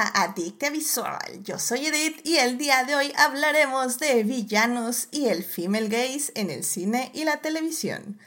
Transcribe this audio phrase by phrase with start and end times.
[0.00, 1.42] Adicta Visual.
[1.42, 6.32] Yo soy Edith y el día de hoy hablaremos de villanos y el female gaze
[6.34, 8.18] en el cine y la televisión.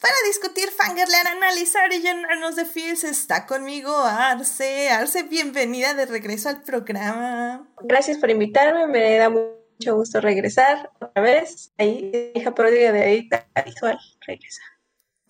[0.00, 4.90] Para discutir, fangirlear, analizar y llenarnos de feels está conmigo Arce.
[4.90, 7.68] Arce, bienvenida de regreso al programa.
[7.82, 11.72] Gracias por invitarme, me da mucho gusto regresar otra vez.
[11.78, 14.62] Ahí, hija pródiga de Adicta Visual, regresa.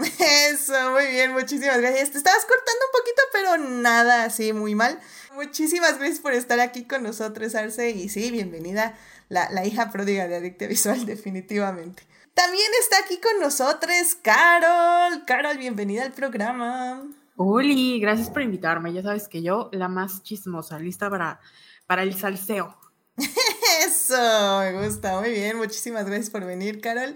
[0.04, 2.10] Eso, muy bien, muchísimas gracias.
[2.10, 4.98] Te estabas cortando un poquito, pero nada así muy mal.
[5.34, 7.90] Muchísimas gracias por estar aquí con nosotros, Arce.
[7.90, 12.06] Y sí, bienvenida, la, la hija pródiga de Adicta Visual, definitivamente.
[12.34, 15.24] También está aquí con nosotros Carol.
[15.26, 17.02] Carol, bienvenida al programa.
[17.36, 18.92] Uli, gracias por invitarme.
[18.92, 21.40] Ya sabes que yo, la más chismosa, lista para,
[21.86, 22.78] para el salseo.
[23.86, 25.58] Eso, me gusta, muy bien.
[25.58, 27.14] Muchísimas gracias por venir, Carol.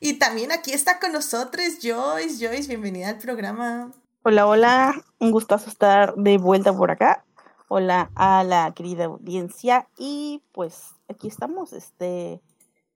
[0.00, 2.46] Y también aquí está con nosotros Joyce.
[2.46, 3.90] Joyce, bienvenida al programa.
[4.22, 5.04] Hola, hola.
[5.18, 7.24] Un gustazo estar de vuelta por acá.
[7.66, 9.88] Hola a la querida audiencia.
[9.98, 12.40] Y pues aquí estamos, este,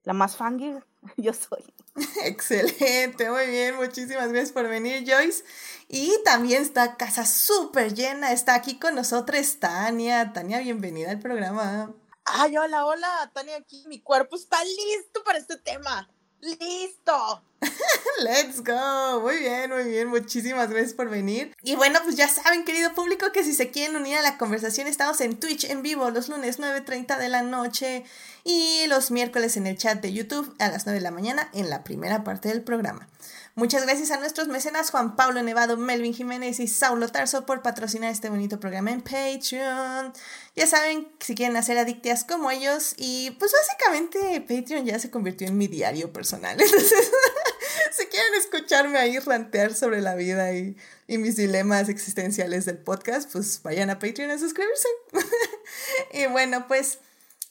[0.04, 0.86] la más fangir,
[1.16, 1.64] yo soy.
[2.24, 3.74] Excelente, muy bien.
[3.74, 5.42] Muchísimas gracias por venir, Joyce.
[5.88, 8.30] Y también está casa súper llena.
[8.30, 10.32] Está aquí con nosotros Tania.
[10.32, 11.92] Tania, bienvenida al programa.
[12.24, 13.84] Ay, hola, hola, Tania aquí.
[13.88, 16.08] Mi cuerpo está listo para este tema.
[16.42, 17.40] ¡Listo!
[18.20, 19.20] Let's go.
[19.20, 20.08] Muy bien, muy bien.
[20.08, 21.54] Muchísimas gracias por venir.
[21.62, 24.88] Y bueno, pues ya saben, querido público, que si se quieren unir a la conversación,
[24.88, 28.02] estamos en Twitch en vivo los lunes 9.30 de la noche
[28.42, 31.70] y los miércoles en el chat de YouTube a las 9 de la mañana en
[31.70, 33.08] la primera parte del programa.
[33.54, 38.10] Muchas gracias a nuestros mecenas Juan Pablo Nevado, Melvin Jiménez y Saulo Tarso por patrocinar
[38.10, 40.14] este bonito programa en Patreon.
[40.56, 45.46] Ya saben, si quieren hacer adictias como ellos y pues básicamente Patreon ya se convirtió
[45.48, 46.58] en mi diario personal.
[46.60, 47.10] Entonces,
[47.92, 50.74] si quieren escucharme ahí rantear sobre la vida y,
[51.06, 54.88] y mis dilemas existenciales del podcast, pues vayan a Patreon a suscribirse.
[56.14, 57.00] y bueno, pues...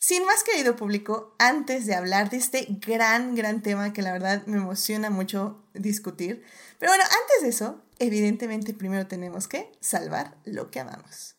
[0.03, 4.43] Sin más querido público, antes de hablar de este gran, gran tema que la verdad
[4.47, 6.43] me emociona mucho discutir,
[6.79, 11.35] pero bueno, antes de eso, evidentemente primero tenemos que salvar lo que amamos.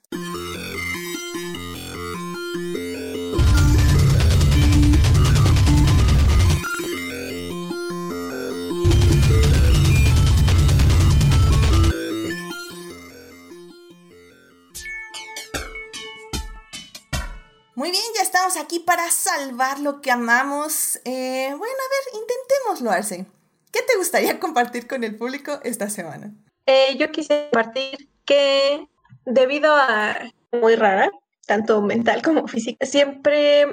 [17.82, 21.00] Muy bien, ya estamos aquí para salvar lo que amamos.
[21.04, 23.26] Eh, bueno, a ver, intentémoslo, Arce.
[23.72, 26.32] ¿Qué te gustaría compartir con el público esta semana?
[26.66, 28.87] Eh, yo quise compartir que
[29.25, 30.16] debido a
[30.53, 31.10] muy rara,
[31.48, 33.66] tanto mental como física, siempre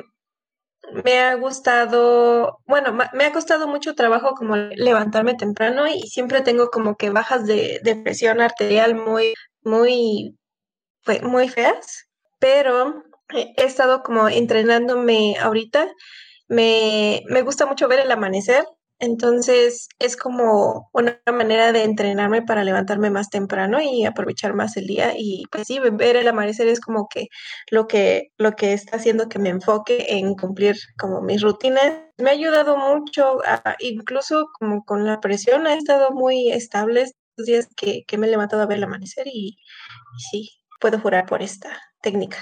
[1.03, 6.71] me ha gustado, bueno, me ha costado mucho trabajo como levantarme temprano y siempre tengo
[6.71, 10.35] como que bajas de, de presión arterial muy, muy,
[11.21, 12.07] muy feas,
[12.39, 13.03] pero
[13.33, 15.87] he estado como entrenándome ahorita.
[16.47, 18.65] Me, me gusta mucho ver el amanecer,
[18.99, 24.87] entonces es como una manera de entrenarme para levantarme más temprano y aprovechar más el
[24.87, 25.13] día.
[25.17, 27.29] Y pues sí, ver el amanecer es como que
[27.71, 31.93] lo que, lo que está haciendo que me enfoque en cumplir como mis rutinas.
[32.17, 33.39] Me ha ayudado mucho,
[33.79, 38.29] incluso como con la presión, ha estado muy estable estos días que, que me he
[38.31, 39.57] levantado a ver el amanecer y
[40.29, 40.49] sí,
[40.81, 41.69] puedo jurar por esta
[42.01, 42.39] técnica.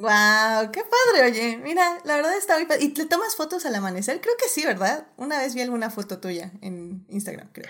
[0.00, 0.70] ¡Wow!
[0.72, 1.30] ¡Qué padre!
[1.30, 2.84] Oye, mira, la verdad está muy padre.
[2.84, 4.22] ¿Y te tomas fotos al amanecer?
[4.22, 5.06] Creo que sí, ¿verdad?
[5.18, 7.68] Una vez vi alguna foto tuya en Instagram, creo.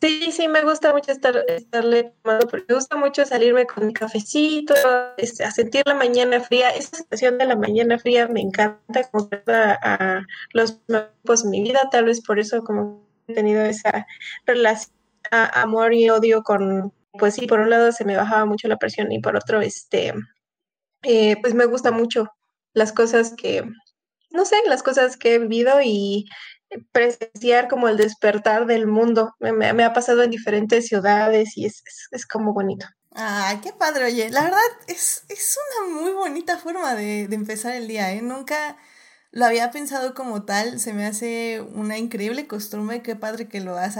[0.00, 3.92] Sí, sí, me gusta mucho estar, estarle tomando, porque me gusta mucho salirme con mi
[3.92, 4.74] cafecito,
[5.18, 6.70] este, a sentir la mañana fría.
[6.70, 11.88] Esa sensación de la mañana fría me encanta, como a, a los de mi vida,
[11.92, 14.04] tal vez por eso como he tenido esa
[14.46, 14.92] relación,
[15.30, 19.12] amor y odio con, pues sí, por un lado se me bajaba mucho la presión
[19.12, 20.12] y por otro, este,
[21.02, 22.28] eh, pues me gusta mucho
[22.72, 23.64] las cosas que,
[24.30, 26.26] no sé, las cosas que he vivido y
[26.92, 29.34] presenciar como el despertar del mundo.
[29.40, 32.86] Me, ha pasado en diferentes ciudades y es, es, como bonito.
[33.12, 34.30] Ay, qué padre, oye.
[34.30, 38.22] La verdad es, es una muy bonita forma de, de, empezar el día, ¿eh?
[38.22, 38.76] Nunca
[39.30, 40.78] lo había pensado como tal.
[40.80, 43.02] Se me hace una increíble costumbre.
[43.02, 43.96] Qué padre que lo has,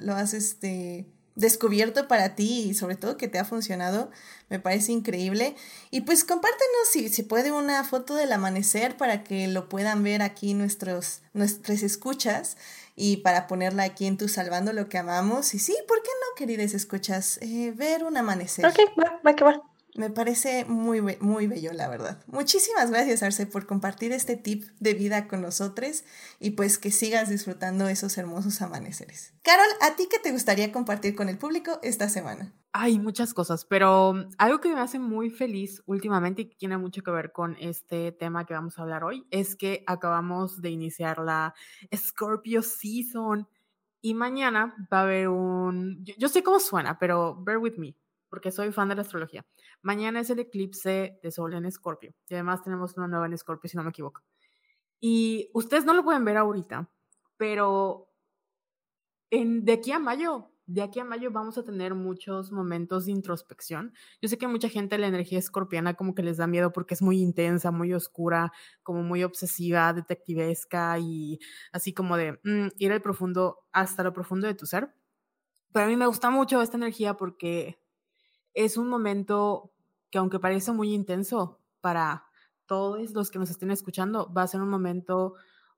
[0.00, 4.10] lo has este, descubierto para ti y sobre todo que te ha funcionado.
[4.50, 5.54] Me parece increíble.
[5.90, 10.20] Y pues compártenos si se puede una foto del amanecer para que lo puedan ver
[10.20, 12.56] aquí nuestros, nuestras escuchas
[12.96, 15.54] y para ponerla aquí en tu Salvando lo que amamos.
[15.54, 17.38] Y sí, ¿por qué no, queridas escuchas?
[17.40, 18.66] Eh, ver un amanecer.
[18.66, 19.77] Ok, va, va que.
[19.98, 22.22] Me parece muy, muy bello, la verdad.
[22.28, 26.04] Muchísimas gracias, Arce, por compartir este tip de vida con nosotros
[26.38, 29.34] y pues que sigas disfrutando esos hermosos amaneceres.
[29.42, 32.54] Carol, ¿a ti qué te gustaría compartir con el público esta semana?
[32.72, 37.02] Hay muchas cosas, pero algo que me hace muy feliz últimamente y que tiene mucho
[37.02, 41.18] que ver con este tema que vamos a hablar hoy es que acabamos de iniciar
[41.18, 41.54] la
[41.92, 43.48] Scorpio Season
[44.00, 46.04] y mañana va a haber un...
[46.04, 47.96] Yo, yo sé cómo suena, pero bear with me,
[48.28, 49.44] porque soy fan de la astrología.
[49.82, 53.68] Mañana es el eclipse de Sol en Scorpio y además tenemos una nueva en Scorpio,
[53.68, 54.22] si no me equivoco.
[55.00, 56.90] Y ustedes no lo pueden ver ahorita,
[57.36, 58.08] pero
[59.30, 63.12] en, de aquí a mayo, de aquí a mayo vamos a tener muchos momentos de
[63.12, 63.94] introspección.
[64.20, 66.94] Yo sé que a mucha gente la energía escorpiana como que les da miedo porque
[66.94, 68.52] es muy intensa, muy oscura,
[68.82, 71.38] como muy obsesiva, detectivesca y
[71.72, 74.92] así como de mm, ir al profundo, hasta lo profundo de tu ser.
[75.72, 77.78] Pero a mí me gusta mucho esta energía porque
[78.54, 79.72] es un momento
[80.10, 82.24] que aunque parece muy intenso para
[82.66, 85.34] todos los que nos estén escuchando, va a ser un momento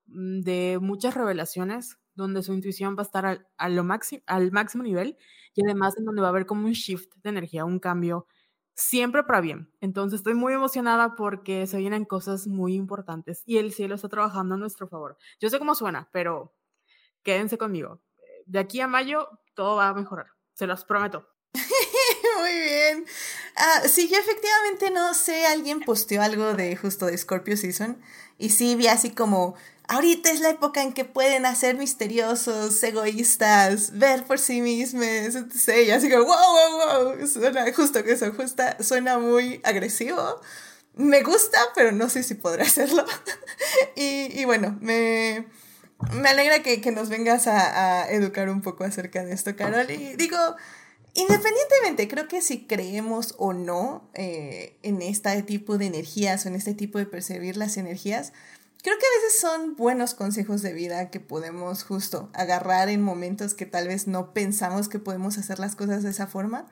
[0.07, 4.53] mm, de muchas revelaciones, donde su intuición va a estar al, a lo máximo, al
[4.53, 5.17] máximo nivel
[5.55, 8.27] y además en donde va a haber como un shift de energía, un cambio,
[8.75, 9.73] siempre para bien.
[9.81, 14.55] Entonces estoy muy emocionada porque se vienen cosas muy importantes y el cielo está trabajando
[14.57, 15.17] a nuestro favor.
[15.41, 16.55] Yo sé cómo suena, pero
[17.23, 18.03] quédense conmigo.
[18.47, 21.30] De aquí a mayo todo va a mejorar, se los prometo.
[22.51, 23.05] Muy bien.
[23.57, 28.01] Ah, sí, yo efectivamente no sé, alguien posteó algo de justo de Scorpio Season
[28.39, 29.55] y sí vi así como,
[29.89, 35.87] ahorita es la época en que pueden hacer misteriosos, egoístas, ver por sí mismos, etc.
[35.87, 40.41] Y así como, wow, wow, wow, suena justo que eso, justo, suena muy agresivo.
[40.95, 43.05] Me gusta, pero no sé si podré hacerlo.
[43.97, 45.47] y, y bueno, me,
[46.13, 49.91] me alegra que, que nos vengas a, a educar un poco acerca de esto, Carol.
[49.91, 50.39] Y digo,
[51.15, 56.55] Independientemente, creo que si creemos o no eh, en este tipo de energías o en
[56.55, 58.33] este tipo de percibir las energías,
[58.83, 63.55] creo que a veces son buenos consejos de vida que podemos justo agarrar en momentos
[63.55, 66.67] que tal vez no pensamos que podemos hacer las cosas de esa forma.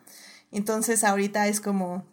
[0.52, 2.06] Entonces ahorita es como,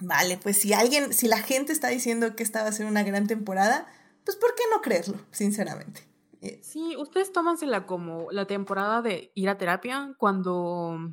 [0.00, 3.04] vale, pues si alguien, si la gente está diciendo que esta va a ser una
[3.04, 3.86] gran temporada,
[4.24, 6.10] pues ¿por qué no creerlo, sinceramente?
[6.62, 11.12] Sí, ustedes tómansela como la temporada de ir a terapia cuando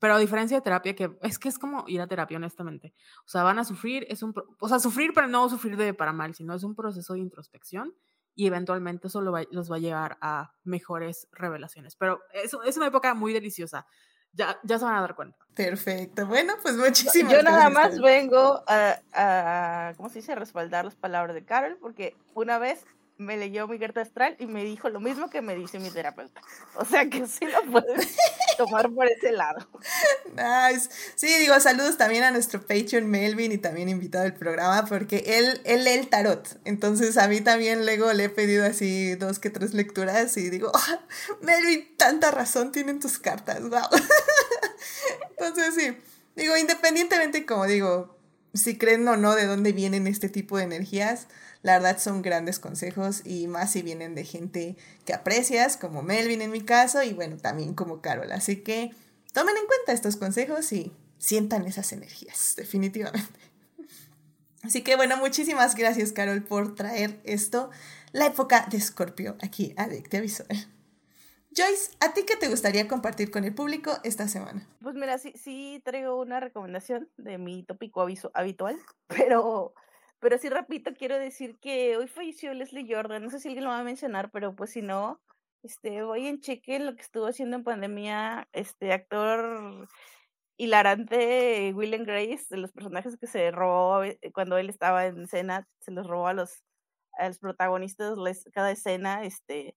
[0.00, 2.94] pero a diferencia de terapia, que es que es como ir a terapia, honestamente.
[3.24, 6.12] O sea, van a sufrir, es un, o sea, sufrir, pero no sufrir de para
[6.12, 7.94] mal, sino es un proceso de introspección
[8.34, 11.96] y eventualmente eso lo va, los va a llevar a mejores revelaciones.
[11.96, 13.86] Pero es, es una época muy deliciosa.
[14.32, 15.38] Ya, ya se van a dar cuenta.
[15.54, 16.26] Perfecto.
[16.26, 18.02] Bueno, pues muchísimas Yo nada más Carol.
[18.02, 22.84] vengo a, a, ¿cómo se dice?, a respaldar las palabras de Carol, porque una vez
[23.16, 26.40] me leyó mi carta astral y me dijo lo mismo que me dice mi terapeuta.
[26.76, 28.16] O sea que sí lo puedes
[28.58, 29.66] tomar por ese lado.
[30.34, 30.90] Nice.
[31.14, 35.60] Sí, digo, saludos también a nuestro Patreon Melvin y también invitado al programa porque él,
[35.64, 36.60] él lee el tarot.
[36.64, 40.70] Entonces a mí también luego le he pedido así dos que tres lecturas y digo,
[40.74, 41.00] "Ah,
[41.40, 43.60] Melvin, tanta razón tienen tus cartas.
[43.62, 43.88] Wow.
[45.30, 45.96] Entonces sí,
[46.36, 48.18] digo, independientemente como digo,
[48.54, 51.28] si creen o no de dónde vienen este tipo de energías,
[51.62, 56.42] la verdad son grandes consejos y más si vienen de gente que aprecias, como Melvin
[56.42, 58.30] en mi caso, y bueno, también como Carol.
[58.32, 58.92] Así que
[59.32, 63.40] tomen en cuenta estos consejos y sientan esas energías, definitivamente.
[64.62, 67.70] Así que bueno, muchísimas gracias Carol por traer esto,
[68.12, 70.68] la época de Escorpio, aquí a Adictia Visual.
[71.56, 74.68] Joyce, ¿a ti qué te gustaría compartir con el público esta semana?
[74.82, 78.78] Pues mira, sí, sí traigo una recomendación de mi tópico habitual,
[79.08, 79.74] pero,
[80.20, 83.70] pero sí repito, quiero decir que hoy falleció Leslie Jordan, no sé si alguien lo
[83.70, 85.20] va a mencionar, pero pues si no,
[85.62, 89.88] este, voy en cheque lo que estuvo haciendo en pandemia, este actor
[90.56, 95.68] hilarante Will Grace, de los personajes que se robó eh, cuando él estaba en escena,
[95.80, 96.64] se los robó a los,
[97.18, 98.18] a los protagonistas
[98.52, 99.76] cada escena, este,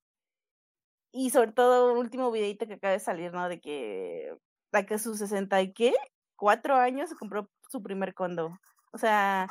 [1.12, 3.50] y sobre todo un último videito que acaba de salir, ¿no?
[3.50, 4.33] De que,
[4.71, 5.93] la que sus 60 y qué,
[6.36, 8.51] cuatro años se compró su primer condo.
[8.93, 9.48] O sea,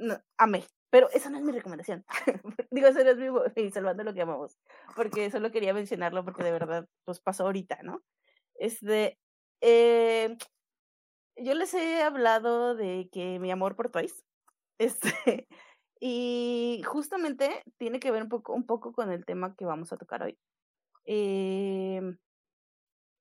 [0.00, 0.64] no, amé.
[0.90, 2.04] Pero esa no es mi recomendación.
[2.70, 4.58] Digo, esa no es mi, salvando lo que amamos.
[4.96, 8.02] Porque solo quería mencionarlo porque de verdad, pues pasó ahorita, ¿no?
[8.56, 9.18] Este,
[9.60, 10.36] eh,
[11.36, 14.22] yo les he hablado de que mi amor por Twice,
[14.78, 15.48] este,
[16.00, 19.96] y justamente tiene que ver un poco, un poco con el tema que vamos a
[19.96, 20.38] tocar hoy.
[21.04, 22.00] Eh,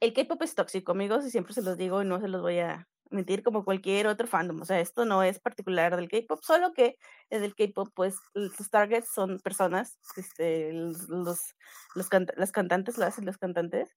[0.01, 2.59] el K-pop es tóxico, amigos, y siempre se los digo y no se los voy
[2.59, 4.61] a mentir como cualquier otro fandom.
[4.61, 6.97] O sea, esto no es particular del K-pop, solo que
[7.29, 11.55] en el K-pop, pues, sus targets son personas, este, los, los,
[11.95, 13.89] las cantantes lo hacen los cantantes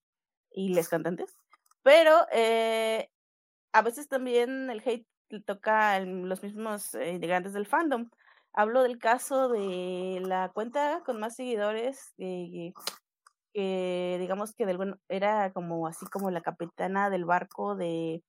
[0.50, 1.36] y les cantantes.
[1.82, 3.08] Pero eh,
[3.72, 5.06] a veces también el hate
[5.46, 8.10] toca a los mismos eh, integrantes del fandom.
[8.52, 12.74] Hablo del caso de la cuenta con más seguidores, que
[14.18, 18.22] digamos que de era como así como la capitana del barco de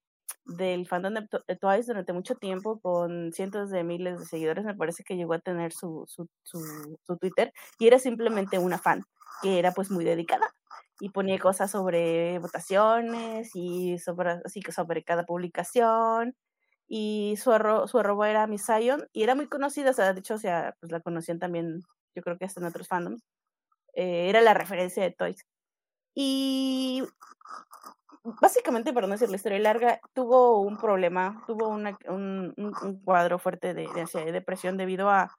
[0.45, 5.03] del fandom de Twice durante mucho tiempo con cientos de miles de seguidores, me parece
[5.03, 6.59] que llegó a tener su, su, su,
[7.05, 9.03] su Twitter y era simplemente una fan
[9.41, 10.53] que era pues muy dedicada
[10.99, 16.35] y ponía cosas sobre votaciones y sobre, así que sobre cada publicación
[16.87, 17.51] y su,
[17.87, 20.75] su arroba era Miss Zion y era muy conocida, o sea, de hecho, o sea,
[20.79, 21.81] pues la conocían también,
[22.15, 23.23] yo creo que hasta en otros fandoms,
[23.95, 25.45] eh, era la referencia de Toys.
[26.15, 27.03] Y
[28.23, 33.39] básicamente, para no decir la historia larga, tuvo un problema, tuvo una, un, un, cuadro
[33.39, 35.37] fuerte de, de, depresión debido a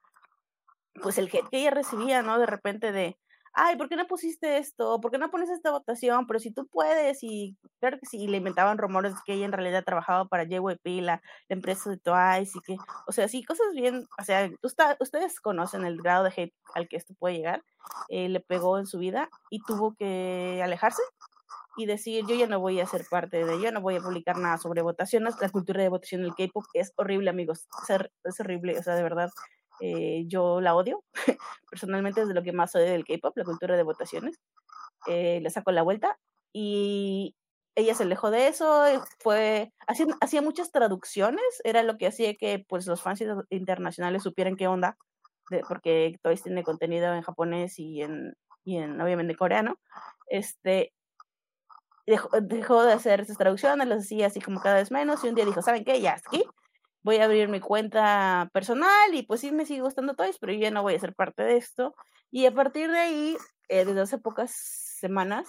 [1.01, 2.39] pues el hate que ella recibía, ¿no?
[2.39, 3.17] De repente de,
[3.53, 5.01] ay, ¿por qué no pusiste esto?
[5.01, 6.27] ¿Por qué no pones esta votación?
[6.27, 9.83] Pero si tú puedes, y claro que sí, le inventaban rumores que ella en realidad
[9.83, 12.77] trabajaba para JYP, la, la empresa de Twice, y que,
[13.07, 14.49] o sea, sí, cosas bien, o sea,
[14.99, 17.63] ustedes conocen el grado de hate al que esto puede llegar,
[18.09, 21.01] eh, le pegó en su vida y tuvo que alejarse
[21.77, 24.37] y decir, yo ya no voy a ser parte de ello, no voy a publicar
[24.37, 27.67] nada sobre votaciones, la cultura de votación del K-pop es horrible, amigos,
[28.23, 29.29] es horrible, o sea, de verdad,
[29.81, 31.03] eh, yo la odio.
[31.69, 34.39] Personalmente es de lo que más odio del K-pop, la cultura de votaciones.
[35.07, 36.17] Eh, le saco la vuelta
[36.53, 37.35] y
[37.75, 38.85] ella se alejó de eso,
[39.19, 44.55] fue hacía, hacía muchas traducciones, era lo que hacía que pues los fans internacionales supieran
[44.55, 44.97] qué onda,
[45.49, 49.77] de, porque Toys tiene contenido en japonés y en, y en obviamente coreano.
[50.27, 50.93] Este,
[52.05, 55.35] dejó, dejó de hacer esas traducciones, las hacía así como cada vez menos y un
[55.35, 56.01] día dijo, ¿saben qué?
[56.01, 56.45] Ya, aquí
[57.05, 60.59] voy a abrir mi cuenta personal y pues sí me sigue gustando Toys, pero yo
[60.59, 61.95] ya no voy a ser parte de esto.
[62.31, 63.37] Y a partir de ahí,
[63.69, 65.47] eh, desde hace pocas semanas,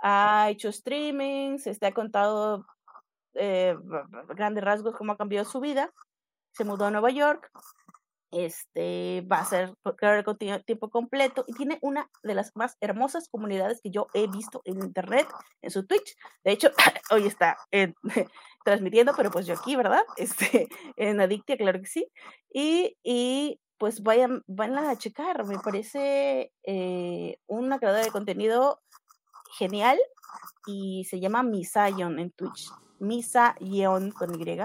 [0.00, 2.64] ha hecho streamings, este, ha contado
[3.34, 3.76] eh,
[4.34, 5.92] grandes rasgos cómo ha cambiado su vida.
[6.52, 7.50] Se mudó a Nueva York,
[8.44, 9.74] este va a ser
[10.24, 14.62] con tiempo completo y tiene una de las más hermosas comunidades que yo he visto
[14.64, 15.26] en internet,
[15.62, 16.16] en su Twitch.
[16.44, 16.70] De hecho,
[17.10, 17.56] hoy está
[18.64, 20.02] transmitiendo, pero pues yo aquí, ¿verdad?
[20.16, 22.08] Este, en Adictia, claro que sí.
[22.52, 28.80] Y, y pues vayan, van a checar, me parece eh, una creadora de contenido
[29.58, 29.98] genial
[30.66, 32.70] y se llama Misayon en Twitch.
[32.98, 34.58] Misayon con Y.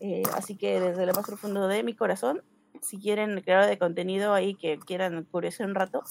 [0.00, 2.42] Eh, así que desde lo más profundo de mi corazón
[2.82, 6.02] si quieren crear de contenido ahí que quieran curioso un rato,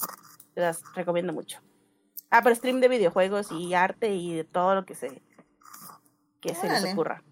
[0.54, 1.60] las recomiendo mucho.
[2.30, 5.22] Ah, pero stream de videojuegos y arte y de todo lo que se,
[6.40, 7.22] que se les ocurra.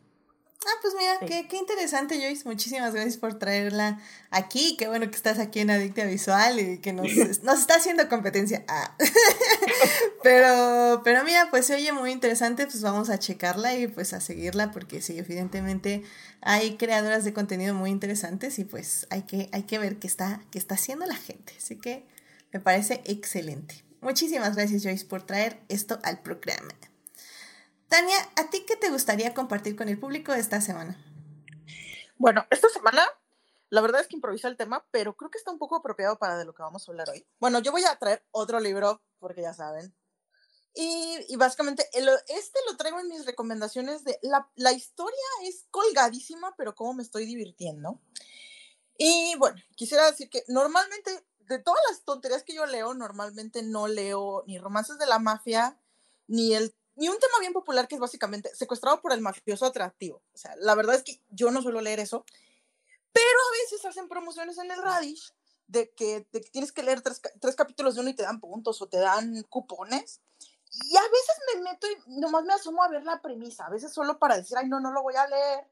[0.67, 2.47] Ah, pues mira, qué, qué, interesante, Joyce.
[2.47, 3.99] Muchísimas gracias por traerla
[4.31, 4.77] aquí.
[4.77, 7.07] Qué bueno que estás aquí en Adicta Visual y que nos,
[7.43, 8.63] nos está haciendo competencia.
[8.69, 8.95] Ah.
[10.23, 12.67] pero, pero mira, pues se oye muy interesante.
[12.67, 16.03] Pues vamos a checarla y pues a seguirla porque sí, evidentemente
[16.43, 20.43] hay creadoras de contenido muy interesantes y pues hay que, hay que ver qué está,
[20.51, 21.55] qué está haciendo la gente.
[21.57, 22.05] Así que
[22.53, 23.83] me parece excelente.
[24.03, 26.75] Muchísimas gracias, Joyce, por traer esto al programa.
[27.91, 30.97] Tania, ¿a ti qué te gustaría compartir con el público esta semana?
[32.19, 33.03] Bueno, esta semana
[33.69, 36.39] la verdad es que improvisé el tema, pero creo que está un poco apropiado para
[36.39, 37.27] de lo que vamos a hablar hoy.
[37.41, 39.93] Bueno, yo voy a traer otro libro, porque ya saben.
[40.73, 44.21] Y, básicamente, este lo traigo en mis recomendaciones de...
[44.23, 48.01] La, la historia es colgadísima, pero cómo me estoy divirtiendo.
[48.99, 53.89] Y bueno, quisiera decir que normalmente, de todas las tonterías que yo leo, normalmente no
[53.89, 55.77] leo ni romances de la mafia,
[56.29, 60.23] ni el y un tema bien popular que es básicamente secuestrado por el mafioso atractivo.
[60.35, 62.27] O sea, la verdad es que yo no suelo leer eso,
[63.11, 65.33] pero a veces hacen promociones en el Radish
[65.67, 68.39] de que, de que tienes que leer tres, tres, capítulos de uno y te dan
[68.39, 70.21] puntos o te dan cupones.
[70.73, 73.95] Y a veces me meto y nomás me asomo a ver la premisa, a veces
[73.95, 75.71] solo para decir, ay, no, no lo voy a leer,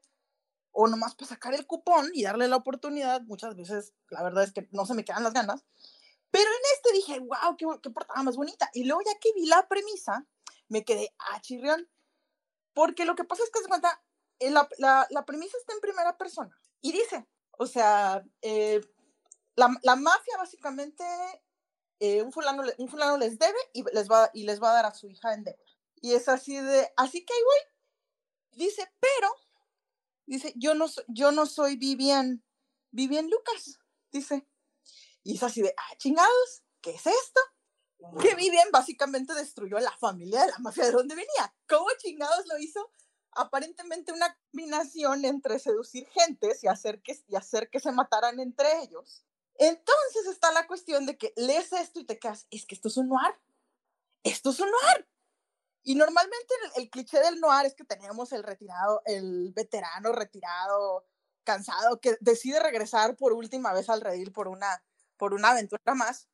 [0.71, 3.21] o nomás para sacar el cupón y darle la oportunidad.
[3.21, 5.63] Muchas veces, la verdad es que no se me quedan las ganas.
[6.31, 8.71] Pero en este dije, wow, qué, qué portada más bonita.
[8.73, 10.25] Y luego ya que vi la premisa,
[10.69, 11.89] me quedé ah, chirrión.
[12.73, 14.01] Porque lo que pasa es que se cuenta,
[14.39, 16.57] eh, la, la, la, premisa está en primera persona.
[16.81, 18.79] Y dice, o sea, eh,
[19.55, 21.03] la, la, mafia básicamente,
[21.99, 24.85] eh, un, fulano, un fulano les debe y les, va, y les va a dar
[24.85, 25.59] a su hija en deuda.
[26.01, 28.57] Y es así de, así que ahí voy.
[28.65, 29.35] Dice, pero,
[30.25, 32.43] dice, yo no, yo no soy Vivian,
[32.91, 33.79] Vivian Lucas,
[34.11, 34.47] dice.
[35.23, 37.41] Y es así de, ah, chingados, ¿qué es esto?
[38.21, 41.53] Que Vivian básicamente destruyó a la familia de la mafia de donde venía.
[41.67, 42.91] ¿Cómo chingados lo hizo?
[43.31, 48.81] Aparentemente una combinación entre seducir gentes y hacer que, y hacer que se mataran entre
[48.83, 49.25] ellos.
[49.55, 52.97] Entonces está la cuestión de que lees esto y te quedas, es que esto es
[52.97, 53.35] un noir.
[54.23, 55.07] Esto es un noir.
[55.83, 61.05] Y normalmente el, el, cliché del noir es que teníamos el retirado, el veterano retirado,
[61.43, 64.83] cansado, que decide regresar por última vez al redil por una,
[65.17, 66.27] por una aventura más.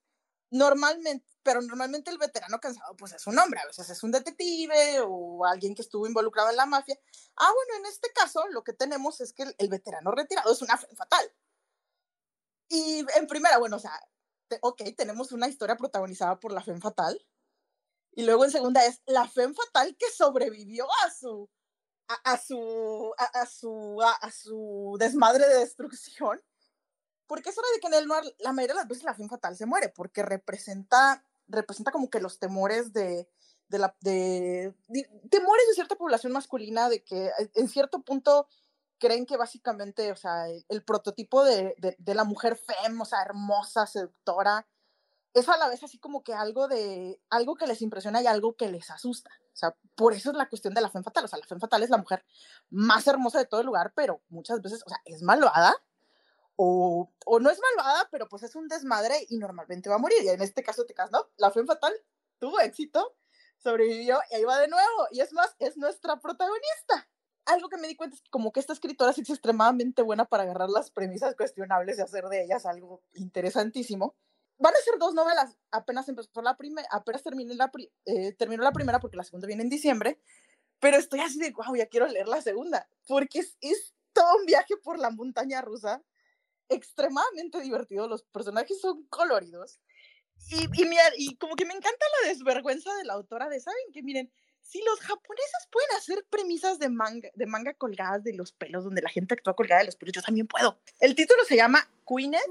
[0.49, 4.99] Normalmente, pero normalmente el veterano cansado pues es un hombre, a veces es un detective
[5.01, 6.99] o alguien que estuvo involucrado en la mafia.
[7.37, 10.61] Ah, bueno, en este caso lo que tenemos es que el, el veterano retirado es
[10.63, 11.31] una fatal.
[12.67, 13.91] Y en primera, bueno, o sea,
[14.47, 17.23] te, ok, tenemos una historia protagonizada por la Femme Fatal.
[18.11, 21.47] Y luego en segunda es la Femme Fatal que sobrevivió a su,
[22.07, 26.41] a, a su, a, a su, a, su desmadre de destrucción.
[27.27, 29.29] Porque es hora de que en el noir la mayoría de las veces la Femme
[29.29, 33.29] Fatal se muere, porque representa, representa como que los temores de,
[33.67, 34.73] de la, de,
[35.29, 38.47] temores de cierta población masculina, de que en cierto punto
[38.97, 43.21] creen que básicamente, o sea, el, el prototipo de, de, la mujer fem, o sea,
[43.21, 44.67] hermosa, seductora,
[45.33, 48.55] es a la vez así como que algo de, algo que les impresiona y algo
[48.55, 49.31] que les asusta.
[49.53, 51.25] O sea, por eso es la cuestión de la femme fatal.
[51.25, 52.25] O sea, la femme fatal es la mujer
[52.69, 55.75] más hermosa de todo el lugar, pero muchas veces, o sea, es malvada
[56.55, 60.23] o, o no es malvada, pero pues es un desmadre y normalmente va a morir.
[60.23, 61.29] Y en este caso, te casas, ¿no?
[61.37, 61.93] La femme fatal
[62.39, 63.15] tuvo éxito,
[63.57, 65.07] sobrevivió y ahí va de nuevo.
[65.11, 67.07] Y es más, es nuestra protagonista
[67.45, 70.43] algo que me di cuenta es que como que esta escritora es extremadamente buena para
[70.43, 74.15] agarrar las premisas cuestionables y hacer de ellas algo interesantísimo.
[74.57, 77.71] Van a ser dos novelas, apenas empezó la primera, apenas terminé la,
[78.05, 80.19] eh, terminó la primera porque la segunda viene en diciembre,
[80.79, 84.45] pero estoy así de, wow, ya quiero leer la segunda, porque es, es todo un
[84.45, 86.01] viaje por la montaña rusa,
[86.69, 89.79] extremadamente divertido, los personajes son coloridos,
[90.49, 93.91] y, y, mira, y como que me encanta la desvergüenza de la autora de, ¿saben?
[93.93, 94.31] Que miren,
[94.61, 99.01] si los japoneses pueden hacer premisas de manga, de manga colgadas de los pelos, donde
[99.01, 100.77] la gente actúa colgada de los pelos, yo también puedo.
[100.99, 102.41] El título se llama Queenet,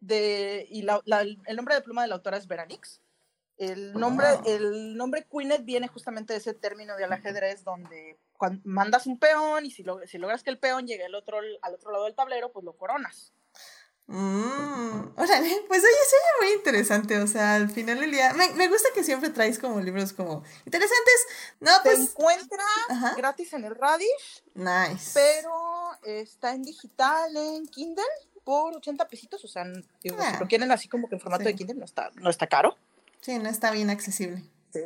[0.00, 3.00] de, y la, la, el nombre de pluma de la autora es Veranix.
[3.56, 4.42] El nombre, wow.
[4.46, 9.66] el nombre Queenet viene justamente de ese término del ajedrez donde cuando mandas un peón
[9.66, 12.52] y si, si logras que el peón llegue al otro, al otro lado del tablero,
[12.52, 13.32] pues lo coronas.
[14.10, 18.66] Mm, órale, pues oye, suena muy interesante, o sea, al final del día, me, me,
[18.68, 21.26] gusta que siempre traes como libros como interesantes,
[21.60, 21.98] no, Se pues...
[21.98, 23.14] encuentra Ajá.
[23.18, 24.44] gratis en el Radish.
[24.54, 25.10] Nice.
[25.12, 28.02] Pero está en digital en Kindle
[28.44, 29.64] por 80 pesitos, o sea,
[30.02, 31.48] digo, ah, si lo quieren así como que en formato sí.
[31.50, 32.78] de Kindle no está, no está caro.
[33.20, 34.42] Sí, no está bien accesible.
[34.72, 34.80] Sí.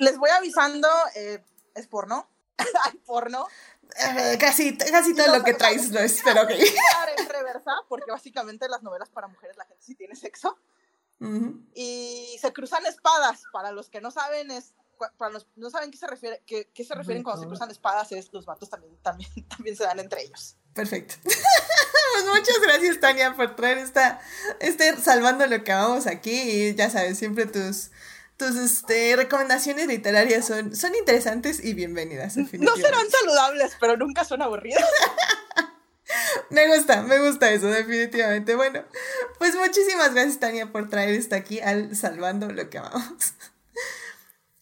[0.00, 1.40] Les voy avisando, eh,
[1.76, 2.28] es porno,
[2.84, 3.46] hay porno.
[3.96, 6.50] Eh, casi, casi todo lo que traes lo es, pero ok.
[7.18, 10.58] en reversa, porque básicamente las novelas para mujeres la gente sí tiene sexo.
[11.20, 11.66] Uh -huh.
[11.74, 13.44] Y se cruzan espadas.
[13.52, 14.74] Para los que no saben, es
[15.16, 18.12] para los no saben qué se refiere, qué, qué se refieren cuando se cruzan espadas,
[18.12, 20.56] es los vatos también, también, también se dan entre ellos.
[20.72, 21.14] Perfecto.
[21.24, 24.20] pues muchas gracias, Tania, por traer esta,
[24.60, 26.32] este salvando lo que vamos aquí.
[26.32, 27.90] Y ya sabes, siempre tus
[28.36, 32.36] tus este, recomendaciones literarias son, son interesantes y bienvenidas.
[32.36, 34.84] No serán saludables, pero nunca son aburridas.
[36.50, 38.54] me gusta, me gusta eso, definitivamente.
[38.54, 38.84] Bueno,
[39.38, 43.34] pues muchísimas gracias, Tania, por traer esto aquí al Salvando lo que amamos.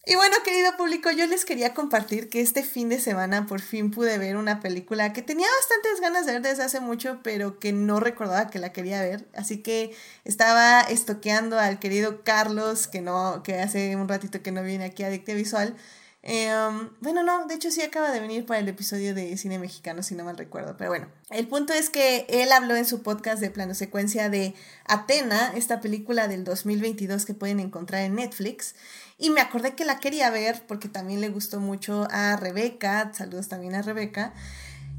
[0.05, 3.93] Y bueno, querido público, yo les quería compartir que este fin de semana por fin
[3.93, 7.73] pude ver una película que tenía bastantes ganas de ver desde hace mucho, pero que
[7.73, 9.29] no recordaba que la quería ver.
[9.37, 14.65] Así que estaba estoqueando al querido Carlos, que no, que hace un ratito que no
[14.65, 15.77] viene aquí a Dicte Visual.
[16.25, 20.05] Um, bueno, no, de hecho sí acaba de venir para el episodio de cine mexicano,
[20.05, 20.77] si no mal recuerdo.
[20.77, 24.55] Pero bueno, el punto es que él habló en su podcast de plano secuencia de
[24.85, 28.77] Atena, esta película del 2022 que pueden encontrar en Netflix.
[29.19, 33.13] Y me acordé que la quería ver porque también le gustó mucho a Rebeca.
[33.15, 34.33] Saludos también a Rebeca.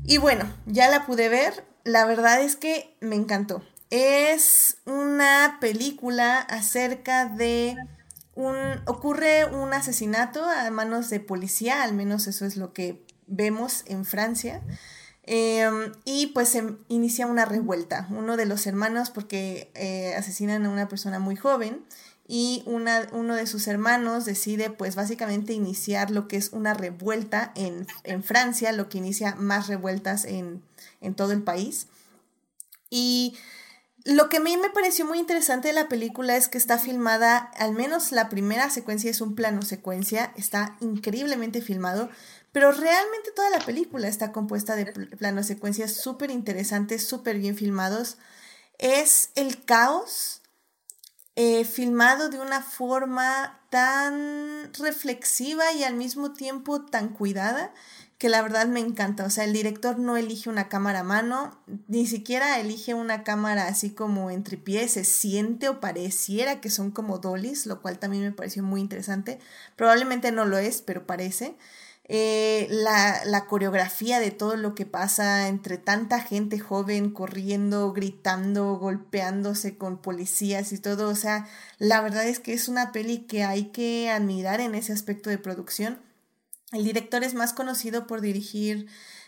[0.05, 1.65] Y bueno, ya la pude ver.
[1.83, 3.63] La verdad es que me encantó.
[3.89, 7.75] Es una película acerca de
[8.35, 8.55] un...
[8.85, 14.05] ocurre un asesinato a manos de policía, al menos eso es lo que vemos en
[14.05, 14.61] Francia.
[15.25, 15.69] Eh,
[16.03, 18.07] y pues se inicia una revuelta.
[18.09, 21.85] Uno de los hermanos, porque eh, asesinan a una persona muy joven,
[22.25, 27.85] y uno de sus hermanos decide pues básicamente iniciar lo que es una revuelta en,
[28.03, 30.63] en Francia, lo que inicia más revueltas en,
[31.01, 31.87] en, todo el país.
[32.89, 33.37] Y
[34.05, 37.51] lo que a mí me pareció muy interesante de la película es que está filmada,
[37.57, 42.09] al menos la primera secuencia es un plano secuencia, está increíblemente filmado,
[42.53, 48.17] pero realmente toda la película está compuesta de plano secuencias súper interesantes, súper bien filmados.
[48.77, 50.42] Es el caos
[51.35, 57.73] eh, filmado de una forma tan reflexiva y al mismo tiempo tan cuidada
[58.23, 59.25] que la verdad me encanta.
[59.25, 63.67] O sea, el director no elige una cámara a mano, ni siquiera elige una cámara
[63.67, 68.23] así como entre pies, se siente o pareciera que son como dollies, lo cual también
[68.23, 69.39] me pareció muy interesante.
[69.75, 71.57] Probablemente no lo es, pero parece.
[72.05, 78.75] Eh, la, la, coreografía de todo lo que pasa entre tanta gente joven corriendo, gritando,
[78.75, 81.07] golpeándose con policías y todo.
[81.09, 81.47] O sea,
[81.79, 85.37] la verdad es que es una peli que hay que admirar en ese aspecto de
[85.37, 86.01] producción.
[86.73, 88.87] El director es más conocido por dirigir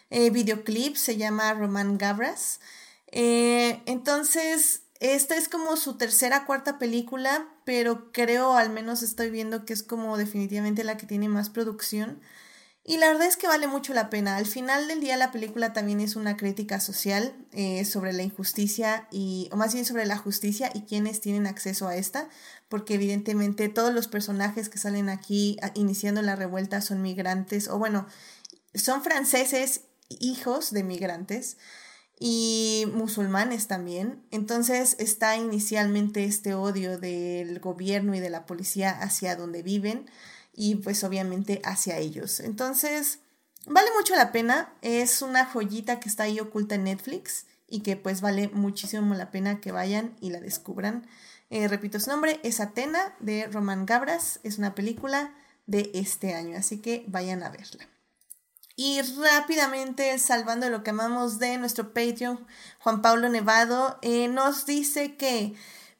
[0.10, 2.60] eh, videoclips, se llama Roman Gabras.
[3.12, 9.66] Eh, entonces, esta es como su tercera, cuarta película, pero creo, al menos estoy viendo
[9.66, 12.22] que es como definitivamente la que tiene más producción.
[12.88, 14.38] Y la verdad es que vale mucho la pena.
[14.38, 19.08] Al final del día la película también es una crítica social eh, sobre la injusticia
[19.12, 22.30] y, o más bien sobre la justicia y quienes tienen acceso a esta,
[22.70, 28.06] porque evidentemente todos los personajes que salen aquí iniciando la revuelta son migrantes, o bueno,
[28.76, 31.58] son franceses hijos de migrantes
[32.20, 34.24] y musulmanes también.
[34.30, 40.06] Entonces está inicialmente este odio del gobierno y de la policía hacia donde viven
[40.56, 42.40] y pues obviamente hacia ellos.
[42.40, 43.20] Entonces,
[43.66, 47.98] vale mucho la pena, es una joyita que está ahí oculta en Netflix y que
[47.98, 51.08] pues vale muchísimo la pena que vayan y la descubran.
[51.50, 55.34] Eh, repito su nombre, es Atena de Roman Gabras, es una película
[55.68, 57.88] de este año, así que vayan a verla.
[58.78, 62.46] Y rápidamente, salvando lo que amamos de nuestro Patreon,
[62.80, 65.56] Juan Pablo Nevado eh, nos dice que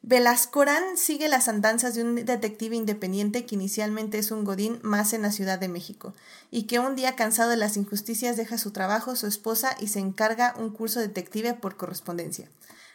[0.06, 5.22] Velascorán sigue las andanzas de un detective independiente que inicialmente es un godín más en
[5.22, 6.14] la Ciudad de México,
[6.52, 9.98] y que un día cansado de las injusticias deja su trabajo, su esposa y se
[9.98, 12.48] encarga un curso detective por correspondencia.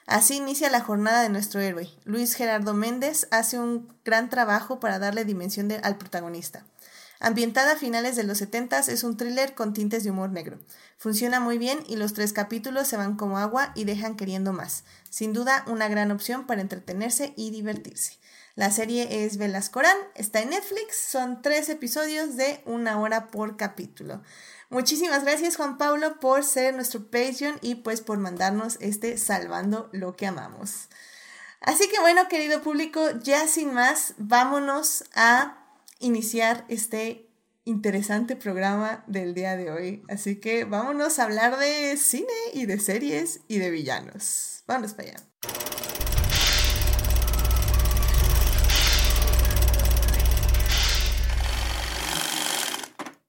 [0.08, 1.89] Así inicia la jornada de nuestro héroe.
[2.06, 6.63] Luis Gerardo Méndez hace un gran trabajo para darle dimensión al protagonista.
[7.23, 10.57] Ambientada a finales de los 70 es un thriller con tintes de humor negro.
[10.97, 14.86] Funciona muy bien y los tres capítulos se van como agua y dejan queriendo más.
[15.12, 18.17] Sin duda, una gran opción para entretenerse y divertirse.
[18.55, 23.55] La serie es Velas Corán, está en Netflix, son tres episodios de una hora por
[23.55, 24.23] capítulo.
[24.71, 30.15] Muchísimas gracias Juan Pablo por ser nuestro Patreon y pues por mandarnos este Salvando lo
[30.15, 30.88] que amamos.
[31.60, 35.61] Así que bueno, querido público, ya sin más, vámonos a
[36.01, 37.29] iniciar este
[37.63, 40.03] interesante programa del día de hoy.
[40.09, 44.63] Así que vámonos a hablar de cine y de series y de villanos.
[44.67, 45.31] Vámonos para allá.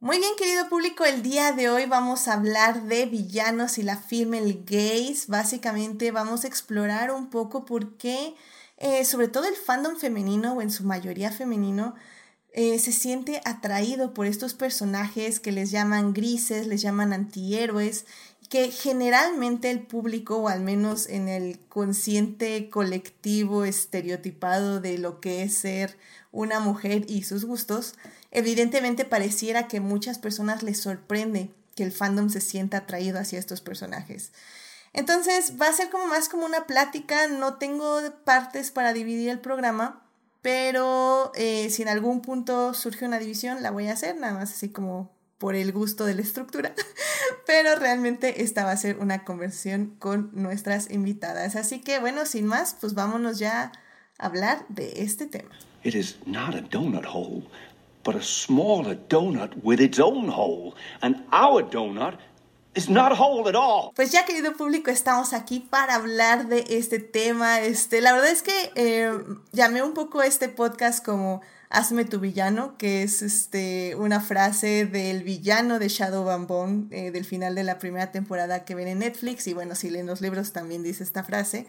[0.02, 3.96] Muy bien, querido público, el día de hoy vamos a hablar de villanos y la
[3.96, 5.26] female gaze.
[5.28, 8.35] Básicamente vamos a explorar un poco por qué,
[8.78, 11.94] eh, sobre todo el fandom femenino o en su mayoría femenino,
[12.52, 18.04] eh, se siente atraído por estos personajes que les llaman grises, les llaman antihéroes,
[18.50, 25.42] que generalmente el público, o al menos en el consciente colectivo estereotipado de lo que
[25.42, 25.96] es ser
[26.32, 27.94] una mujer y sus gustos,
[28.30, 33.62] evidentemente pareciera que muchas personas les sorprende que el fandom se sienta atraído hacia estos
[33.62, 34.32] personajes.
[34.92, 39.40] Entonces va a ser como más como una plática, no tengo partes para dividir el
[39.40, 40.01] programa,
[40.42, 44.52] pero eh, si en algún punto surge una división, la voy a hacer, nada más
[44.52, 46.72] así como por el gusto de la estructura.
[47.46, 51.57] Pero realmente esta va a ser una conversación con nuestras invitadas.
[51.57, 53.72] Así que bueno, sin más, pues vámonos ya
[54.18, 55.50] a hablar de este tema.
[55.83, 57.42] It is not a donut hole,
[58.05, 60.74] but a smaller donut with its own hole.
[61.00, 62.18] And our donut
[62.88, 63.92] not at all.
[63.94, 67.61] Pues ya querido público, estamos aquí para hablar de este tema.
[67.61, 69.12] Este, la verdad es que eh,
[69.52, 75.22] llamé un poco este podcast como Hazme tu villano, que es este, una frase del
[75.22, 79.46] villano de Shadow Bambón eh, del final de la primera temporada que ven en Netflix.
[79.46, 81.66] Y bueno, si leen los libros también dice esta frase.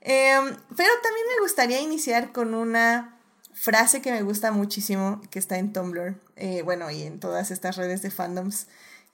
[0.00, 0.44] Em,
[0.76, 3.18] pero también me gustaría iniciar con una
[3.52, 7.76] frase que me gusta muchísimo, que está en Tumblr, eh, bueno, y en todas estas
[7.76, 8.68] redes de fandoms,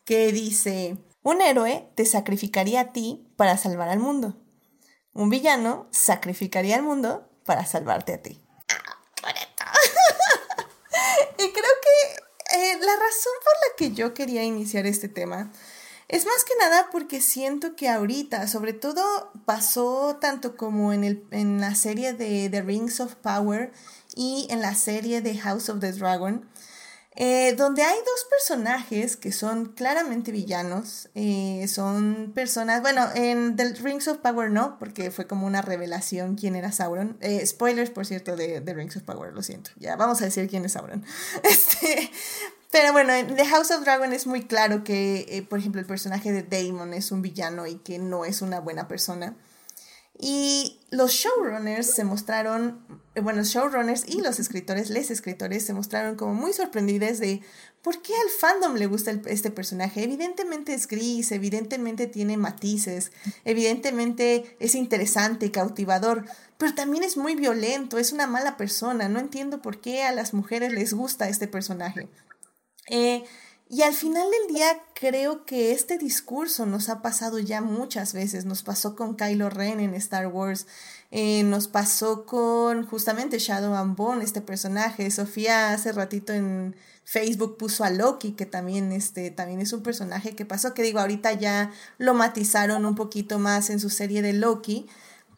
[0.04, 4.37] que dice, un héroe te sacrificaría a ti para salvar al mundo.
[5.12, 8.40] Un villano sacrificaría al mundo para salvarte a ti.
[11.38, 15.50] y creo que eh, la razón por la que yo quería iniciar este tema
[16.08, 21.26] es más que nada porque siento que ahorita, sobre todo pasó tanto como en, el,
[21.30, 23.72] en la serie de The Rings of Power
[24.14, 26.46] y en la serie de House of the Dragon,
[27.16, 33.74] eh, donde hay dos personajes que son claramente villanos, eh, son personas, bueno, en The
[33.74, 37.16] Rings of Power no, porque fue como una revelación quién era Sauron.
[37.20, 40.48] Eh, spoilers, por cierto, de The Rings of Power, lo siento, ya vamos a decir
[40.48, 41.05] quién es Sauron.
[41.44, 42.11] Este,
[42.74, 45.87] Pero bueno, en The House of Dragon es muy claro que, eh, por ejemplo, el
[45.87, 49.37] personaje de Damon es un villano y que no es una buena persona.
[50.18, 52.81] Y los showrunners se mostraron,
[53.20, 57.42] bueno, los showrunners y los escritores, les escritores, se mostraron como muy sorprendidos de
[57.83, 60.05] por qué al fandom le gusta este personaje.
[60.05, 63.11] Evidentemente es gris, evidentemente tiene matices,
[63.44, 66.24] evidentemente es interesante, cautivador,
[66.59, 69.09] pero también es muy violento, es una mala persona.
[69.09, 72.09] No entiendo por qué a las mujeres les gusta este personaje.
[72.88, 73.24] Eh,
[73.74, 78.44] y al final del día creo que este discurso nos ha pasado ya muchas veces.
[78.44, 80.68] Nos pasó con Kylo Ren en Star Wars.
[81.10, 85.10] Eh, nos pasó con justamente Shadow and Bone, este personaje.
[85.10, 90.37] Sofía hace ratito en Facebook puso a Loki, que también, este, también es un personaje
[90.37, 94.34] que pasó, que digo, ahorita ya lo matizaron un poquito más en su serie de
[94.34, 94.87] Loki.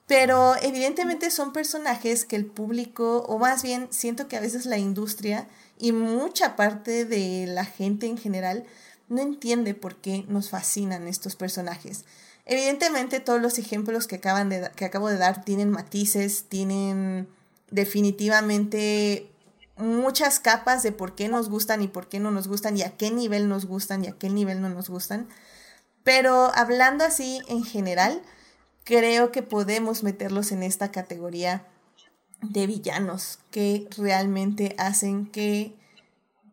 [0.06, 4.76] Pero evidentemente son personajes que el público, o más bien siento que a veces la
[4.76, 8.64] industria y mucha parte de la gente en general
[9.08, 12.04] no entiende por qué nos fascinan estos personajes.
[12.44, 17.28] Evidentemente todos los ejemplos que, acaban de, que acabo de dar tienen matices, tienen
[17.70, 19.30] definitivamente
[19.76, 22.96] muchas capas de por qué nos gustan y por qué no nos gustan y a
[22.96, 25.28] qué nivel nos gustan y a qué nivel no nos gustan.
[26.02, 28.22] Pero hablando así en general,
[28.84, 31.66] creo que podemos meterlos en esta categoría
[32.42, 35.74] de villanos que realmente hacen que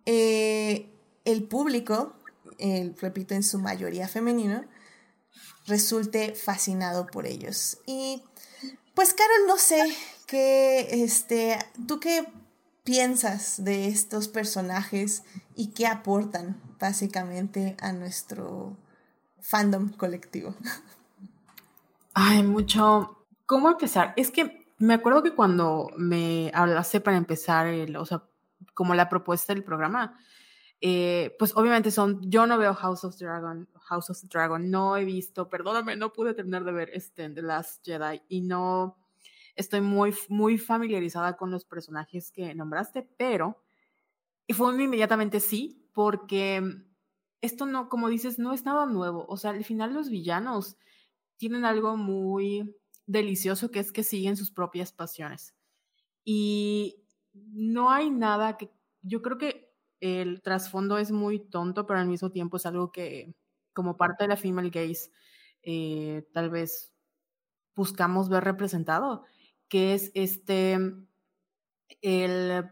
[0.06, 0.90] eh,
[1.26, 2.14] el público,
[3.00, 4.66] repito, en su mayoría femenino,
[5.68, 7.78] resulte fascinado por ellos.
[7.86, 8.24] Y
[8.94, 9.82] pues Carol, no sé
[10.28, 12.28] qué, este, ¿tú qué
[12.84, 15.24] piensas de estos personajes
[15.56, 18.78] y qué aportan básicamente a nuestro
[19.40, 20.56] fandom colectivo?
[22.14, 23.26] Hay mucho.
[23.46, 24.14] ¿Cómo empezar?
[24.16, 28.24] Es que me acuerdo que cuando me hablaste para empezar, o sea,
[28.74, 30.20] como la propuesta del programa,
[30.82, 35.06] eh, pues obviamente son, yo no veo House of Dragon, House of Dragon, no he
[35.06, 38.98] visto, perdóname, no pude terminar de ver este The Last Jedi y no
[39.56, 43.64] estoy muy, muy familiarizada con los personajes que nombraste, pero,
[44.48, 46.62] y fue inmediatamente sí, porque
[47.40, 50.76] esto no, como dices, no es nada nuevo, o sea, al final los villanos
[51.38, 55.54] tienen algo muy delicioso que es que siguen sus propias pasiones.
[56.24, 62.08] Y no hay nada que, yo creo que el trasfondo es muy tonto, pero al
[62.08, 63.36] mismo tiempo es algo que
[63.74, 65.10] como parte de la female gaze
[65.64, 66.94] eh, tal vez
[67.76, 69.24] buscamos ver representado,
[69.68, 70.78] que es este,
[72.02, 72.70] el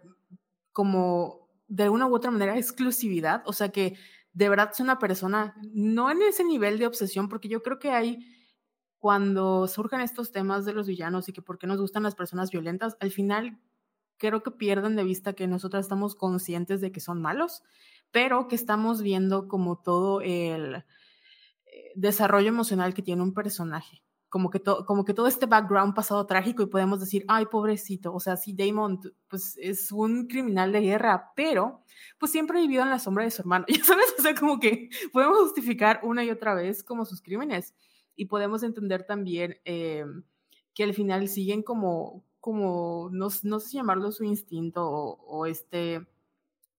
[0.72, 3.98] como de alguna u otra manera exclusividad, o sea que
[4.34, 7.92] de verdad es una persona, no en ese nivel de obsesión, porque yo creo que
[7.92, 8.20] hay
[9.02, 12.52] cuando surjan estos temas de los villanos y que por qué nos gustan las personas
[12.52, 13.60] violentas, al final
[14.18, 17.64] creo que pierden de vista que nosotras estamos conscientes de que son malos,
[18.12, 24.04] pero que estamos viendo como todo el eh, desarrollo emocional que tiene un personaje.
[24.30, 28.20] Como que, como que todo este background pasado trágico y podemos decir, ay, pobrecito, o
[28.20, 31.84] sea, sí, Damon, pues es un criminal de guerra, pero
[32.20, 34.60] pues siempre ha vivido en la sombra de su hermano, ya sabes, o sea, como
[34.60, 37.74] que podemos justificar una y otra vez como sus crímenes
[38.16, 40.06] y podemos entender también eh,
[40.74, 46.08] que al final siguen como, como no, no sé llamarlo su instinto o, este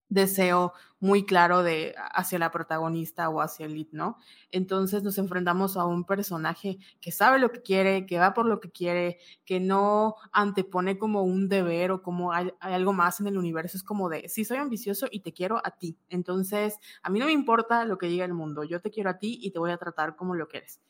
[0.09, 4.19] deseo muy claro de hacia la protagonista o hacia el lead, ¿no?
[4.51, 8.61] Entonces nos enfrentamos a un personaje que sabe lo que quiere, que va por lo
[8.61, 13.27] que quiere, que no antepone como un deber o como hay, hay algo más en
[13.29, 15.99] el universo, es como de, sí, soy ambicioso y te quiero a ti.
[16.11, 19.19] Entonces, a mí no me importa lo que diga el mundo, yo te quiero a
[19.19, 20.81] ti y te voy a tratar como lo que eres.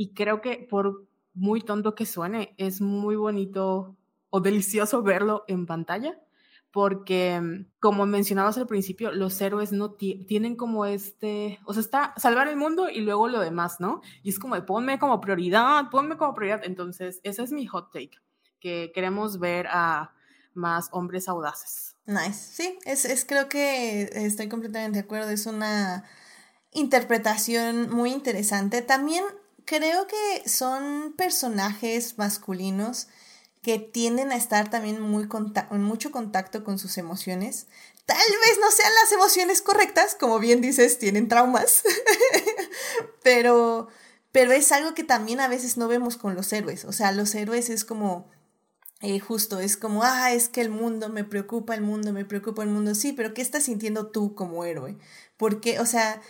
[0.00, 3.98] Y creo que por muy tonto que suene, es muy bonito
[4.30, 6.18] o delicioso verlo en pantalla,
[6.70, 12.14] porque mm, como mencionabas al principio, los héroes no tienen como este, o sea, está
[12.16, 14.00] salvar el mundo y luego lo demás, ¿no?
[14.22, 16.64] Y es como de ponme como prioridad, ponme como prioridad.
[16.64, 18.16] Entonces, ese es mi hot take,
[18.58, 20.14] que queremos ver a
[20.54, 21.94] más hombres audaces.
[22.06, 26.04] Nice, sí, es, es creo que estoy completamente de acuerdo, es una
[26.72, 28.80] interpretación muy interesante.
[28.80, 29.24] También
[29.70, 33.06] creo que son personajes masculinos
[33.62, 35.28] que tienden a estar también muy
[35.70, 37.68] en mucho contacto con sus emociones.
[38.04, 41.84] Tal vez no sean las emociones correctas, como bien dices, tienen traumas,
[43.22, 43.86] pero,
[44.32, 46.84] pero es algo que también a veces no vemos con los héroes.
[46.84, 48.28] O sea, los héroes es como,
[49.00, 52.64] eh, justo, es como, ah, es que el mundo me preocupa, el mundo me preocupa,
[52.64, 54.98] el mundo, sí, pero ¿qué estás sintiendo tú como héroe?
[55.36, 56.20] Porque, o sea,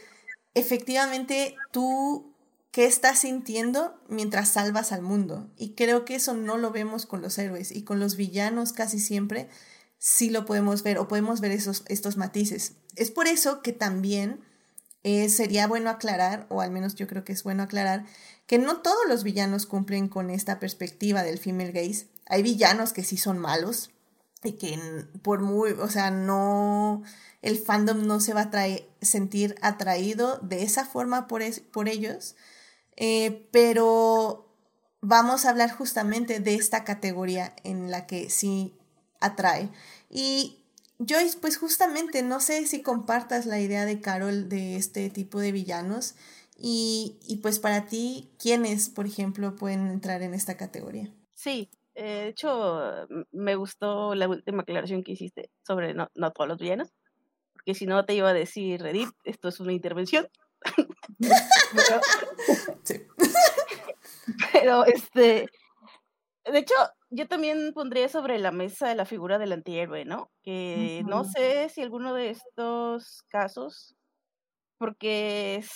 [0.53, 2.30] efectivamente tú
[2.71, 5.51] qué estás sintiendo mientras salvas al mundo.
[5.57, 8.99] Y creo que eso no lo vemos con los héroes y con los villanos casi
[8.99, 9.49] siempre
[9.99, 12.73] sí lo podemos ver o podemos ver esos, estos matices.
[12.97, 14.41] es por eso que también
[15.03, 18.05] eh, sería bueno aclarar, o al menos yo creo que es bueno aclarar,
[18.47, 22.09] que no todos los villanos cumplen con esta perspectiva del female gaze.
[22.27, 23.91] Hay villanos que sí son malos
[24.43, 24.79] y que
[25.23, 27.03] por muy, o sea, no,
[27.43, 28.67] el fandom no se va a
[29.01, 32.37] sentir atraído de esa forma por, por ellos,
[32.97, 34.47] eh, pero
[35.01, 38.75] vamos a hablar justamente de esta categoría en la que sí
[39.21, 39.71] atrae.
[40.09, 40.59] Y
[40.99, 45.53] Joyce, pues justamente no sé si compartas la idea de Carol de este tipo de
[45.53, 46.15] villanos
[46.57, 51.11] y, y pues para ti, ¿quiénes, por ejemplo, pueden entrar en esta categoría?
[51.35, 56.49] Sí, eh, de hecho, me gustó la última aclaración que hiciste sobre no, no todos
[56.49, 56.93] los villanos,
[57.55, 60.29] porque si no te iba a decir, Edith, esto es una intervención.
[61.19, 62.01] pero,
[62.85, 63.07] sí.
[64.53, 65.47] pero, este,
[66.45, 66.75] de hecho,
[67.11, 70.31] yo también pondría sobre la mesa la figura del antihéroe, ¿no?
[70.43, 73.97] Que no sé si alguno de estos casos,
[74.79, 75.71] porque es,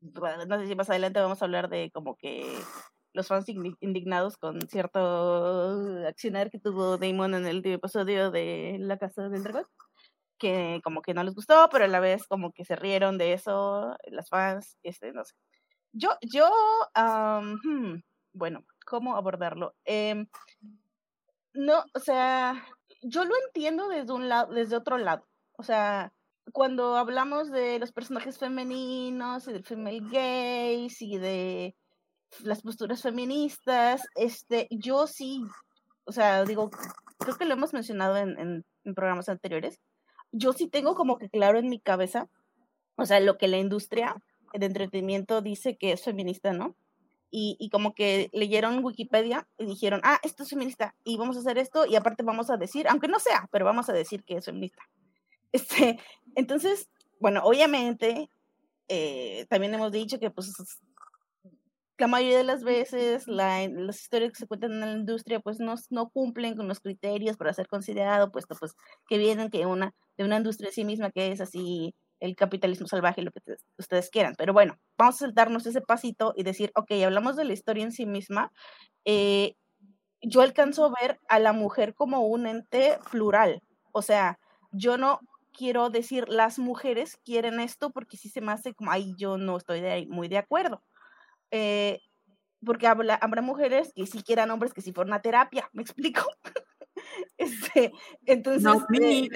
[0.00, 2.44] no sé si más adelante vamos a hablar de como que
[3.14, 8.98] los fans indignados con cierto accionar que tuvo Damon en el último episodio de La
[8.98, 9.66] Casa del Dragón,
[10.38, 13.32] que como que no les gustó, pero a la vez como que se rieron de
[13.34, 15.34] eso, las fans, este, no sé.
[15.92, 16.50] Yo, yo,
[16.96, 18.00] hmm,
[18.32, 19.74] bueno, ¿cómo abordarlo?
[19.84, 20.26] Em,
[21.54, 22.64] no, o sea,
[23.02, 25.26] yo lo entiendo desde un lado, desde otro lado.
[25.52, 26.12] O sea,
[26.52, 31.76] cuando hablamos de los personajes femeninos y del female gaze y de
[32.40, 35.42] las posturas feministas, este, yo sí,
[36.04, 36.70] o sea, digo,
[37.18, 39.80] creo que lo hemos mencionado en, en, programas anteriores,
[40.34, 42.28] yo sí tengo como que claro en mi cabeza,
[42.96, 44.16] o sea, lo que la industria
[44.52, 46.76] de entretenimiento dice que es feminista, ¿no?
[47.30, 51.40] Y, y, como que leyeron Wikipedia y dijeron, ah, esto es feminista y vamos a
[51.40, 54.36] hacer esto y aparte vamos a decir, aunque no sea, pero vamos a decir que
[54.36, 54.82] es feminista.
[55.54, 56.00] Este,
[56.34, 56.88] entonces,
[57.20, 58.28] bueno, obviamente,
[58.88, 60.52] eh, también hemos dicho que pues
[61.98, 65.60] la mayoría de las veces la, las historias que se cuentan en la industria pues
[65.60, 68.74] no, no cumplen con los criterios para ser considerado, puesto pues
[69.08, 72.86] que vienen que una, de una industria en sí misma que es así el capitalismo
[72.86, 73.40] salvaje, lo que
[73.78, 74.34] ustedes quieran.
[74.38, 77.92] Pero bueno, vamos a saltarnos ese pasito y decir, ok, hablamos de la historia en
[77.92, 78.50] sí misma.
[79.04, 79.54] Eh,
[80.22, 83.60] yo alcanzo a ver a la mujer como un ente plural.
[83.92, 84.38] O sea,
[84.72, 85.20] yo no
[85.52, 89.56] quiero decir las mujeres quieren esto porque si se me hace como, ay, yo no
[89.56, 90.82] estoy de muy de acuerdo.
[91.56, 92.00] Eh,
[92.66, 96.22] porque habla, habrá mujeres que sí quieran hombres que sí fueron a terapia, ¿me explico?
[97.38, 97.92] este,
[98.26, 99.28] entonces, eh,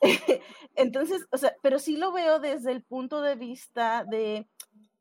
[0.76, 4.48] entonces, o sea, pero sí lo veo desde el punto de vista de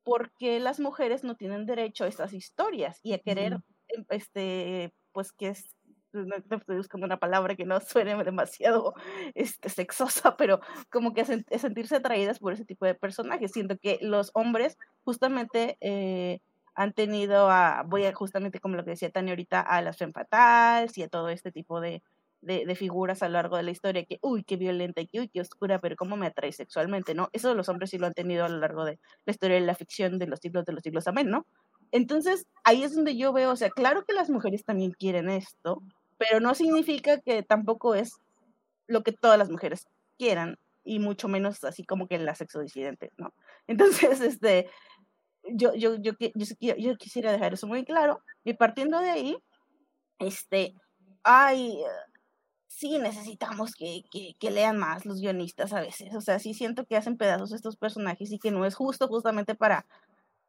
[0.03, 4.93] por qué las mujeres no tienen derecho a estas historias y a querer, em, este,
[5.13, 5.73] pues que es,
[6.13, 8.93] estoy buscando una palabra que no suene demasiado
[9.33, 13.51] este, sexosa, pero como que sentirse atraídas por ese tipo de personajes.
[13.51, 16.39] Siento que los hombres justamente eh,
[16.75, 20.13] han tenido a, voy a justamente como lo que decía Tania ahorita, a las femme
[20.13, 22.01] fatales y a todo este tipo de,
[22.41, 25.29] de, figuras a lo largo de la historia que, uy, qué violenta y que, uy,
[25.29, 27.29] qué oscura, pero cómo me atrae sexualmente, ¿no?
[27.33, 29.75] Eso los hombres sí lo han tenido a lo largo de la historia de la
[29.75, 31.45] ficción de los siglos de los siglos, amén, ¿no?
[31.91, 35.83] Entonces, ahí es donde yo veo, o sea, claro que las mujeres también quieren esto,
[36.21, 38.21] pero no significa que tampoco es
[38.85, 39.87] lo que todas las mujeres
[40.19, 43.33] quieran, y mucho menos así como que la sexo disidente, ¿no?
[43.67, 44.69] Entonces, este,
[45.51, 49.37] yo, yo, yo, yo, quisiera dejar eso muy claro, y partiendo de ahí,
[50.19, 50.75] este,
[51.23, 51.79] hay,
[52.67, 54.03] sí necesitamos que,
[54.39, 56.13] que, lean más los guionistas a veces.
[56.13, 59.55] O sea, sí siento que hacen pedazos estos personajes y que no es justo justamente
[59.55, 59.87] para,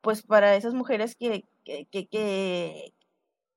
[0.02, 2.92] pues, para esas mujeres que, que, que,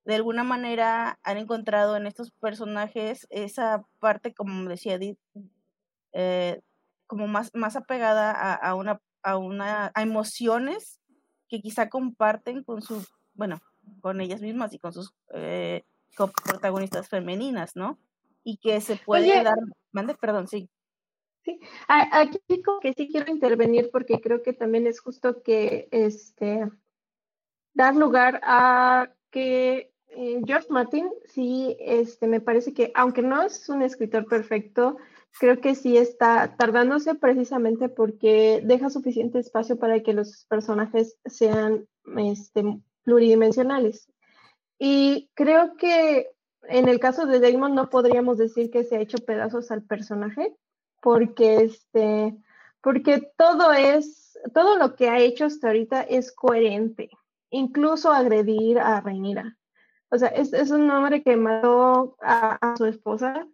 [0.05, 5.19] de alguna manera han encontrado en estos personajes esa parte, como decía Edith,
[6.13, 6.61] eh,
[7.07, 10.99] como más, más apegada a, a, una, a, una, a emociones
[11.49, 13.59] que quizá comparten con sus, bueno,
[14.01, 15.83] con ellas mismas y con sus eh,
[16.15, 17.99] protagonistas femeninas, ¿no?
[18.45, 19.57] y que se puede dar.
[19.91, 20.69] Mande, perdón, sí.
[21.43, 22.39] Sí, aquí
[22.81, 26.67] que sí quiero intervenir porque creo que también es justo que este
[27.73, 33.67] dar lugar a que eh, George Martin sí este me parece que aunque no es
[33.69, 34.97] un escritor perfecto,
[35.39, 41.87] creo que sí está tardándose precisamente porque deja suficiente espacio para que los personajes sean
[42.17, 42.63] este,
[43.03, 44.07] pluridimensionales.
[44.79, 46.29] Y creo que
[46.67, 50.55] en el caso de Damon no podríamos decir que se ha hecho pedazos al personaje,
[51.01, 52.35] porque este,
[52.81, 57.09] porque todo es, todo lo que ha hecho hasta ahorita es coherente,
[57.49, 59.57] incluso agredir a Reinira.
[60.15, 63.45] O sea, es, un hombre que mató a, su esposa,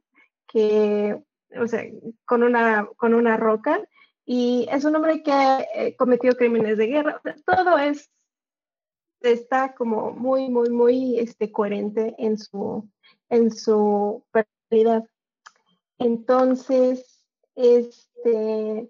[0.48, 1.20] que
[1.60, 1.84] o sea,
[2.26, 3.82] con una, con una roca,
[4.26, 5.32] y es un hombre que
[5.74, 7.20] eh, cometió crímenes de guerra.
[7.48, 8.12] todo es,
[9.22, 12.88] está como muy, muy, muy este, coherente en su,
[13.30, 15.10] en su personalidad.
[15.98, 18.88] Entonces, este,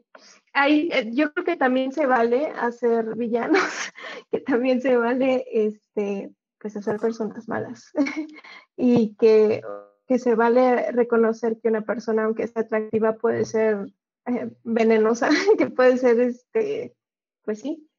[0.51, 3.63] hay, eh, yo creo que también se vale hacer villanos,
[4.30, 7.91] que también se vale este, pues hacer personas malas
[8.78, 9.64] y que,
[10.07, 13.91] que, se vale reconocer que una persona, aunque sea atractiva, puede ser
[14.28, 16.95] eh, venenosa, que puede ser, este,
[17.43, 17.89] pues sí,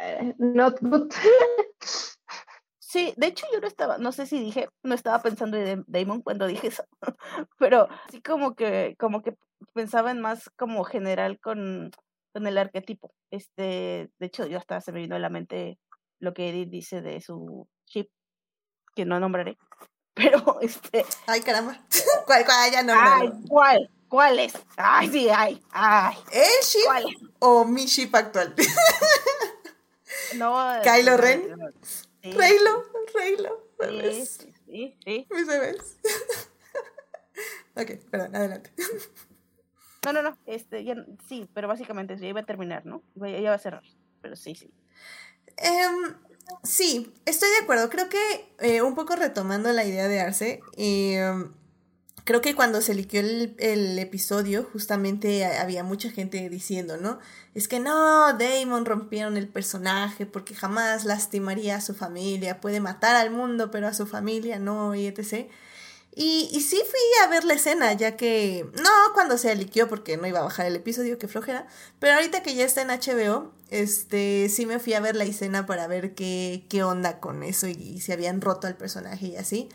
[0.00, 1.12] eh, not good.
[2.78, 6.22] Sí, de hecho yo no estaba, no sé si dije, no estaba pensando en Damon
[6.22, 6.84] cuando dije eso,
[7.58, 9.36] pero sí como que, como que
[9.72, 11.90] pensaba en más como general con,
[12.32, 13.12] con el arquetipo.
[13.32, 15.80] Este, de hecho, yo hasta se me vino a la mente
[16.20, 18.10] lo que Edith dice de su chip,
[18.94, 19.58] que no nombraré.
[20.14, 21.04] Pero este.
[21.26, 21.80] Ay, caramba.
[22.26, 22.72] ¿Cuál, cuál?
[22.72, 22.94] Ya no.
[22.96, 23.90] Ay, ¿cuál?
[24.08, 24.52] ¿Cuál es?
[24.76, 26.16] Ay, sí, ay, ay.
[26.30, 28.54] ¿El ship o mi ship actual?
[30.36, 30.54] no.
[30.84, 31.74] ¿Kylo Ren?
[32.22, 32.32] Sí.
[32.32, 33.64] Reylo, Reylo.
[34.12, 34.26] Sí,
[34.66, 35.26] sí, sí.
[35.30, 35.98] Mis bebés.
[37.74, 38.72] ok, perdón, adelante.
[40.04, 40.94] No, no, no, este, ya,
[41.28, 43.02] sí, pero básicamente ya iba a terminar, ¿no?
[43.16, 43.82] Ya va a cerrar,
[44.20, 44.72] pero sí, sí.
[45.58, 46.14] Um,
[46.62, 47.90] sí, estoy de acuerdo.
[47.90, 51.44] Creo que eh, un poco retomando la idea de Arce, eh,
[52.24, 57.18] creo que cuando se liqueó el, episodio, justamente había mucha gente diciendo, ¿no?
[57.54, 63.16] Es que no, Damon rompieron el personaje porque jamás lastimaría a su familia, puede matar
[63.16, 65.50] al mundo, pero a su familia no, y etc.
[66.16, 70.16] Y, y sí fui a ver la escena, ya que, no cuando se liqueó porque
[70.16, 71.66] no iba a bajar el episodio, que flojera,
[71.98, 75.66] pero ahorita que ya está en HBO, este, sí me fui a ver la escena
[75.66, 79.68] para ver qué, qué onda con eso y, si habían roto al personaje y así.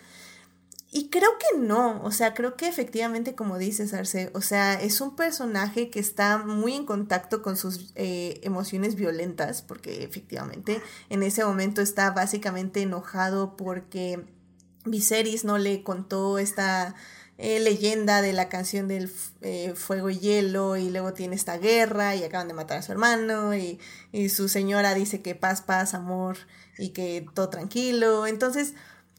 [0.92, 5.02] Y creo que no, o sea, creo que efectivamente, como dices, Arce, o sea, es
[5.02, 11.22] un personaje que está muy en contacto con sus eh, emociones violentas, porque efectivamente en
[11.22, 14.26] ese momento está básicamente enojado porque
[14.86, 16.96] Viserys no le contó esta
[17.42, 19.10] eh, leyenda de la canción del
[19.40, 22.92] eh, fuego y hielo y luego tiene esta guerra y acaban de matar a su
[22.92, 23.80] hermano y,
[24.12, 26.36] y su señora dice que paz, paz, amor
[26.78, 28.28] y que todo tranquilo.
[28.28, 28.74] Entonces,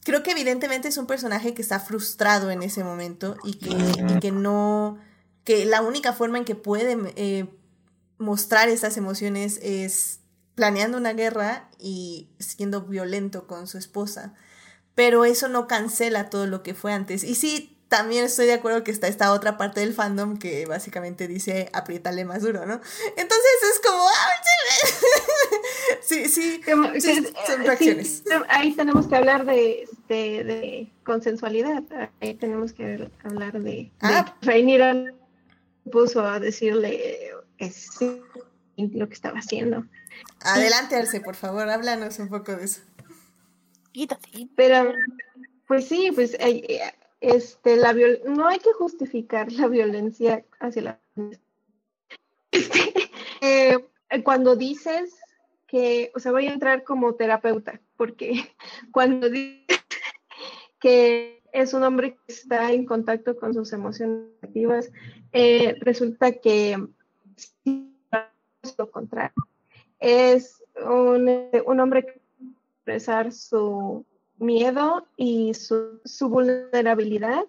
[0.05, 4.33] creo que evidentemente es un personaje que está frustrado en ese momento y que, que
[4.33, 4.99] no,
[5.45, 7.47] que la única forma en que puede eh,
[8.19, 10.21] mostrar estas emociones es
[10.55, 14.35] planeando una guerra y siendo violento con su esposa
[14.95, 17.25] pero eso no cancela todo lo que fue antes.
[17.25, 21.27] Y sí, también estoy de acuerdo que está esta otra parte del fandom que básicamente
[21.27, 22.81] dice apriétale más duro, ¿no?
[23.17, 24.05] Entonces es como...
[26.01, 26.61] sí, sí,
[27.01, 28.23] sí, son reacciones.
[28.49, 31.83] ahí tenemos que hablar de, de, de, consensualidad,
[32.21, 33.91] ahí tenemos que hablar de...
[34.01, 34.37] Ah.
[34.41, 35.13] de
[35.91, 38.23] puso a decirle que sí,
[38.77, 39.85] lo que estaba haciendo.
[40.43, 42.83] Adelante, Arce, por favor, háblanos un poco de eso.
[44.55, 44.93] Pero,
[45.67, 46.81] pues sí, pues eh,
[47.21, 47.95] este, la
[48.27, 51.01] no hay que justificar la violencia hacia la
[52.51, 53.11] este,
[53.41, 53.79] eh,
[54.25, 55.17] cuando dices
[55.67, 58.33] que, o sea, voy a entrar como terapeuta, porque
[58.93, 59.79] cuando dices
[60.81, 64.91] que es un hombre que está en contacto con sus emociones negativas,
[65.33, 66.77] eh, resulta que
[68.79, 69.35] lo contrario.
[69.99, 72.21] Es un, un hombre que
[72.79, 74.05] expresar su
[74.41, 77.45] miedo y su, su, vulnerabilidad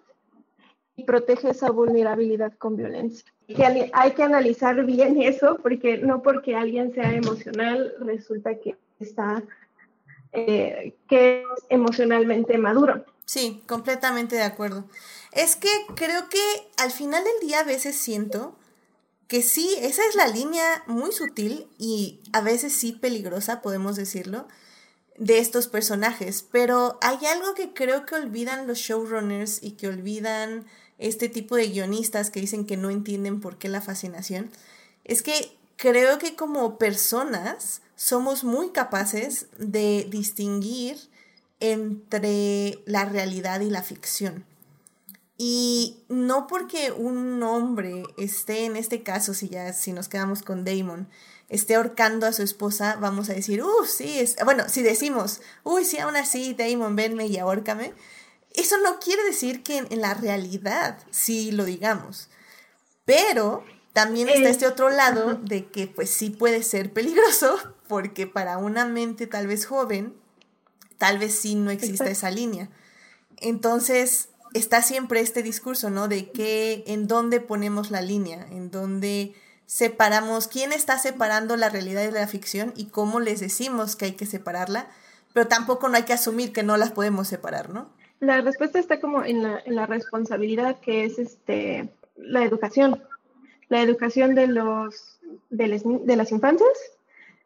[0.96, 3.24] y protege esa vulnerabilidad con violencia.
[3.48, 9.42] Que hay que analizar bien eso porque no porque alguien sea emocional resulta que está
[10.32, 13.04] eh, que es emocionalmente maduro.
[13.26, 14.84] Sí, completamente de acuerdo.
[15.32, 16.40] Es que creo que
[16.78, 18.56] al final del día a veces siento
[19.28, 24.46] que sí, esa es la línea muy sutil y a veces sí peligrosa, podemos decirlo,
[25.18, 30.66] de estos personajes, pero hay algo que creo que olvidan los showrunners y que olvidan
[30.98, 34.50] este tipo de guionistas que dicen que no entienden por qué la fascinación,
[35.04, 40.96] es que creo que como personas somos muy capaces de distinguir
[41.60, 44.44] entre la realidad y la ficción.
[45.38, 50.64] Y no porque un hombre esté en este caso, si ya si nos quedamos con
[50.64, 51.08] Damon,
[51.52, 54.36] esté ahorcando a su esposa, vamos a decir, uh, sí, es...
[54.42, 57.92] bueno, si decimos, uy, sí, aún así, Damon, venme y ahórcame,
[58.54, 62.30] eso no quiere decir que en, la realidad sí lo digamos.
[63.04, 68.56] Pero también está este otro lado de que pues sí puede ser peligroso, porque para
[68.56, 70.14] una mente tal vez joven,
[70.96, 72.70] tal vez sí no exista esa línea.
[73.36, 76.08] Entonces, está siempre este discurso, ¿no?
[76.08, 79.34] De que en dónde ponemos la línea, en dónde
[79.72, 84.12] separamos, quién está separando la realidad de la ficción y cómo les decimos que hay
[84.12, 84.86] que separarla,
[85.32, 87.88] pero tampoco no hay que asumir que no las podemos separar, ¿no?
[88.20, 93.02] La respuesta está como en la, en la responsabilidad que es este la educación,
[93.70, 95.18] la educación de los
[95.48, 96.78] de, de las infancias,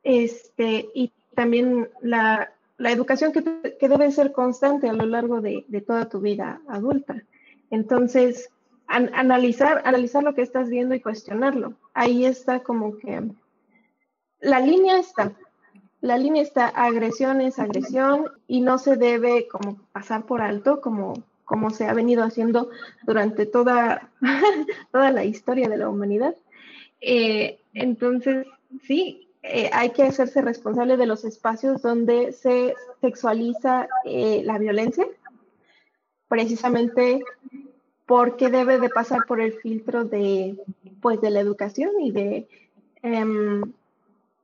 [0.03, 5.65] este, y también la, la educación que, que, debe ser constante a lo largo de,
[5.69, 7.23] de toda tu vida adulta.
[7.71, 8.51] Entonces,
[8.89, 11.75] an, analizar, analizar lo que estás viendo y cuestionarlo.
[11.95, 13.23] Ahí está como que
[14.41, 15.33] la línea está,
[16.01, 21.15] la línea está agresión es agresión y no se debe como pasar por alto como,
[21.45, 22.71] como se ha venido haciendo
[23.05, 24.11] durante toda,
[24.93, 26.37] toda la historia de la humanidad.
[27.01, 28.47] Eh, entonces,
[28.83, 35.07] sí, eh, hay que hacerse responsable de los espacios donde se sexualiza eh, la violencia,
[36.29, 37.23] precisamente
[38.07, 40.57] porque debe de pasar por el filtro de,
[41.01, 42.49] pues, de la educación y de,
[43.03, 43.73] em,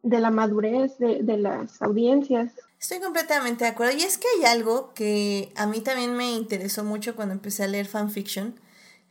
[0.02, 2.52] de la madurez de, de las audiencias.
[2.80, 3.96] Estoy completamente de acuerdo.
[3.96, 7.68] Y es que hay algo que a mí también me interesó mucho cuando empecé a
[7.68, 8.58] leer fanfiction,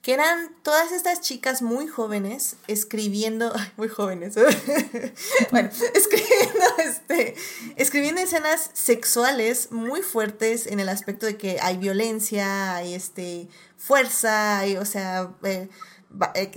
[0.02, 4.36] que eran todas estas chicas muy jóvenes escribiendo, muy jóvenes,
[5.52, 7.36] bueno, escribiendo, este,
[7.76, 13.48] escribiendo escenas sexuales muy fuertes en el aspecto de que hay violencia, hay este,
[13.82, 15.68] fuerza, hay, o sea, eh,
[16.36, 16.52] eh,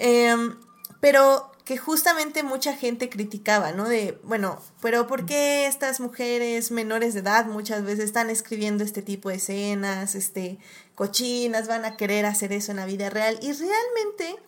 [0.00, 0.56] em,
[1.00, 3.88] pero que justamente mucha gente criticaba, ¿no?
[3.88, 9.00] De, bueno, pero ¿por qué estas mujeres menores de edad muchas veces están escribiendo este
[9.00, 10.58] tipo de escenas, este,
[10.96, 13.38] cochinas, van a querer hacer eso en la vida real?
[13.40, 14.42] Y realmente,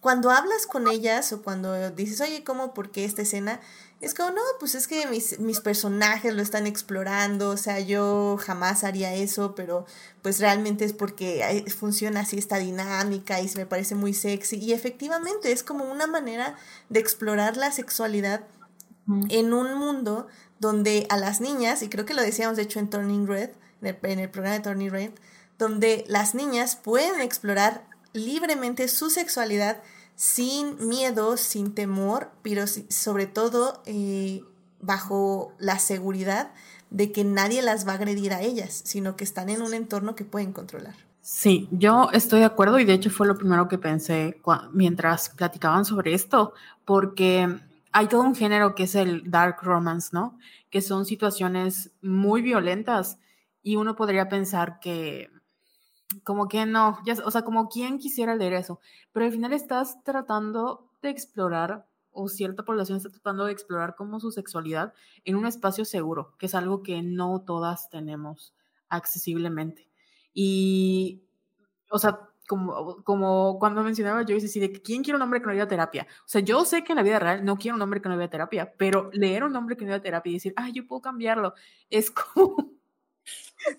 [0.00, 2.74] cuando hablas con ellas o cuando dices, oye, ¿cómo?
[2.74, 3.60] ¿Por qué esta escena?
[4.02, 8.36] Es como, no, pues es que mis, mis personajes lo están explorando, o sea, yo
[8.40, 9.86] jamás haría eso, pero
[10.22, 14.56] pues realmente es porque funciona así esta dinámica y se me parece muy sexy.
[14.56, 16.56] Y efectivamente es como una manera
[16.88, 18.44] de explorar la sexualidad
[19.28, 20.26] en un mundo
[20.58, 23.50] donde a las niñas, y creo que lo decíamos de hecho en Turning Red,
[23.82, 25.10] en el, en el programa de Turning Red,
[25.58, 27.84] donde las niñas pueden explorar
[28.14, 29.80] libremente su sexualidad
[30.16, 34.42] sin miedo, sin temor, pero sobre todo eh,
[34.80, 36.52] bajo la seguridad
[36.90, 40.14] de que nadie las va a agredir a ellas, sino que están en un entorno
[40.14, 40.94] que pueden controlar.
[41.22, 44.40] Sí, yo estoy de acuerdo y de hecho fue lo primero que pensé
[44.72, 46.52] mientras platicaban sobre esto,
[46.84, 47.60] porque
[47.92, 50.36] hay todo un género que es el dark romance, ¿no?
[50.68, 53.18] Que son situaciones muy violentas
[53.62, 55.30] y uno podría pensar que
[56.24, 58.80] como que no, ya, o sea, como quien quisiera leer eso,
[59.12, 64.20] pero al final estás tratando de explorar, o cierta población está tratando de explorar como
[64.20, 64.92] su sexualidad
[65.24, 68.54] en un espacio seguro, que es algo que no todas tenemos
[68.88, 69.88] accesiblemente.
[70.34, 71.22] Y,
[71.90, 75.52] o sea, como, como cuando mencionaba yo, es de quién quiere un hombre que no
[75.52, 76.06] vaya a terapia.
[76.24, 78.16] O sea, yo sé que en la vida real no quiero un hombre que no
[78.16, 80.72] vaya a terapia, pero leer un hombre que no vaya a terapia y decir, ay,
[80.72, 81.54] yo puedo cambiarlo,
[81.88, 82.72] es como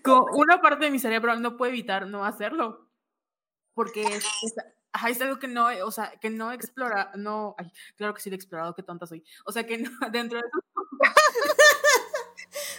[0.03, 2.89] como una parte de mi cerebro no puede evitar no hacerlo.
[3.73, 4.25] Porque es,
[4.93, 8.35] es, algo que no, o sea, que no explora, no, ay, claro que sí lo
[8.35, 9.23] he explorado, qué tonta soy.
[9.45, 10.63] O sea, que no, dentro de esos,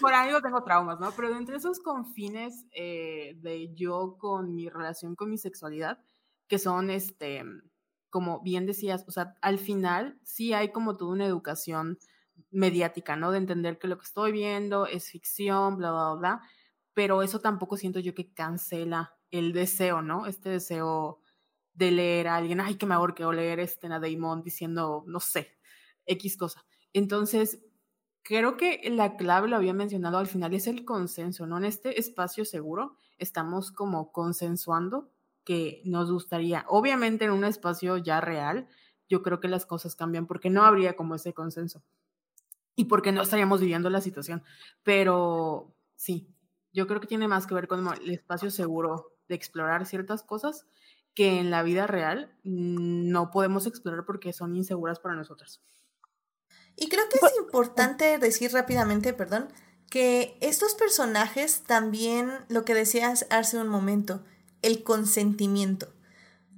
[0.00, 1.12] por ahí tengo traumas, ¿no?
[1.12, 5.98] Pero dentro de esos confines eh, de yo con mi relación con mi sexualidad,
[6.46, 7.42] que son, este,
[8.10, 11.98] como bien decías, o sea, al final sí hay como toda una educación
[12.50, 13.32] mediática, ¿no?
[13.32, 16.42] De entender que lo que estoy viendo es ficción, bla, bla, bla
[16.94, 20.26] pero eso tampoco siento yo que cancela el deseo, ¿no?
[20.26, 21.20] Este deseo
[21.74, 25.58] de leer a alguien, ay, que me ahorque, leer este a Damon diciendo, no sé,
[26.06, 26.64] X cosa.
[26.92, 27.60] Entonces,
[28.22, 31.58] creo que la clave, lo había mencionado al final, es el consenso, ¿no?
[31.58, 35.10] En este espacio seguro estamos como consensuando
[35.44, 38.68] que nos gustaría, obviamente en un espacio ya real,
[39.08, 41.82] yo creo que las cosas cambian porque no habría como ese consenso
[42.76, 44.42] y porque no estaríamos viviendo la situación.
[44.82, 46.33] Pero sí,
[46.74, 50.66] yo creo que tiene más que ver con el espacio seguro de explorar ciertas cosas
[51.14, 55.62] que en la vida real no podemos explorar porque son inseguras para nosotros.
[56.76, 59.48] Y creo que es importante decir rápidamente, perdón,
[59.88, 64.24] que estos personajes también, lo que decías hace un momento,
[64.60, 65.94] el consentimiento.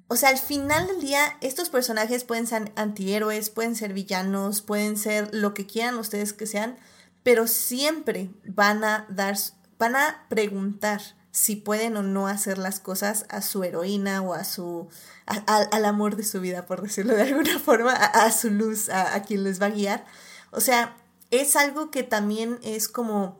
[0.08, 4.96] O sea, al final del día, estos personajes pueden ser antihéroes, pueden ser villanos, pueden
[4.96, 6.78] ser lo que quieran ustedes que sean,
[7.22, 9.36] pero siempre van a dar
[9.78, 11.00] van a preguntar
[11.30, 14.88] si pueden o no hacer las cosas a su heroína o a su
[15.26, 19.44] al amor de su vida, por decirlo de alguna forma, a, su luz, a, quien
[19.44, 20.06] les va a guiar.
[20.50, 20.96] O sea,
[21.30, 23.38] es algo que también es como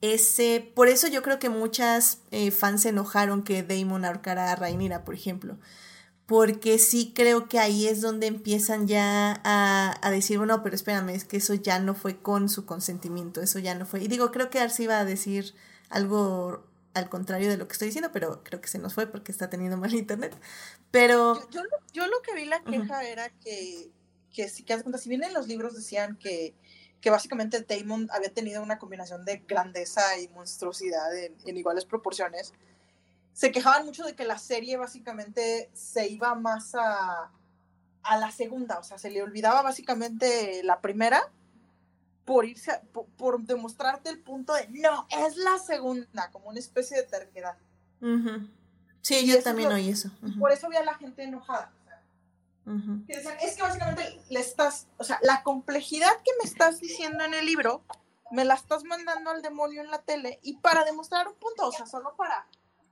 [0.00, 4.56] ese, por eso yo creo que muchas eh, fans se enojaron que Damon ahorcara a
[4.56, 5.56] Rhaenyra, por ejemplo,
[6.26, 11.10] porque sí creo que ahí es donde empiezan ya a, a, decir, bueno, pero espérame,
[11.10, 14.02] es que eso ya no fue con su consentimiento, eso ya no fue.
[14.02, 15.54] Y digo, creo que Arce iba a decir
[15.90, 16.64] algo
[16.94, 19.50] al contrario de lo que estoy diciendo, pero creo que se nos fue porque está
[19.50, 20.34] teniendo mal internet.
[20.90, 21.34] Pero...
[21.50, 21.62] Yo, yo,
[21.92, 23.04] yo lo que vi la queja uh -huh.
[23.04, 23.90] era que,
[24.32, 26.54] que, si, que si bien en los libros decían que,
[27.00, 32.54] que básicamente Damon había tenido una combinación de grandeza y monstruosidad en, en iguales proporciones,
[33.34, 37.30] se quejaban mucho de que la serie básicamente se iba más a,
[38.04, 41.20] a la segunda, o sea, se le olvidaba básicamente la primera
[42.24, 46.60] por irse, a, por, por, demostrarte el punto de, no, es la segunda, como una
[46.60, 47.56] especie de terquedad.
[48.00, 48.50] Uh -huh.
[49.02, 50.10] Sí, y yo también lo, oí eso.
[50.22, 50.38] Uh -huh.
[50.38, 51.70] Por eso había la gente enojada.
[52.66, 53.06] Uh -huh.
[53.06, 57.24] que decían, es que básicamente le estás, o sea, la complejidad que me estás diciendo
[57.24, 57.82] en el libro,
[58.30, 61.72] me la estás mandando al demonio en la tele y para demostrar un punto, o
[61.72, 62.46] sea, solo para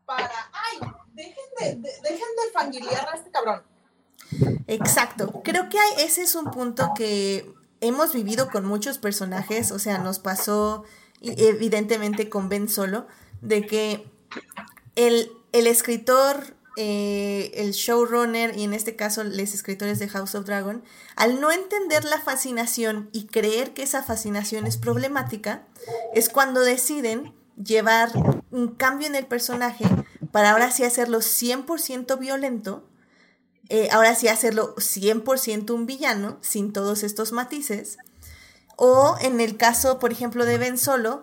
[0.07, 2.09] para, ay, dejen de, de,
[2.95, 3.63] a este cabrón.
[4.67, 9.99] Exacto, creo que ese es un punto que hemos vivido con muchos personajes, o sea,
[9.99, 10.85] nos pasó
[11.21, 13.07] evidentemente con Ben Solo,
[13.41, 14.11] de que
[14.95, 20.47] el, el escritor, eh, el showrunner y en este caso los escritores de House of
[20.47, 20.83] Dragon,
[21.17, 25.67] al no entender la fascinación y creer que esa fascinación es problemática,
[26.15, 28.11] es cuando deciden llevar
[28.51, 29.85] un cambio en el personaje
[30.31, 32.89] para ahora sí hacerlo 100% violento,
[33.69, 37.99] eh, ahora sí hacerlo 100% un villano, sin todos estos matices,
[38.77, 41.23] o en el caso, por ejemplo, de Ben Solo,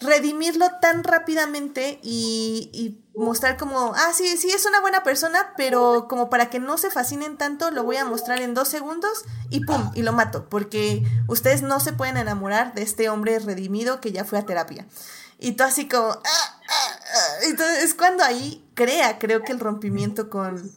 [0.00, 6.06] redimirlo tan rápidamente y, y, mostrar como, ah, sí, sí, es una buena persona, pero
[6.08, 9.64] como para que no se fascinen tanto, lo voy a mostrar en dos segundos y
[9.64, 14.12] pum, y lo mato, porque ustedes no se pueden enamorar de este hombre redimido que
[14.12, 14.86] ya fue a terapia.
[15.38, 16.08] Y tú así como...
[16.08, 17.34] Ah, ah, ah.
[17.44, 20.70] Entonces es cuando ahí crea, creo que el rompimiento con,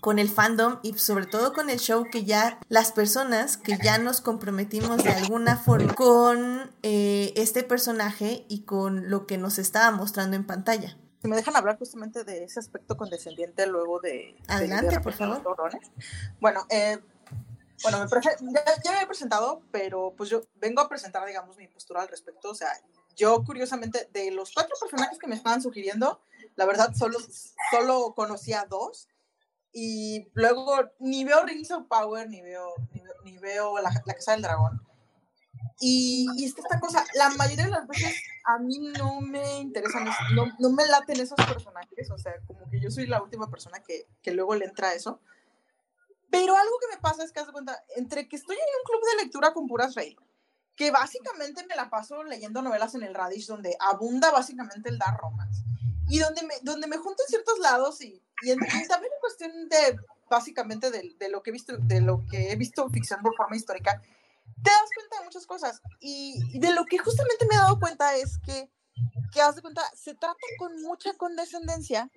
[0.00, 3.98] con el fandom y sobre todo con el show que ya las personas que ya
[3.98, 9.90] nos comprometimos de alguna forma con eh, este personaje y con lo que nos estaba
[9.90, 10.96] mostrando en pantalla.
[11.20, 14.36] Si me dejan hablar justamente de ese aspecto condescendiente luego de...
[14.46, 15.42] Adelante, de, de por favor.
[16.40, 16.98] Bueno, eh,
[17.82, 21.68] bueno, me ya, ya, me he presentado, pero pues yo vengo a presentar, digamos, mi
[21.68, 22.50] postura al respecto.
[22.50, 22.70] O sea,
[23.18, 26.22] yo curiosamente, de los cuatro personajes que me estaban sugiriendo,
[26.56, 27.18] la verdad solo,
[27.70, 29.08] solo conocía dos.
[29.72, 34.32] Y luego ni veo Rings of Power, ni veo, ni ni veo la, la, Casa
[34.32, 34.80] del Dragón.
[35.80, 38.14] Y, y esta, esta cosa, la mayoría de las veces
[38.44, 42.80] a mí no me interesan, no, no me laten esos personajes, o sea, como que
[42.80, 45.20] yo soy la última persona que, que luego le entra a eso.
[46.30, 48.84] Pero algo que me pasa es que, haz de cuenta, entre que estoy en un
[48.84, 50.16] club de lectura con puras rey,
[50.78, 55.18] que básicamente me la paso leyendo novelas en el Radish, donde abunda básicamente el dar
[55.18, 55.64] romance,
[56.08, 59.20] y donde me, donde me junto en ciertos lados, y, y, en, y también en
[59.20, 59.98] cuestión de,
[60.30, 63.56] básicamente, de, de, lo que he visto, de lo que he visto ficción de forma
[63.56, 64.00] histórica,
[64.62, 67.80] te das cuenta de muchas cosas, y, y de lo que justamente me he dado
[67.80, 68.70] cuenta es que,
[69.32, 72.08] que haz de cuenta, se trata con mucha condescendencia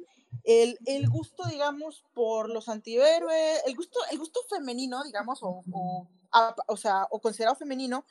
[0.44, 6.08] el, el, gusto, digamos, por los antihéroes, el gusto, el gusto femenino, digamos, o, o,
[6.32, 8.06] a, o sea, o considerado femenino,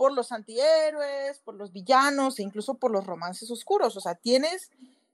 [0.00, 3.98] por los antihéroes, por los villanos e incluso por los romances oscuros.
[3.98, 4.70] O sea, tienes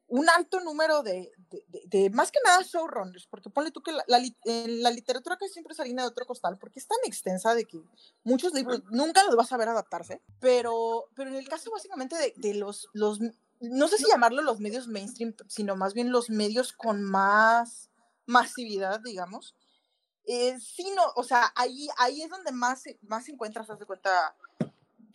[0.06, 3.90] un alto número de, de, de, de más que nada showrunners, porque ponle tú que
[3.90, 7.56] la, la, la, literatura que siempre es harina de otro costal, porque es tan extensa
[7.56, 7.82] de que
[8.22, 12.54] muchos libros nunca los vas a ver adaptarse, pero, pero en el caso básicamente de,
[12.54, 13.18] los, los,
[13.58, 17.90] no sé si llamarlo los medios mainstream, sino más bien los medios con más
[18.24, 19.56] masividad, digamos,
[20.26, 24.36] eh, sí, no, o sea, ahí, ahí es donde más, más encuentras, haz de cuenta,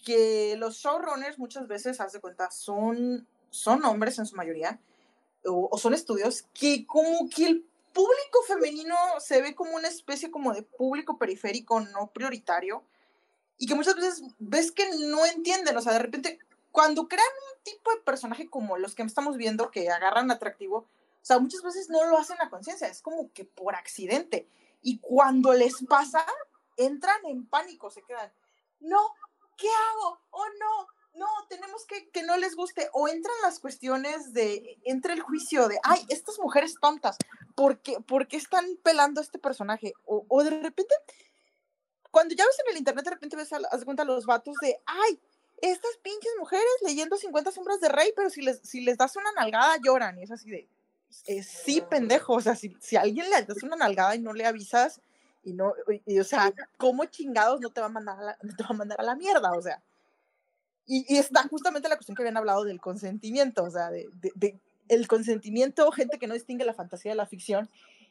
[0.04, 4.80] que los showrunners muchas veces, haz de cuenta, son, son hombres en su mayoría,
[5.45, 10.54] o, son estudios que como que el público femenino se ve como una especie como
[10.54, 12.84] de público periférico no prioritario,
[13.58, 16.39] y que muchas veces ves que no entienden, o sea, de repente,
[16.72, 21.26] cuando crean un tipo de personaje como los que estamos viendo, que agarran atractivo, o
[21.26, 24.47] sea, muchas veces no lo hacen a conciencia, es como que por accidente,
[24.82, 26.26] y cuando les pasa,
[26.78, 28.32] entran en pánico, se quedan,
[28.80, 29.14] no,
[29.62, 30.20] ¿qué hago?
[30.32, 30.88] Oh, no,
[31.20, 32.89] no, tenemos que que no les guste.
[32.93, 37.18] O entran las cuestiones de, entra el juicio de, ay, estas mujeres tontas,
[37.55, 39.93] ¿por qué, ¿por qué están pelando a este personaje?
[40.05, 40.95] O, o, de repente,
[42.09, 44.82] cuando ya ves en el internet, de repente ves, a, haz cuenta, los vatos de,
[44.86, 45.20] ay,
[45.62, 49.32] estas pinches mujeres leyendo 50 sombras de rey, pero si les, si les das una
[49.34, 50.18] nalgada lloran.
[50.18, 50.68] Y es así de,
[51.28, 54.34] eh, sí, pendejo, o sea, si, si a alguien le das una nalgada y no
[54.34, 55.01] le avisas,
[55.44, 58.38] y no, y, y, o sea, ¿cómo chingados no te va a mandar a la,
[58.42, 59.52] no te va a mandar a la mierda?
[59.54, 59.82] O sea,
[60.86, 65.08] Y, está justamente la cuestión que habían hablado del consentimiento, o sea, de, de, el
[65.08, 67.70] consentimiento, gente que no distingue la fantasía de la ficción.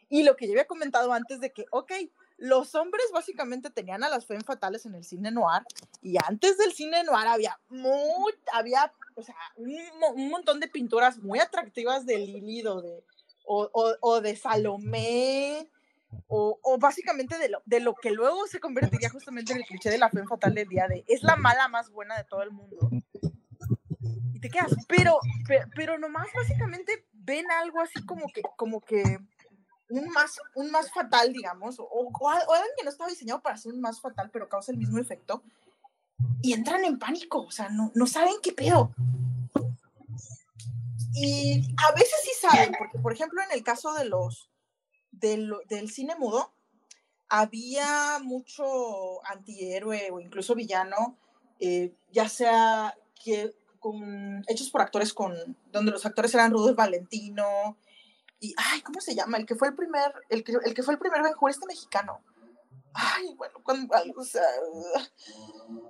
[0.08, 1.92] Y lo que yo había comentado antes de que, ok,
[2.38, 5.62] los hombres básicamente tenían a las fem fatales en el cine noir
[6.00, 9.76] y antes del cine noir había muy, había, o sea, un,
[10.14, 13.04] un montón de pinturas muy atractivas de Lilith o de,
[13.44, 15.68] o, o, o de Salomé
[16.26, 19.90] o, o, básicamente de lo, de lo que luego se convertiría justamente en el cliché
[19.90, 22.50] de la fe fatal del día de es la mala más buena de todo el
[22.50, 22.90] mundo.
[24.32, 29.18] Y te quedas, pero, pero, pero nomás básicamente ven algo así como que, como que
[29.90, 33.72] un más, un más fatal, digamos, o, o, alguien que no estaba diseñado para ser
[33.72, 35.42] un más fatal, pero causa el mismo efecto,
[36.42, 38.92] y entran en pánico, o sea, no, no saben qué pedo.
[41.14, 44.49] Y a veces sí saben, porque por ejemplo en el caso de los,
[45.20, 46.52] del, del cine mudo,
[47.28, 51.16] había mucho antihéroe o incluso villano,
[51.60, 57.76] eh, ya sea que con, hechos por actores con, donde los actores eran Rudolf Valentino
[58.40, 59.36] y, ay, ¿cómo se llama?
[59.36, 62.20] El que fue el primer, el que, el que fue el primer Ben este mexicano.
[62.94, 64.42] Ay, bueno, cuando, o sea,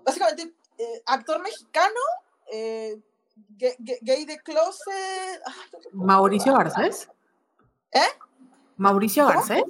[0.05, 2.01] básicamente, eh, actor mexicano,
[2.53, 3.01] eh,
[3.57, 5.41] gay, de closet.
[5.93, 7.09] Mauricio Garcés.
[7.93, 8.01] ¿Eh?
[8.81, 9.63] Mauricio Garcés.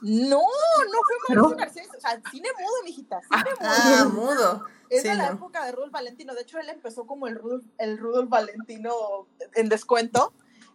[0.00, 1.88] No, no fue Mauricio Garcés.
[1.94, 3.20] O sea, cine mudo, mijita.
[3.20, 4.64] Cine ah, mudo.
[4.88, 6.34] Es de la época de Rudolf Valentino.
[6.34, 10.32] De hecho, él empezó como el Rudolf, el Rudolf Valentino en descuento,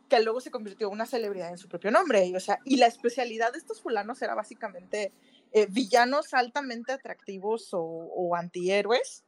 [0.09, 2.23] que luego se convirtió en una celebridad en su propio nombre.
[2.25, 5.11] Y, o sea, y la especialidad de estos fulanos era básicamente
[5.51, 9.23] eh, villanos altamente atractivos o, o antihéroes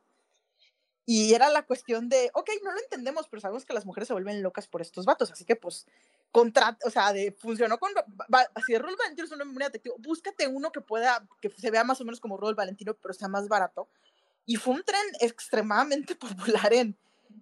[1.06, 4.14] y era la cuestión de, ok, no lo entendemos, pero sabemos que las mujeres se
[4.14, 5.86] vuelven locas por estos vatos, así que pues,
[6.32, 7.92] contra, o sea, de, funcionó con,
[8.56, 11.84] así Rol Valentino es un hombre muy atractivo, búscate uno que pueda, que se vea
[11.84, 13.90] más o menos como Rol Valentino, pero sea más barato.
[14.46, 16.96] Y fue un tren extremadamente popular en,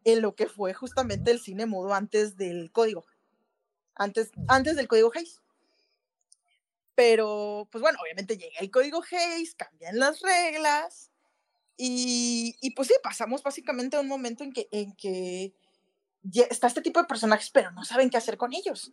[0.05, 3.05] en lo que fue justamente el cine mudo antes del código,
[3.93, 5.39] antes, antes del código Hayes.
[6.95, 11.10] Pero, pues bueno, obviamente llega el código Hayes, cambian las reglas,
[11.77, 15.53] y, pues sí, pasamos básicamente a un momento en que, en que
[16.49, 18.91] está este tipo de personajes, pero no saben qué hacer con ellos.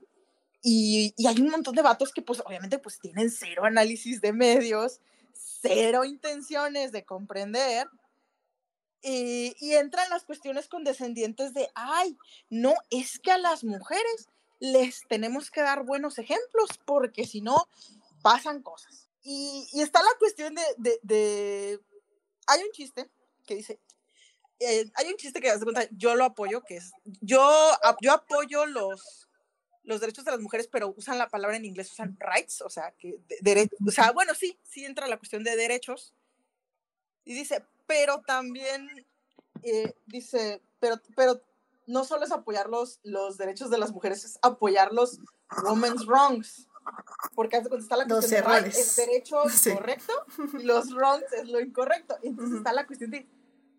[0.62, 4.32] Y, y, hay un montón de vatos que pues obviamente pues tienen cero análisis de
[4.32, 5.00] medios,
[5.32, 7.88] cero intenciones de comprender.
[9.02, 12.18] Y, y entran las cuestiones condescendientes de, ay,
[12.50, 17.68] no, es que a las mujeres les tenemos que dar buenos ejemplos porque si no,
[18.22, 19.08] pasan cosas.
[19.22, 21.80] Y, y está la cuestión de, de, de
[22.48, 23.08] hay un chiste
[23.46, 23.78] que dice,
[24.58, 26.90] eh, hay un chiste que cuenta, yo lo apoyo, que es,
[27.20, 27.40] yo,
[28.00, 29.28] yo apoyo los,
[29.84, 32.92] los derechos de las mujeres, pero usan la palabra en inglés, usan rights, o sea,
[32.98, 36.14] que de, o sea, bueno, sí, sí entra la cuestión de derechos.
[37.24, 39.06] Y dice, pero también,
[39.62, 41.40] eh, dice, pero, pero
[41.86, 45.18] no solo es apoyar los, los derechos de las mujeres, es apoyar los
[45.64, 46.67] women's wrongs.
[47.34, 49.42] Porque hace cuando está la cuestión de el derecho
[49.76, 50.12] correcto
[50.58, 52.16] y los wrongs es lo incorrecto.
[52.22, 53.28] Entonces está la cuestión de,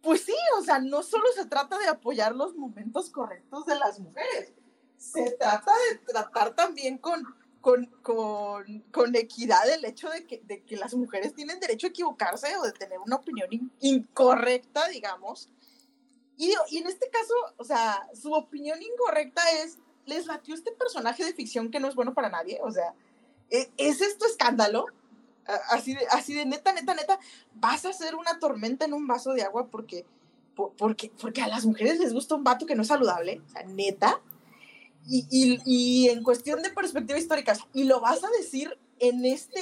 [0.01, 3.99] pues sí, o sea, no solo se trata de apoyar los momentos correctos de las
[3.99, 4.53] mujeres,
[4.97, 7.23] se trata de tratar también con,
[7.61, 11.89] con, con, con equidad el hecho de que, de que las mujeres tienen derecho a
[11.89, 13.49] equivocarse o de tener una opinión
[13.79, 15.49] incorrecta, digamos.
[16.37, 19.77] Y, y en este caso, o sea, su opinión incorrecta es
[20.09, 22.59] les latió este personaje de ficción que no es bueno para nadie.
[22.63, 22.93] O sea,
[23.49, 24.87] ¿e-, ¿es esto escándalo?
[25.69, 27.19] Así de, así de neta, neta, neta,
[27.55, 30.05] vas a hacer una tormenta en un vaso de agua porque,
[30.77, 33.63] porque, porque a las mujeres les gusta un vato que no es saludable, o sea,
[33.63, 34.21] neta.
[35.07, 35.25] Y,
[35.65, 39.61] y, en cuestión de perspectiva histórica, y lo vas a decir en este,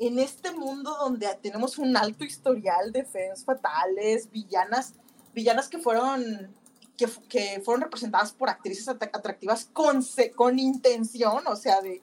[0.00, 4.94] en este mundo donde tenemos un alto historial de feos fatales, villanas,
[5.34, 6.52] villanas que fueron
[6.96, 12.02] que, que fueron representadas por actrices atractivas con, con intención, o sea, de,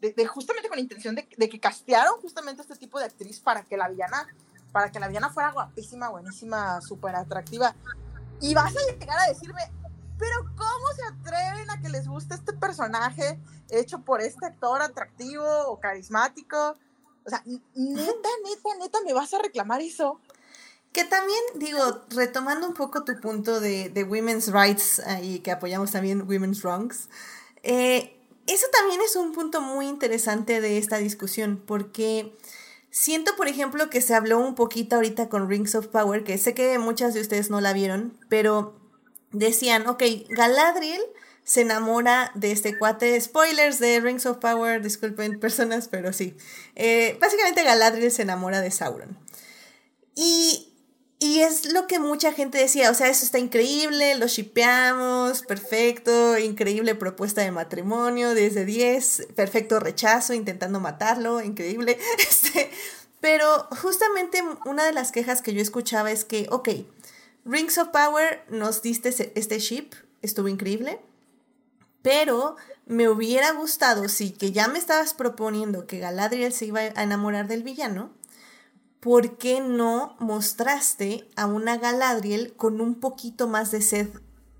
[0.00, 3.76] de, justamente con intención de, de, que castearon justamente este tipo de actriz para que
[3.76, 4.26] la villana,
[4.72, 7.74] para que la villana fuera guapísima, buenísima, súper atractiva.
[8.40, 9.62] Y vas a llegar a decirme,
[10.18, 13.38] pero ¿cómo se atreven a que les guste este personaje
[13.70, 16.76] hecho por este actor atractivo o carismático?
[17.24, 20.20] O sea, neta, neta, neta, ¿me vas a reclamar eso?
[20.92, 25.50] Que también, digo, retomando un poco tu punto de, de women's rights eh, y que
[25.50, 27.08] apoyamos también women's wrongs,
[27.62, 28.16] eh,
[28.46, 32.36] eso también es un punto muy interesante de esta discusión, porque
[32.90, 36.52] siento, por ejemplo, que se habló un poquito ahorita con Rings of Power, que sé
[36.54, 38.74] que muchas de ustedes no la vieron, pero
[39.30, 41.00] decían, ok, Galadriel
[41.44, 43.20] se enamora de este cuate.
[43.20, 46.36] Spoilers de Rings of Power, disculpen personas, pero sí.
[46.76, 49.18] Eh, básicamente Galadriel se enamora de Sauron.
[50.14, 50.71] Y
[51.22, 56.36] y es lo que mucha gente decía, o sea, eso está increíble, lo shipeamos, perfecto,
[56.36, 61.96] increíble propuesta de matrimonio, 10 de 10, perfecto rechazo, intentando matarlo, increíble.
[62.18, 62.72] Este,
[63.20, 66.70] pero justamente una de las quejas que yo escuchaba es que, ok,
[67.44, 69.90] Rings of Power nos diste este ship,
[70.22, 70.98] estuvo increíble,
[72.02, 72.56] pero
[72.86, 77.46] me hubiera gustado, si que ya me estabas proponiendo que Galadriel se iba a enamorar
[77.46, 78.10] del villano,
[79.02, 84.08] ¿por qué no mostraste a una Galadriel con un poquito más de sed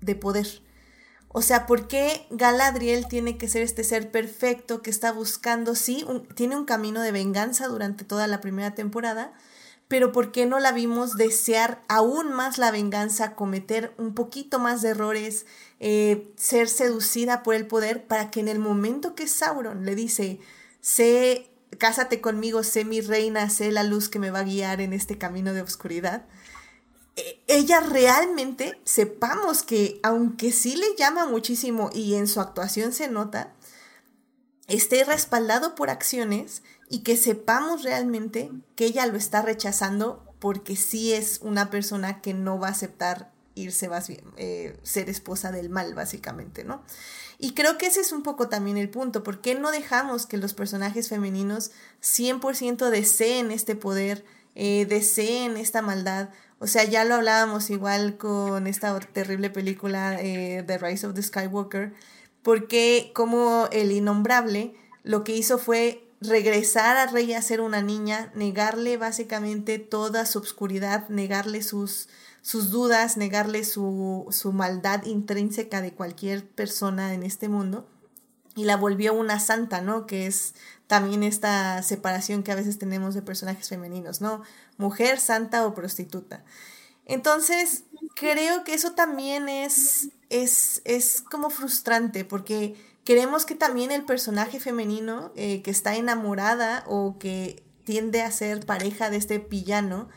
[0.01, 0.61] de poder?
[1.29, 6.05] O sea, ¿por qué Galadriel tiene que ser este ser perfecto que está buscando, sí,
[6.35, 9.31] tiene un camino de venganza durante toda la primera temporada,
[9.87, 14.81] pero ¿por qué no la vimos desear aún más la venganza, cometer un poquito más
[14.81, 15.45] de errores,
[15.79, 20.41] eh, ser seducida por el poder, para que en el momento que Sauron le dice,
[20.81, 24.93] sé Cásate conmigo, sé mi reina, sé la luz que me va a guiar en
[24.93, 26.25] este camino de oscuridad.
[27.15, 33.07] E, ella realmente, sepamos que, aunque sí le llama muchísimo y en su actuación se
[33.07, 33.53] nota,
[34.67, 41.13] esté respaldado por acciones y que sepamos realmente que ella lo está rechazando porque sí
[41.13, 43.89] es una persona que no va a aceptar irse
[44.37, 46.83] eh, ser esposa del mal, básicamente, ¿no?
[47.43, 49.21] Y creo que ese es un poco también el punto.
[49.21, 51.71] ¿Por qué no dejamos que los personajes femeninos
[52.01, 54.23] 100% deseen este poder,
[54.55, 56.29] eh, deseen esta maldad?
[56.59, 61.21] O sea, ya lo hablábamos igual con esta terrible película eh, The Rise of the
[61.21, 61.91] Skywalker,
[62.43, 64.73] porque como el innombrable
[65.03, 70.39] lo que hizo fue regresar a Rey a ser una niña, negarle básicamente toda su
[70.39, 72.07] obscuridad, negarle sus,
[72.43, 77.87] sus dudas, negarle su, su maldad intrínseca de cualquier persona en este mundo
[78.55, 80.05] y la volvió una santa, ¿no?
[80.05, 80.53] Que es
[80.85, 84.43] también esta separación que a veces tenemos de personajes femeninos, ¿no?
[84.77, 86.43] Mujer, santa o prostituta.
[87.05, 87.85] Entonces,
[88.15, 94.59] creo que eso también es, es, es como frustrante porque queremos que también el personaje
[94.59, 100.09] femenino eh, que está enamorada o que tiende a ser pareja de este villano,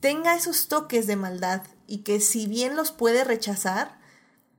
[0.00, 3.98] tenga esos toques de maldad y que si bien los puede rechazar,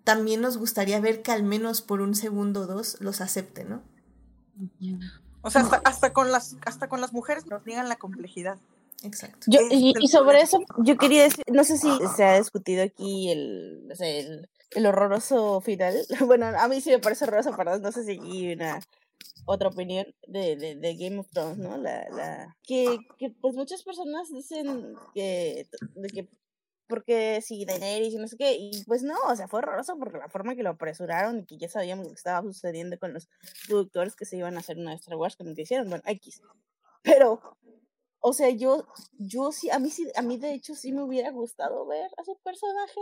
[0.04, 3.82] también nos gustaría ver que al menos por un segundo o dos los acepte, ¿no?
[5.42, 8.58] O sea, hasta, con las hasta con las mujeres nos niegan la complejidad.
[9.04, 9.48] Exacto.
[9.48, 14.50] y, sobre eso yo quería decir, no sé si se ha discutido aquí el, el,
[14.72, 15.96] el horroroso final.
[16.28, 18.80] Bueno, a mí sí me parece horroroso, perdón, no sé si hay una
[19.46, 21.78] otra opinión de, de, de, Game of Thrones, ¿no?
[21.78, 26.30] La, la, que, que pues muchas personas dicen que, de que
[26.92, 30.18] porque sí, Daenerys y no sé qué, y pues no, o sea, fue horroroso porque
[30.18, 33.30] la forma que lo apresuraron y que ya sabíamos lo que estaba sucediendo con los
[33.66, 36.42] productores que se iban a hacer una Star Wars que nos hicieron, bueno, X.
[37.02, 37.42] Pero,
[38.20, 38.86] o sea, yo,
[39.18, 42.26] yo sí, a mí sí, a mí de hecho sí me hubiera gustado ver a
[42.26, 43.00] su personaje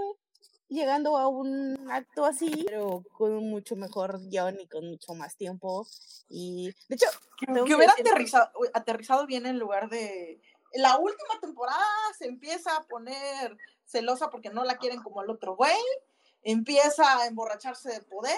[0.70, 5.36] llegando a un acto así, pero con un mucho mejor guion y con mucho más
[5.36, 5.88] tiempo.
[6.30, 7.08] Y de hecho,
[7.38, 10.40] que, hubiera aterrizado, aterrizado bien en lugar de.
[10.76, 11.84] La última temporada
[12.18, 15.82] se empieza a poner celosa porque no la quieren como el otro güey,
[16.44, 18.38] empieza a emborracharse de poder.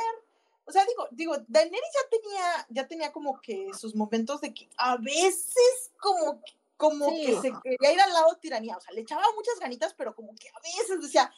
[0.65, 4.69] O sea, digo, digo, Daenerys ya tenía, ya tenía como que sus momentos de que
[4.77, 6.41] a veces como
[6.77, 9.93] como que se quería ir al lado de tiranía, o sea, le echaba muchas ganitas,
[9.93, 11.32] pero como que a veces decía,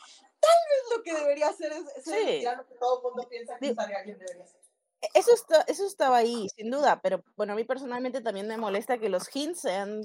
[0.43, 2.43] tal vez lo que debería hacer es, es sí.
[2.43, 4.61] lo que todo el mundo piensa que alguien debería hacer.
[5.01, 8.57] E, eso, está, eso estaba ahí, sin duda, pero bueno, a mí personalmente también me
[8.57, 10.01] molesta que los hints sean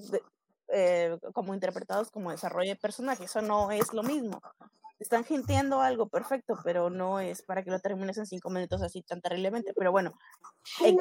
[0.68, 4.40] eh, como interpretados como desarrollo de personaje, eso no es lo mismo.
[4.98, 9.02] Están hinteando algo perfecto, pero no es para que lo termines en cinco minutos así
[9.02, 9.72] tan terriblemente.
[9.72, 10.18] Pero bueno.
[10.84, 10.96] Eh,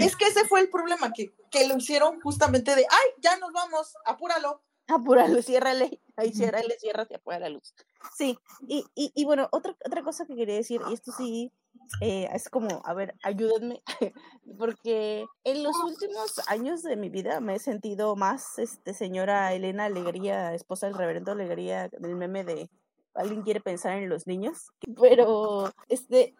[0.00, 3.52] es, que ese fue el problema, que, que lo hicieron justamente de, ay, ya nos
[3.52, 7.74] vamos, apúralo apúralo, ciérrale, ahí ciérrale, cierra, se apaga la luz.
[8.16, 11.52] Sí, y, y, y, bueno, otra, otra cosa que quería decir, y esto sí,
[12.00, 13.82] eh, es como, a ver, ayúdenme,
[14.58, 19.86] porque en los últimos años de mi vida me he sentido más, este, señora Elena
[19.86, 22.70] Alegría, esposa del reverendo Alegría, del meme de
[23.14, 24.70] alguien quiere pensar en los niños,
[25.00, 26.34] pero, este,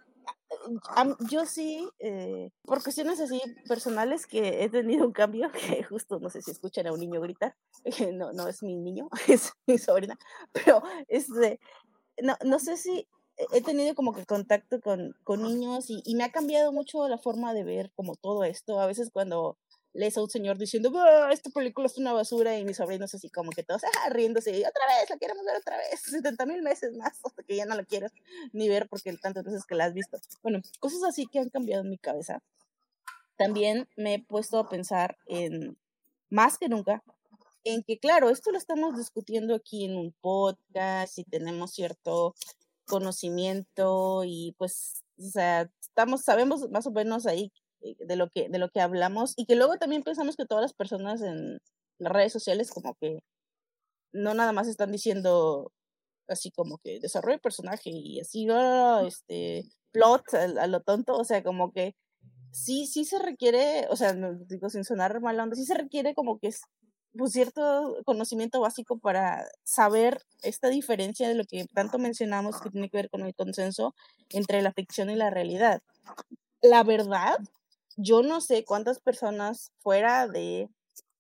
[1.31, 5.51] yo sí, eh, por cuestiones así personales, que he tenido un cambio,
[5.81, 7.57] que justo no sé si escuchan a un niño gritar,
[8.15, 10.19] no, no es mi niño, es mi sobrina,
[10.53, 11.61] pero este,
[12.23, 13.07] no, no sé si
[13.53, 17.19] he tenido como que contacto con, con niños y, y, me ha cambiado mucho la
[17.19, 18.79] forma de ver como todo esto.
[18.79, 19.57] A veces cuando
[19.95, 20.93] lees a un señor diciendo,
[21.31, 24.61] esta película es una basura y mis sobrinos así como que todos ah, riéndose, y
[24.61, 27.75] otra vez, la queremos ver otra vez, 70 mil meses más hasta que ya no
[27.75, 28.13] la quieras
[28.53, 30.19] ni ver porque tantas veces que la has visto.
[30.43, 32.43] Bueno, cosas así que han cambiado en mi cabeza.
[33.37, 35.77] También me he puesto a pensar en,
[36.31, 37.03] más que nunca,
[37.65, 42.35] en que, claro, esto lo estamos discutiendo aquí en un podcast y tenemos cierto
[42.87, 47.53] conocimiento y pues, o sea, estamos, sabemos más o menos ahí
[47.99, 50.75] de lo que, de lo que hablamos y que luego también pensamos que todas las
[50.75, 51.59] personas en
[51.99, 53.21] las redes sociales como que
[54.13, 55.73] no nada más están diciendo
[56.29, 61.25] así como que desarrollo de personaje y así, oh, este, plot a, lo tonto, o
[61.25, 61.95] sea, como que
[62.53, 66.15] sí, sí se requiere, o sea, no digo sin sonar mal onda, sí se requiere
[66.15, 66.63] como que es
[67.15, 72.89] pues cierto conocimiento básico para saber esta diferencia de lo que tanto mencionamos que tiene
[72.89, 73.95] que ver con el consenso
[74.31, 75.83] entre la ficción y la realidad.
[76.63, 77.37] La verdad,
[77.97, 80.69] yo no sé cuántas personas fuera de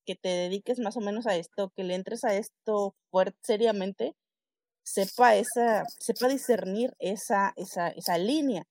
[0.04, 4.14] que te dediques más o menos a esto, que le entres a esto fuerte, seriamente,
[4.82, 8.66] sepa esa, sepa discernir esa, esa, esa línea.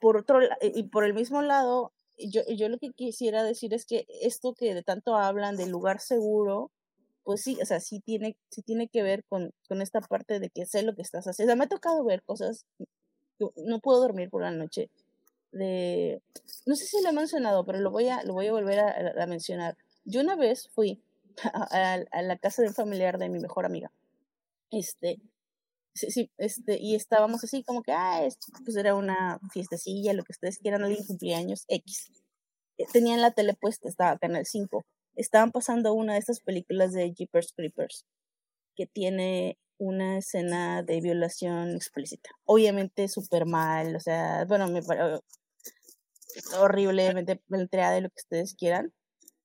[0.00, 4.06] Por otro y por el mismo lado, yo, yo lo que quisiera decir es que
[4.22, 6.70] esto que de tanto hablan del lugar seguro,
[7.24, 10.50] pues sí, o sea, sí tiene, sí tiene que ver con, con esta parte de
[10.50, 11.52] que sé lo que estás haciendo.
[11.52, 12.66] O sea, me ha tocado ver cosas,
[13.56, 14.90] no puedo dormir por la noche,
[15.54, 16.22] de,
[16.66, 19.26] no sé si lo he mencionado, pero lo voy a, lo voy a volver a,
[19.26, 19.76] mencionar.
[20.04, 21.02] Yo una vez fui
[21.44, 23.90] a, a, la casa de un familiar de mi mejor amiga,
[24.70, 25.20] este,
[25.94, 28.26] sí, sí, este, y estábamos así como que, ah,
[28.64, 32.10] pues era una fiestecilla, lo que ustedes quieran, alguien cumpleaños, X.
[32.78, 34.84] Eh, tenían la tele puesta, estaba Canal 5.
[35.16, 38.04] Estaban pasando una de estas películas de Jeepers Creepers,
[38.76, 42.30] que tiene una escena de violación explícita.
[42.44, 44.82] Obviamente súper mal, o sea, bueno, me
[46.34, 48.92] pareció horriblemente planteada de lo que ustedes quieran.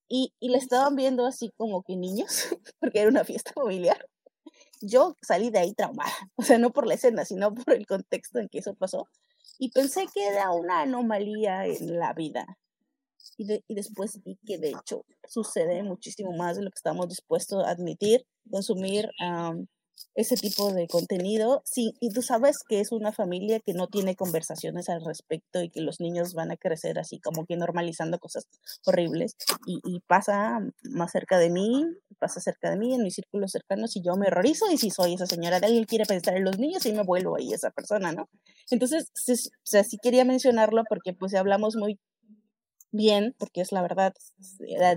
[0.08, 2.48] Y, y la estaban viendo así como que niños,
[2.80, 3.98] porque era una fiesta familiar
[4.82, 8.40] yo salí de ahí traumada, o sea, no por la escena, sino por el contexto
[8.40, 9.08] en que eso pasó.
[9.58, 12.46] Y pensé que era una anomalía en la vida.
[13.38, 17.66] Y, y después vi que de hecho sucede muchísimo más de lo que estamos dispuestos
[17.66, 19.10] a admitir, consumir
[20.16, 21.62] ese tipo de contenido.
[21.66, 25.70] Sí, y tú sabes que es una familia que no tiene conversaciones al respecto y
[25.70, 28.48] que los niños van a crecer así como que normalizando cosas
[28.86, 29.36] horribles.
[29.66, 31.86] Y, y pasa más cerca de mí,
[32.20, 34.70] pasa cerca de mí, en mis círculos cercanos, y yo me horrorizo.
[34.72, 37.54] Y si soy esa señora alguien quiere pensar en los niños, y me vuelvo ahí
[37.54, 38.30] esa persona, ¿no?
[38.72, 42.00] Entonces, sí, o sea, sí quería mencionarlo porque pues hablamos muy
[42.92, 44.14] bien, porque es la verdad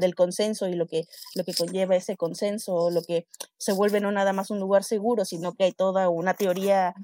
[0.01, 3.27] del consenso y lo que, lo que conlleva ese consenso, lo que
[3.59, 6.95] se vuelve no nada más un lugar seguro, sino que hay toda una teoría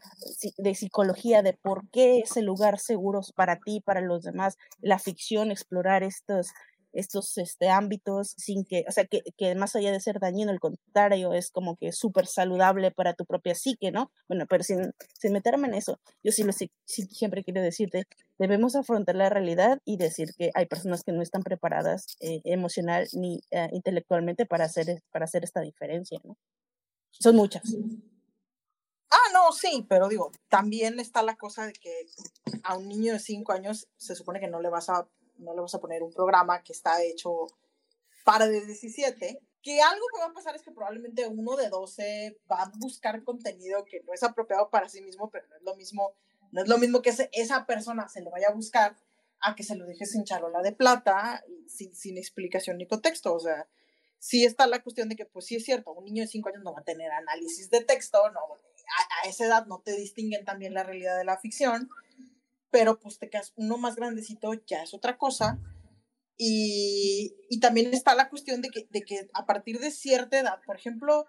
[0.56, 5.50] de psicología de por qué ese lugar seguro para ti, para los demás, la ficción,
[5.50, 6.48] explorar estos,
[6.92, 10.60] estos este, ámbitos sin que, o sea, que, que más allá de ser dañino, el
[10.60, 14.10] contrario, es como que súper saludable para tu propia psique, ¿no?
[14.28, 16.52] Bueno, pero sin, sin meterme en eso, yo sí, lo,
[16.86, 18.06] siempre quiero decirte,
[18.38, 23.08] debemos afrontar la realidad y decir que hay personas que no están preparadas eh, emocional
[23.12, 26.36] ni eh, intelectualmente para hacer, para hacer esta diferencia, ¿no?
[27.10, 27.64] Son muchas.
[29.10, 32.06] Ah, no, sí, pero digo, también está la cosa de que
[32.62, 35.08] a un niño de cinco años se supone que no le vas a
[35.38, 37.46] no le vamos a poner un programa que está hecho
[38.24, 42.38] para de 17, que algo que va a pasar es que probablemente uno de 12
[42.50, 45.76] va a buscar contenido que no es apropiado para sí mismo, pero no es lo
[45.76, 46.12] mismo,
[46.52, 48.96] no es lo mismo que esa persona se lo vaya a buscar
[49.40, 53.40] a que se lo dejes en charola de plata sin, sin explicación ni contexto, o
[53.40, 53.68] sea,
[54.18, 56.62] sí está la cuestión de que, pues sí es cierto, un niño de 5 años
[56.64, 60.44] no va a tener análisis de texto, no, a, a esa edad no te distinguen
[60.44, 61.88] también la realidad de la ficción,
[62.70, 65.58] pero pues te quedas uno más grandecito, ya es otra cosa.
[66.36, 70.60] Y, y también está la cuestión de que, de que a partir de cierta edad,
[70.64, 71.26] por ejemplo,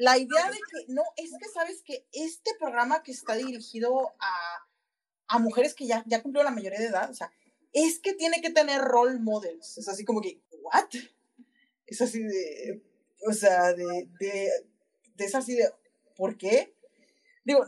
[0.00, 4.66] la idea de que, no, es que sabes que este programa que está dirigido a,
[5.28, 7.30] a mujeres que ya, ya cumplió la mayoría de edad, o sea,
[7.74, 9.76] es que tiene que tener role models.
[9.76, 10.88] Es así como que, ¿what?
[11.86, 12.82] Es así de,
[13.28, 14.50] o sea, de, de,
[15.16, 15.70] de es así de,
[16.16, 16.74] ¿por qué?
[17.44, 17.66] digo,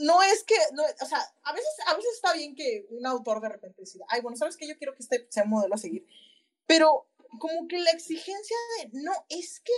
[0.00, 3.40] no, es que, no, o sea, a veces, a veces está bien que un autor
[3.40, 5.78] de repente decida, ay, bueno, sabes que yo quiero que este sea un modelo a
[5.78, 6.06] seguir,
[6.66, 7.06] pero
[7.38, 9.72] como que la exigencia de, no, es que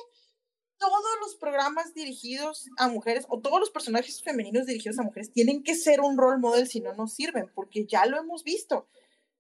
[0.82, 5.62] todos los programas dirigidos a mujeres o todos los personajes femeninos dirigidos a mujeres tienen
[5.62, 8.88] que ser un role model si no nos sirven, porque ya lo hemos visto.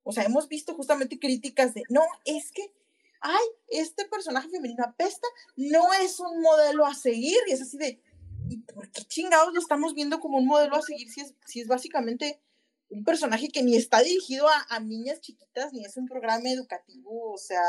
[0.04, 2.72] O sea, hemos visto justamente críticas de, no, es que,
[3.20, 5.26] ay, este personaje femenino apesta,
[5.56, 8.00] no es un modelo a seguir, y es así de,
[8.48, 11.60] ¿y por qué chingados lo estamos viendo como un modelo a seguir si es, si
[11.60, 12.40] es básicamente
[12.88, 17.32] un personaje que ni está dirigido a, niñas chiquitas, ni es un programa educativo?
[17.32, 17.62] O sea,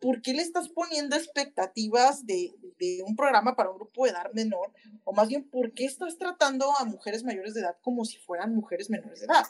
[0.00, 4.32] ¿por qué le estás poniendo expectativas de, de, un programa para un grupo de edad
[4.32, 4.72] menor?
[5.04, 8.54] O más bien, ¿por qué estás tratando a mujeres mayores de edad como si fueran
[8.54, 9.46] mujeres menores de edad?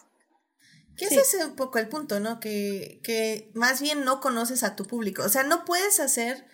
[0.96, 2.40] Que ese es un poco el punto, ¿no?
[2.40, 5.22] Que, que más bien no conoces a tu público.
[5.22, 6.44] O sea, no puedes hacer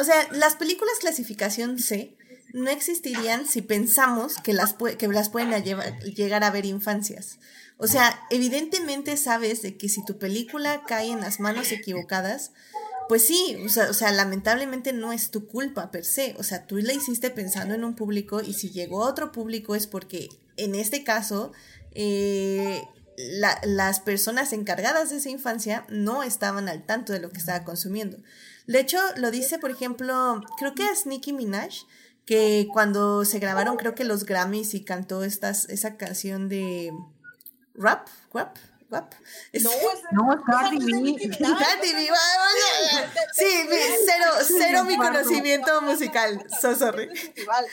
[0.00, 2.16] o sea, las películas clasificación C
[2.52, 7.38] no existirían si pensamos que las, que las pueden llegar a ver infancias.
[7.82, 12.52] O sea, evidentemente sabes de que si tu película cae en las manos equivocadas,
[13.08, 16.34] pues sí, o sea, lamentablemente no es tu culpa per se.
[16.38, 19.74] O sea, tú la hiciste pensando en un público y si llegó a otro público
[19.74, 20.28] es porque
[20.58, 21.52] en este caso
[21.92, 22.82] eh,
[23.16, 28.18] las personas encargadas de esa infancia no estaban al tanto de lo que estaba consumiendo.
[28.66, 31.72] De hecho, lo dice, por ejemplo, creo que es Nicki Minaj,
[32.26, 36.92] que cuando se grabaron, creo que los Grammys y cantó estas, esa canción de
[37.80, 38.56] rap, rap,
[38.90, 39.14] rap.
[39.62, 39.70] No,
[40.12, 41.30] no, Cardi B.
[41.38, 42.08] Cardi B,
[43.32, 43.46] sí,
[44.04, 47.08] cero, cero mi conocimiento musical, so sorry.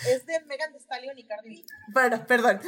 [0.08, 1.66] Es de Megan Thee Stallion y Cardi B.
[1.89, 2.62] Bueno, perdón.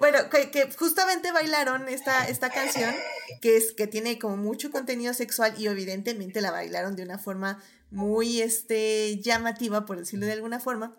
[0.00, 2.94] bueno, que, que, justamente bailaron esta, esta canción,
[3.40, 7.62] que es que tiene como mucho contenido sexual y evidentemente la bailaron de una forma
[7.90, 10.96] muy este, llamativa, por decirlo de alguna forma,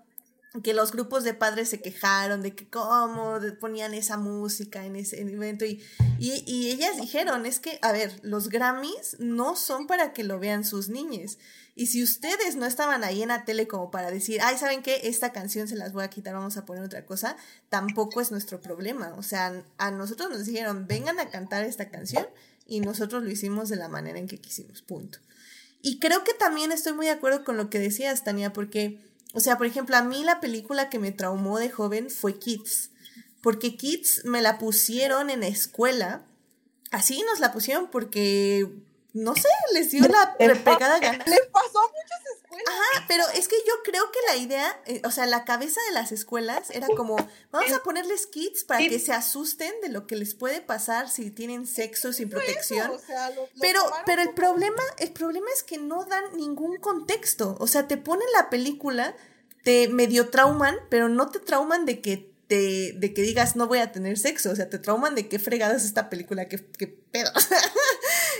[0.63, 5.21] que los grupos de padres se quejaron de que cómo ponían esa música en ese
[5.21, 5.81] evento y,
[6.19, 10.65] y, ellas dijeron, es que, a ver, los Grammys no son para que lo vean
[10.65, 11.37] sus niñas.
[11.73, 15.01] Y si ustedes no estaban ahí en la tele como para decir, ay, ¿saben qué?
[15.03, 17.37] Esta canción se las voy a quitar, vamos a poner otra cosa,
[17.69, 19.15] tampoco es nuestro problema.
[19.17, 22.27] O sea, a nosotros nos dijeron, vengan a cantar esta canción
[22.67, 25.19] y nosotros lo hicimos de la manera en que quisimos, punto.
[25.81, 28.99] Y creo que también estoy muy de acuerdo con lo que decías, Tania, porque,
[29.33, 32.91] o sea, por ejemplo, a mí la película que me traumó de joven fue Kids,
[33.41, 36.25] porque Kids me la pusieron en la escuela,
[36.91, 38.67] así nos la pusieron porque,
[39.13, 41.23] no sé, les dio la pegada gana.
[41.25, 42.21] Les pasó a muchas
[42.67, 45.93] Ajá, pero es que yo creo que la idea, eh, o sea, la cabeza de
[45.93, 47.15] las escuelas era como,
[47.49, 51.31] vamos a ponerles kits para que se asusten de lo que les puede pasar si
[51.31, 52.91] tienen sexo sin protección.
[53.59, 57.55] pero, pero el problema, el problema es que no dan ningún contexto.
[57.59, 59.15] O sea, te ponen la película,
[59.63, 63.79] te medio trauman, pero no te trauman de que te, de que digas no voy
[63.79, 64.51] a tener sexo.
[64.51, 67.31] O sea, te trauman de qué fregadas esta película, qué, qué pedo.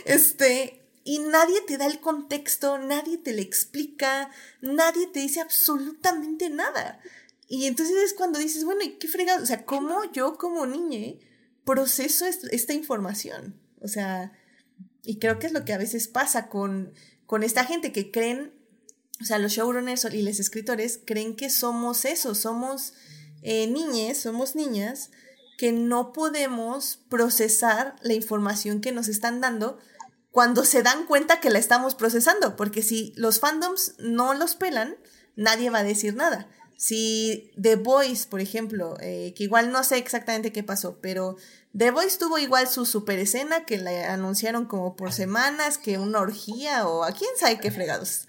[0.05, 4.29] este, y nadie te da el contexto, nadie te le explica,
[4.61, 6.99] nadie te dice absolutamente nada.
[7.47, 9.43] Y entonces es cuando dices, bueno, ¿y qué fregado?
[9.43, 11.19] O sea, ¿cómo yo como niña
[11.65, 13.59] proceso esta información?
[13.81, 14.31] O sea,
[15.03, 16.93] y creo que es lo que a veces pasa con,
[17.25, 18.53] con esta gente que creen,
[19.19, 22.93] o sea, los showrunners y los escritores creen que somos eso, somos
[23.41, 25.09] eh, niñas, somos niñas
[25.57, 29.77] que no podemos procesar la información que nos están dando
[30.32, 34.95] cuando se dan cuenta que la estamos procesando, porque si los fandoms no los pelan,
[35.36, 36.47] nadie va a decir nada.
[36.77, 41.36] Si The Voice, por ejemplo, eh, que igual no sé exactamente qué pasó, pero
[41.77, 46.19] The Voice tuvo igual su super escena que la anunciaron como por semanas, que una
[46.19, 48.27] orgía o a quién sabe qué fregados.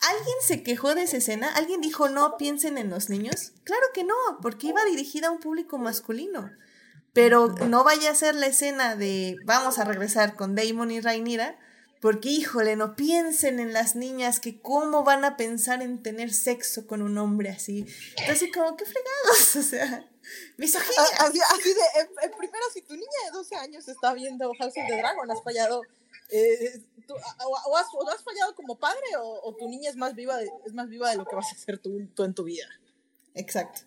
[0.00, 1.52] ¿Alguien se quejó de esa escena?
[1.54, 3.52] ¿Alguien dijo no piensen en los niños?
[3.64, 6.50] Claro que no, porque iba dirigida a un público masculino.
[7.14, 11.56] Pero no vaya a ser la escena de vamos a regresar con Damon y Rainira,
[12.00, 16.88] porque híjole, no piensen en las niñas que cómo van a pensar en tener sexo
[16.88, 17.86] con un hombre así.
[18.18, 20.10] Entonces, como, qué fregados, o sea,
[20.56, 21.02] misoginia.
[21.20, 24.96] Así, así de, primero, si tu niña de 12 años está viendo House of the
[24.96, 25.82] Dragon, has fallado.
[26.30, 26.82] Eh,
[27.44, 31.10] o, has, fallado como padre o, tu niña es más viva de, es más viva
[31.10, 32.66] de lo que vas a hacer tú, tú en tu vida.
[33.34, 33.82] Exacto.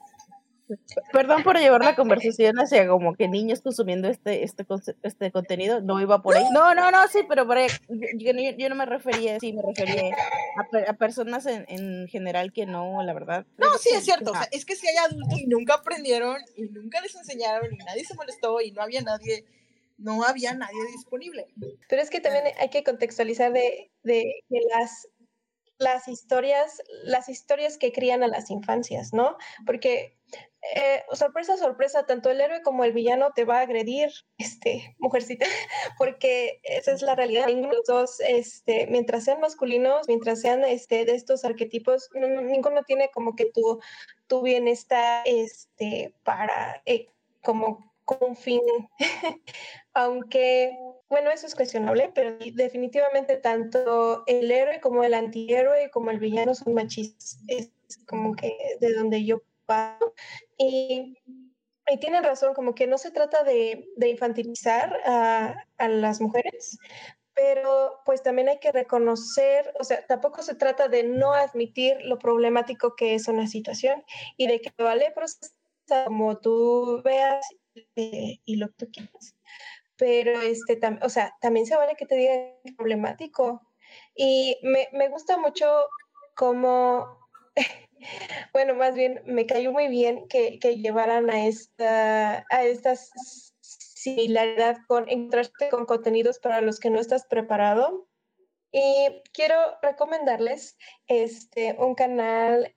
[1.13, 4.65] Perdón por llevar la conversación hacia como que niños consumiendo este, este,
[5.03, 6.43] este contenido, no iba por ahí.
[6.51, 7.67] No, no, no, sí, pero por ahí,
[8.15, 10.15] yo, no me refería, sí, me refería
[10.87, 13.45] a, personas en, en, general que no, la verdad.
[13.57, 16.63] No, sí, es cierto, o sea, es que si hay adultos y nunca aprendieron y
[16.63, 19.45] nunca les enseñaron y nadie se molestó y no había nadie,
[19.97, 21.47] no había nadie disponible.
[21.87, 25.07] Pero es que también hay que contextualizar de, de que las
[25.79, 29.37] las historias, las historias que crían a las infancias, ¿no?
[29.65, 30.16] Porque
[30.75, 35.45] eh, sorpresa, sorpresa, tanto el héroe como el villano te va a agredir, este, mujercita,
[35.97, 37.47] porque esa es la realidad.
[37.49, 43.35] Los dos, este, mientras sean masculinos, mientras sean este, de estos arquetipos, ninguno tiene como
[43.35, 43.79] que tu,
[44.27, 47.07] tu bienestar este, para, eh,
[47.43, 48.61] como, como fin,
[49.93, 50.77] aunque
[51.09, 56.53] bueno, eso es cuestionable, pero definitivamente tanto el héroe como el antihéroe como el villano
[56.53, 57.39] son machistas.
[57.47, 57.71] Es
[58.05, 59.41] como que de donde yo
[60.57, 61.17] Y,
[61.87, 66.77] y tienen razón, como que no se trata de, de infantilizar a, a las mujeres,
[67.33, 72.17] pero pues también hay que reconocer, o sea, tampoco se trata de no admitir lo
[72.17, 74.03] problemático que es una situación
[74.37, 75.51] y de que vale procesar
[76.05, 77.45] como tú veas
[77.95, 79.35] eh, y lo que tú quieras
[79.97, 83.61] pero este, o sea, también se vale que te digan problemático.
[84.15, 85.65] Y me, me gusta mucho
[86.35, 87.19] cómo,
[88.53, 93.11] bueno, más bien me cayó muy bien que, que llevaran a esta, a estas
[94.07, 98.07] similaridad con encontrarte con contenidos para los que no estás preparado.
[98.71, 102.75] Y quiero recomendarles este, un canal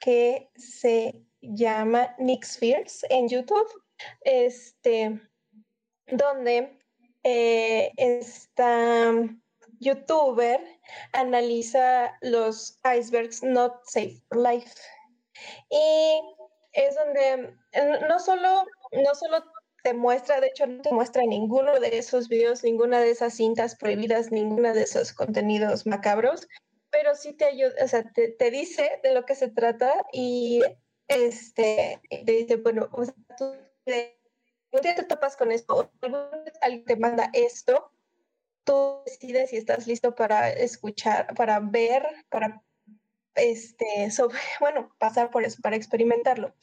[0.00, 3.68] que se llama Nick Spheres en YouTube,
[4.22, 5.20] este,
[6.06, 6.78] donde
[7.22, 9.12] eh, esta
[9.80, 10.60] youtuber
[11.12, 14.72] analiza los icebergs not safe for life.
[15.70, 16.20] Y
[16.72, 17.54] es donde
[18.08, 19.44] no solo, no solo
[19.82, 23.76] te muestra, de hecho no te muestra ninguno de esos videos, ninguna de esas cintas
[23.76, 26.48] prohibidas, ninguna de esos contenidos macabros,
[26.90, 30.60] pero sí te ayuda, o sea, te, te dice de lo que se trata y
[31.08, 35.90] este, te dice, bueno, o sea, tú te topas con esto,
[36.62, 37.92] alguien te manda esto,
[38.66, 42.62] tú decides si estás listo para escuchar, para ver, para
[43.36, 44.10] este,
[44.60, 46.54] bueno, pasar por eso, para experimentarlo.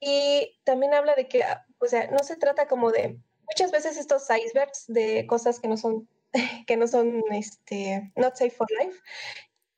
[0.00, 1.42] Y también habla de que,
[1.78, 5.76] o sea, no se trata como de, muchas veces estos icebergs de cosas que no
[5.76, 6.08] son,
[6.66, 8.98] que no son, este, not safe for life,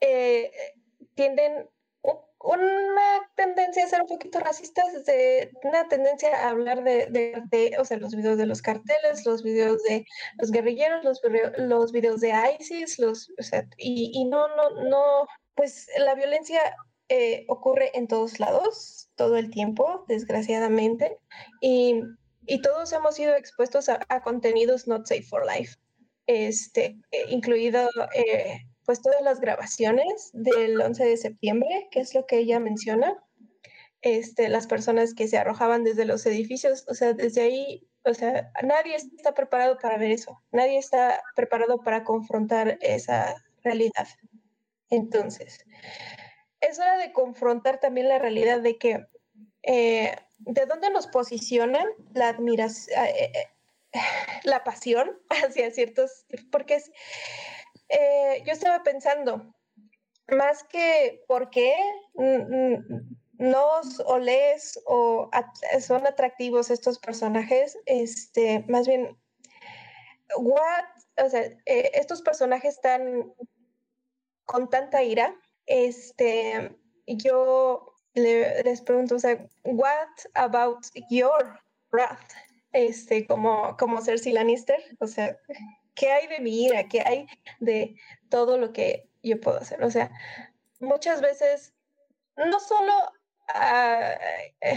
[0.01, 0.51] eh,
[1.15, 1.69] tienden
[2.43, 7.07] una tendencia a ser un poquito racistas, de, una tendencia a hablar de,
[7.51, 10.07] de, o sea, los videos de los carteles, los videos de
[10.39, 11.21] los guerrilleros, los,
[11.59, 16.61] los videos de ISIS, los, o sea, y, y no, no, no, pues la violencia
[17.11, 21.19] eh, ocurre en todos lados, todo el tiempo, desgraciadamente,
[21.61, 22.03] y,
[22.47, 25.77] y todos hemos sido expuestos a, a, contenidos not safe for life,
[26.27, 32.27] este, eh, incluido eh, pues todas las grabaciones del 11 de septiembre, que es lo
[32.27, 33.23] que ella menciona,
[34.03, 38.51] este, las personas que se arrojaban desde los edificios, o sea, desde ahí, o sea,
[38.63, 44.09] nadie está preparado para ver eso, nadie está preparado para confrontar esa realidad.
[44.89, 45.65] Entonces,
[46.61, 49.07] es hora de confrontar también la realidad de que
[49.63, 54.01] eh, de dónde nos posicionan la admiración, eh, eh,
[54.45, 56.91] la pasión hacia ciertos, porque es,
[57.91, 59.55] eh, yo estaba pensando,
[60.29, 61.75] más que por qué
[63.33, 65.31] nos o les o
[65.81, 69.19] son atractivos estos personajes, este, más bien,
[70.37, 70.85] what,
[71.17, 73.33] o sea, eh, estos personajes están
[74.45, 75.35] con tanta ira,
[75.67, 76.77] este,
[77.07, 81.61] yo le, les pregunto, o sea, what about your
[81.93, 82.33] wrath?
[82.73, 85.37] Este, como, como Cersei Lannister, o sea,
[86.01, 86.89] ¿qué hay de mi ira?
[86.89, 87.27] ¿Qué hay
[87.59, 87.95] de
[88.31, 89.85] todo lo que yo puedo hacer?
[89.85, 90.11] O sea,
[90.81, 91.75] muchas veces
[92.37, 92.93] no solo
[93.55, 94.77] uh,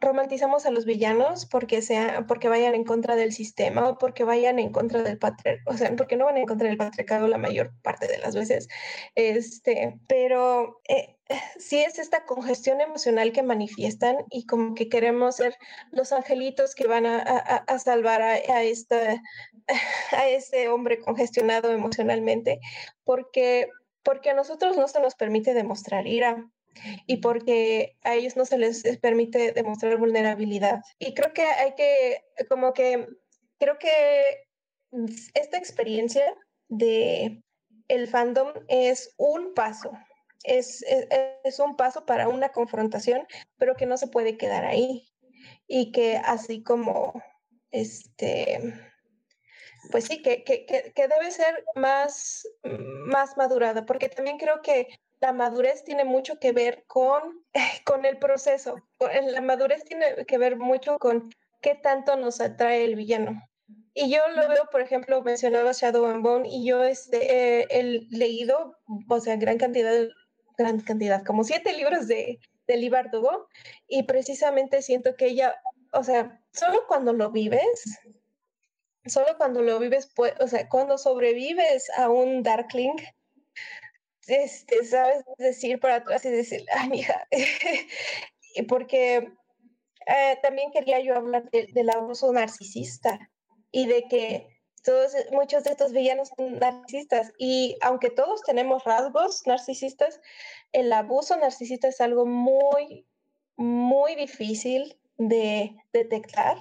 [0.00, 4.58] romantizamos a los villanos porque sea, porque vayan en contra del sistema o porque vayan
[4.58, 7.72] en contra del patriarcado, o sea, porque no van en contra del patriarcado la mayor
[7.82, 8.68] parte de las veces.
[9.14, 11.13] Este, pero eh,
[11.58, 15.56] sí es esta congestión emocional que manifiestan y como que queremos ser
[15.90, 19.22] los angelitos que van a, a, a salvar a, a, esta,
[20.12, 22.60] a este hombre congestionado emocionalmente,
[23.04, 23.68] porque
[24.02, 26.46] porque a nosotros no se nos permite demostrar ira,
[27.06, 30.82] y porque a ellos no se les permite demostrar vulnerabilidad.
[30.98, 33.08] Y creo que hay que, como que,
[33.58, 34.46] creo que
[35.34, 36.34] esta experiencia
[36.68, 37.42] de
[37.88, 39.92] el fandom es un paso,
[40.44, 41.06] es, es,
[41.42, 43.26] es, un paso para una confrontación,
[43.58, 45.08] pero que no se puede quedar ahí.
[45.66, 47.20] Y que así como,
[47.70, 48.74] este,
[49.90, 54.88] pues sí, que, que, que, debe ser más, más madurada, porque también creo que
[55.20, 57.44] la madurez tiene mucho que ver con,
[57.84, 58.76] con el proceso.
[59.00, 61.30] La madurez tiene que ver mucho con
[61.62, 63.42] qué tanto nos atrae el villano.
[63.94, 67.82] Y yo lo veo, por ejemplo, mencionaba Shadow and Bone, y yo este, eh, he
[68.10, 68.76] leído,
[69.08, 70.08] o sea, gran cantidad,
[70.56, 73.48] gran cantidad, como siete libros de, de Bardugo,
[73.88, 75.54] y precisamente siento que ella,
[75.92, 78.00] o sea, solo cuando lo vives,
[79.06, 82.96] solo cuando lo vives, pues, o sea, cuando sobrevives a un Darkling,
[84.26, 87.28] este, sabes decir para atrás y decir, ay, mija,
[88.68, 89.28] porque
[90.06, 93.30] eh, también quería yo hablar de, del abuso narcisista
[93.70, 94.53] y de que
[94.84, 100.20] todos, muchos de estos villanos son narcisistas y aunque todos tenemos rasgos narcisistas,
[100.72, 103.06] el abuso narcisista es algo muy,
[103.56, 106.58] muy difícil de detectar.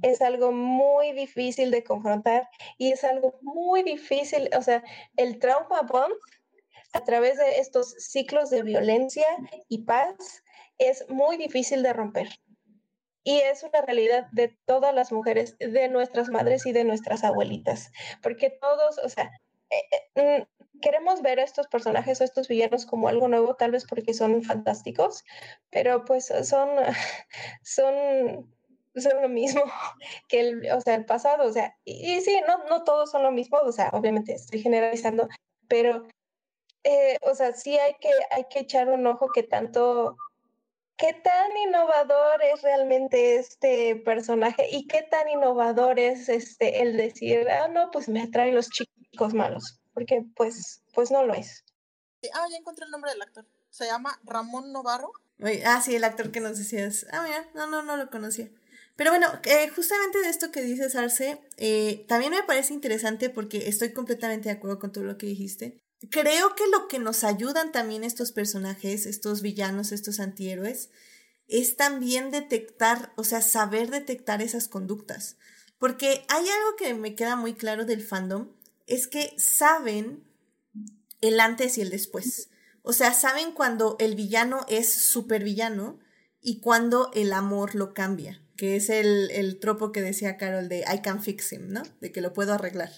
[0.00, 2.48] Es algo muy difícil de confrontar
[2.78, 4.82] y es algo muy difícil, o sea,
[5.16, 6.14] el trauma bond
[6.94, 9.26] a través de estos ciclos de violencia
[9.68, 10.42] y paz
[10.78, 12.28] es muy difícil de romper.
[13.24, 17.90] Y es una realidad de todas las mujeres, de nuestras madres y de nuestras abuelitas,
[18.22, 19.30] porque todos, o sea,
[19.70, 23.70] eh, eh, mm, queremos ver a estos personajes o estos villanos como algo nuevo, tal
[23.70, 25.24] vez porque son fantásticos,
[25.70, 26.68] pero pues son,
[27.62, 28.54] son,
[28.94, 29.62] son lo mismo
[30.28, 33.32] que el, o sea, el pasado, o sea, y, sí, no, no todos son lo
[33.32, 35.28] mismo, o sea, obviamente estoy generalizando,
[35.68, 36.06] pero,
[36.84, 40.16] eh, o sea, sí hay que, hay que echar un ojo que tanto
[40.96, 47.48] ¿Qué tan innovador es realmente este personaje y qué tan innovador es este el decir,
[47.48, 49.80] ah, no, pues me atraen los chicos malos?
[49.92, 51.64] Porque pues, pues no lo es.
[52.32, 53.44] Ah, ya encontré el nombre del actor.
[53.70, 55.12] Se llama Ramón Novarro.
[55.66, 57.06] Ah, sí, el actor que nos decías.
[57.10, 58.48] Ah, mira, no, no, no lo conocía.
[58.96, 63.68] Pero bueno, eh, justamente de esto que dices, Arce, eh, también me parece interesante porque
[63.68, 65.83] estoy completamente de acuerdo con todo lo que dijiste.
[66.10, 70.90] Creo que lo que nos ayudan también estos personajes, estos villanos, estos antihéroes,
[71.48, 75.36] es también detectar, o sea, saber detectar esas conductas.
[75.78, 78.48] Porque hay algo que me queda muy claro del fandom,
[78.86, 80.24] es que saben
[81.20, 82.50] el antes y el después.
[82.82, 85.98] O sea, saben cuando el villano es super villano
[86.40, 90.80] y cuando el amor lo cambia, que es el, el tropo que decía Carol de
[90.80, 91.82] I can fix him, ¿no?
[92.00, 92.90] De que lo puedo arreglar.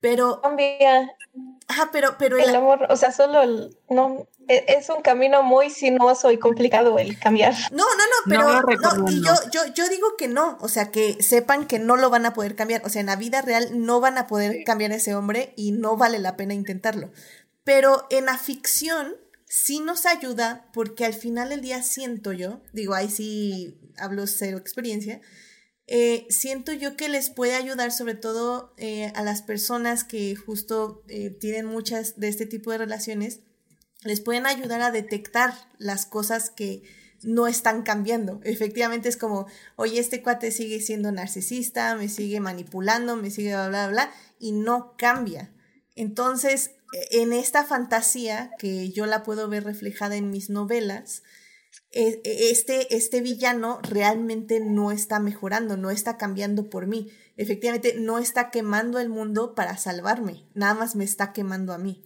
[0.00, 0.40] Pero.
[0.40, 1.16] Cambia.
[1.68, 5.68] Ajá, pero, pero el, amor, o sea, solo el, no, e, es un camino muy
[5.68, 7.54] sinuoso y complicado el cambiar.
[7.70, 11.22] No, no, no, pero no, y yo, yo, yo digo que no, o sea, que
[11.22, 14.00] sepan que no lo van a poder cambiar, o sea, en la vida real no
[14.00, 17.10] van a poder cambiar a ese hombre y no vale la pena intentarlo.
[17.64, 19.14] Pero en la ficción
[19.44, 24.56] sí nos ayuda porque al final del día siento yo, digo, ahí sí hablo cero
[24.56, 25.20] experiencia,
[25.90, 31.02] eh, siento yo que les puede ayudar sobre todo eh, a las personas que justo
[31.08, 33.40] eh, tienen muchas de este tipo de relaciones,
[34.04, 36.82] les pueden ayudar a detectar las cosas que
[37.22, 38.38] no están cambiando.
[38.44, 39.46] Efectivamente es como,
[39.76, 44.52] oye, este cuate sigue siendo narcisista, me sigue manipulando, me sigue bla, bla, bla, y
[44.52, 45.50] no cambia.
[45.96, 51.22] Entonces, e, en esta fantasía que yo la puedo ver reflejada en mis novelas,
[51.92, 57.10] este, este villano realmente no está mejorando, no está cambiando por mí.
[57.36, 62.04] Efectivamente, no está quemando el mundo para salvarme, nada más me está quemando a mí.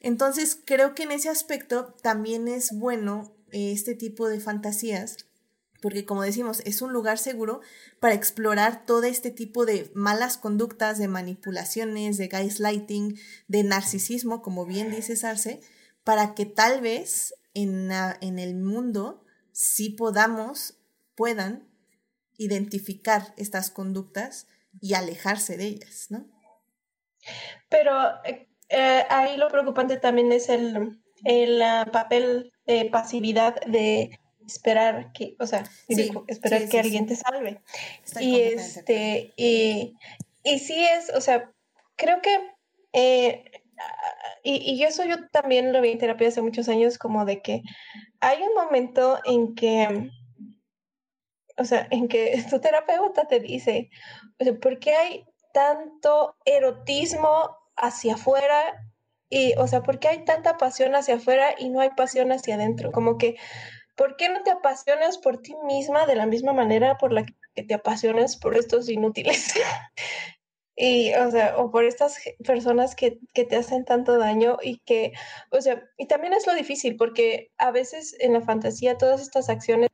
[0.00, 5.28] Entonces, creo que en ese aspecto también es bueno eh, este tipo de fantasías,
[5.80, 7.60] porque como decimos, es un lugar seguro
[8.00, 13.18] para explorar todo este tipo de malas conductas, de manipulaciones, de gaslighting,
[13.48, 15.60] de narcisismo, como bien dice Arce,
[16.04, 17.90] para que tal vez en,
[18.20, 19.21] en el mundo
[19.52, 20.78] sí podamos,
[21.14, 21.68] puedan
[22.36, 24.48] identificar estas conductas
[24.80, 26.26] y alejarse de ellas, ¿no?
[27.68, 27.92] Pero
[28.24, 35.12] eh, eh, ahí lo preocupante también es el, el ah, papel de pasividad de esperar
[35.12, 35.64] que, o sea,
[36.26, 37.60] esperar que alguien te salve.
[38.20, 39.94] y este, y,
[40.42, 41.52] y sí es, o sea,
[41.96, 42.50] creo que
[42.92, 43.61] eh,
[44.42, 47.62] y, y eso yo también lo vi en terapia hace muchos años, como de que
[48.20, 50.10] hay un momento en que,
[51.56, 53.90] o sea, en que tu terapeuta te dice,
[54.38, 58.88] o ¿por qué hay tanto erotismo hacia afuera?
[59.28, 62.56] Y, o sea, ¿por qué hay tanta pasión hacia afuera y no hay pasión hacia
[62.56, 62.92] adentro?
[62.92, 63.36] Como que,
[63.96, 67.62] ¿por qué no te apasionas por ti misma de la misma manera por la que
[67.62, 69.54] te apasionas por estos inútiles?
[70.76, 75.12] y, o sea, o por estas personas que, que, te hacen tanto daño y que,
[75.50, 79.48] o sea, y también es lo difícil porque a veces en la fantasía todas estas
[79.50, 79.90] acciones,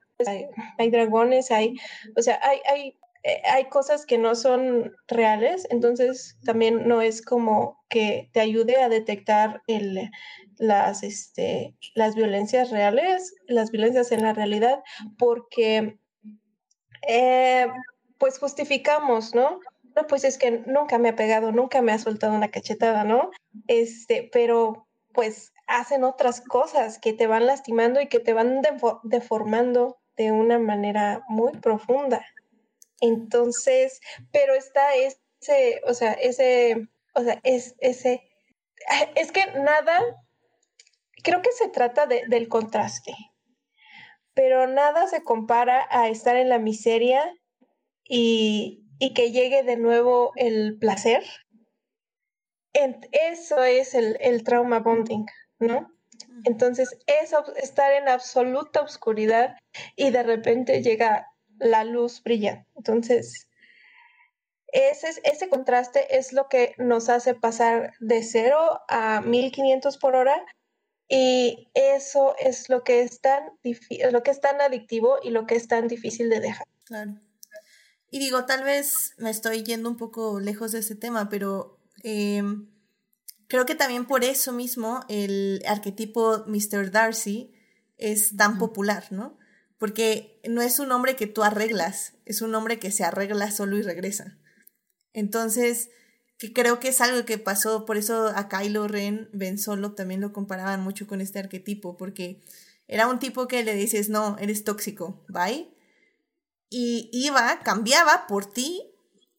[0.78, 1.74] hay, dragones, hay,
[2.16, 7.22] o sea, hay, hay, eh, hay cosas que no son reales, entonces también no es
[7.22, 10.10] como que te ayude a detectar el,
[10.58, 14.82] las, este, las violencias reales, las violencias en la realidad,
[15.18, 15.98] porque
[17.06, 17.66] eh,
[18.18, 19.60] pues justificamos, ¿no?
[20.06, 23.30] Pues es que nunca me ha pegado, nunca me ha soltado una cachetada, ¿no?
[23.66, 28.62] Este, pero pues hacen otras cosas que te van lastimando y que te van
[29.02, 32.24] deformando de una manera muy profunda.
[33.00, 34.00] Entonces,
[34.32, 38.22] pero está ese, o sea, ese, o sea, es ese,
[39.14, 40.00] es que nada,
[41.22, 43.14] creo que se trata del contraste,
[44.34, 47.32] pero nada se compara a estar en la miseria
[48.04, 51.22] y, y que llegue de nuevo el placer.
[52.72, 55.26] Eso es el, trauma bonding,
[55.58, 55.92] ¿no?
[56.44, 59.56] Entonces, es estar en absoluta oscuridad
[59.96, 61.26] y de repente llega
[61.58, 62.68] la luz brillante.
[62.76, 63.48] Entonces,
[64.68, 70.44] ese, ese contraste es lo que nos hace pasar de 0 a 1500 por hora
[71.08, 73.44] y eso es lo que es tan,
[74.12, 76.66] lo que es tan adictivo y lo que es tan difícil de dejar.
[76.84, 77.18] Claro.
[78.10, 82.68] Y digo, tal vez me estoy yendo un poco lejos de ese tema, pero em,
[83.48, 86.90] creo que también por eso mismo el arquetipo Mr.
[86.90, 87.52] Darcy
[87.96, 89.36] es tan popular, ¿no?
[89.78, 93.76] Porque no es un hombre que tú arreglas, es un hombre que se arregla solo
[93.76, 94.38] y regresa.
[95.12, 95.90] Entonces,
[96.38, 100.20] que creo que es algo que pasó, por eso a Kylo Ren, Ben Solo también
[100.20, 102.40] lo comparaban mucho con este arquetipo, porque
[102.86, 105.68] era un tipo que le dices, no, eres tóxico, bye.
[106.70, 108.90] Y iba, cambiaba por ti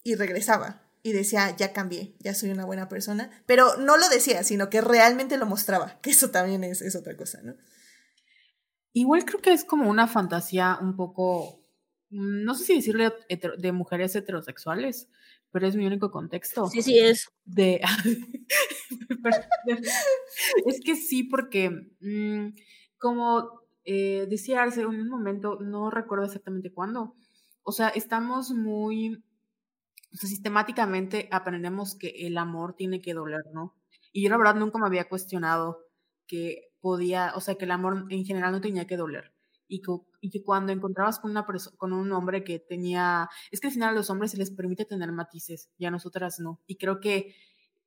[0.04, 0.84] y regresaba.
[1.02, 3.30] Y decía, ya cambié, ya soy una buena persona.
[3.46, 7.16] Pero no lo decía, sino que realmente lo mostraba, que eso también es, es otra
[7.16, 7.56] cosa, ¿no?
[8.94, 11.62] Igual creo que es como una fantasía un poco,
[12.10, 13.14] mm, no sé si decirle
[13.58, 15.10] de mujeres heterosexuales,
[15.52, 16.68] pero es mi único contexto.
[16.68, 17.30] Sí, sí es.
[17.46, 17.82] De...
[20.66, 21.70] es que sí, porque
[22.00, 22.56] mm,
[22.98, 23.59] como
[23.92, 27.16] eh, decía Arce en un momento, no recuerdo exactamente cuándo,
[27.64, 29.24] o sea, estamos muy,
[30.12, 33.76] sistemáticamente aprendemos que el amor tiene que doler, ¿no?
[34.12, 35.80] Y yo la verdad nunca me había cuestionado
[36.28, 39.34] que podía, o sea, que el amor en general no tenía que doler
[39.68, 41.48] y que, cuando encontrabas con, una
[41.78, 44.86] con un hombre que tenía, es que al final a los hombres se les permite
[44.86, 46.62] tener matices y a nosotras no.
[46.68, 47.34] Y creo que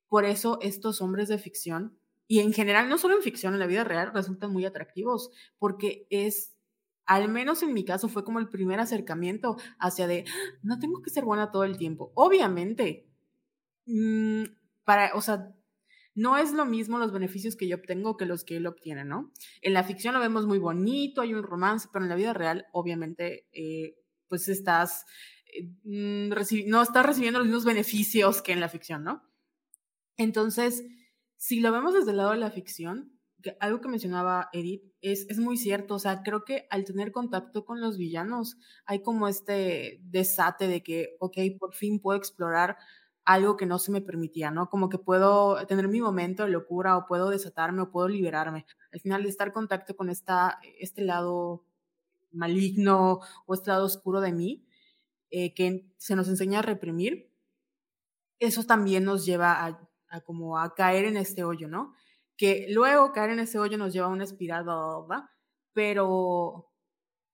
[0.08, 1.96] por eso estos hombres de ficción,
[2.32, 6.06] y en general no solo en ficción, en la vida real, resultan muy atractivos, porque
[6.08, 6.56] es,
[7.04, 10.24] al menos en mi caso, fue como el primer acercamiento hacia de,
[10.62, 12.10] no tengo que ser buena todo el tiempo.
[12.14, 13.06] Obviamente,
[13.84, 14.44] mm,
[14.82, 15.54] para, o sea,
[16.14, 19.30] no es lo mismo los beneficios que yo obtengo que los que él obtiene, ¿no?
[19.60, 22.64] En la ficción lo vemos muy bonito, hay un romance, pero en la vida real,
[22.72, 23.98] obviamente, eh,
[24.28, 25.04] pues estás,
[25.54, 26.30] eh, mm,
[26.66, 29.22] no estás recibiendo los mismos beneficios que en la ficción, ¿no?
[30.16, 30.82] Entonces,
[31.42, 33.18] si lo vemos desde el lado de la ficción,
[33.58, 37.64] algo que mencionaba Edith es, es muy cierto, o sea, creo que al tener contacto
[37.64, 42.76] con los villanos hay como este desate de que, ok, por fin puedo explorar
[43.24, 44.70] algo que no se me permitía, ¿no?
[44.70, 48.64] Como que puedo tener mi momento de locura o puedo desatarme o puedo liberarme.
[48.92, 51.64] Al final de estar en contacto con esta, este lado
[52.30, 54.64] maligno o este lado oscuro de mí,
[55.30, 57.32] eh, que se nos enseña a reprimir,
[58.38, 61.94] eso también nos lleva a, a, como a caer en este hoyo, ¿no?
[62.36, 64.66] Que luego caer en ese hoyo nos lleva a una espiral.
[65.72, 66.70] Pero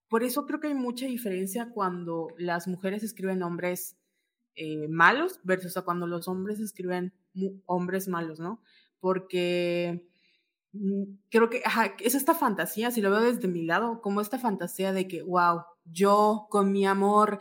[0.09, 3.99] por eso creo que hay mucha diferencia cuando las mujeres escriben hombres
[4.55, 7.13] eh, malos versus a cuando los hombres escriben
[7.67, 8.63] hombres malos, ¿no?
[9.01, 10.09] Porque
[10.73, 11.63] mm, creo que
[12.01, 15.63] es esta fantasía, si lo veo desde mi lado, como esta fantasía de que, wow,
[15.93, 17.39] yo con mi amor,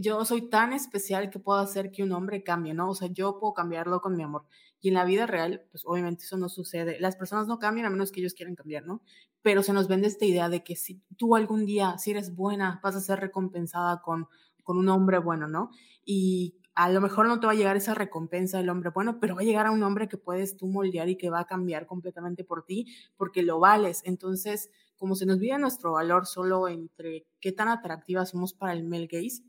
[0.00, 2.90] yo soy tan especial que puedo hacer que un hombre cambie, ¿no?
[2.90, 4.46] O sea, yo puedo cambiarlo con mi amor.
[4.80, 6.98] Y en la vida real, pues obviamente eso no sucede.
[7.00, 9.02] Las personas no cambian a menos que ellos quieran cambiar, ¿no?
[9.42, 12.80] Pero se nos vende esta idea de que si tú algún día, si eres buena,
[12.82, 14.28] vas a ser recompensada con
[14.64, 15.70] con un hombre bueno, ¿no?
[16.04, 19.36] Y a lo mejor no te va a llegar esa recompensa del hombre bueno, pero
[19.36, 21.86] va a llegar a un hombre que puedes tú moldear y que va a cambiar
[21.86, 22.86] completamente por ti
[23.16, 24.00] porque lo vales.
[24.04, 28.84] Entonces, como se nos vive nuestro valor solo entre qué tan atractivas somos para el
[28.84, 29.42] male gaze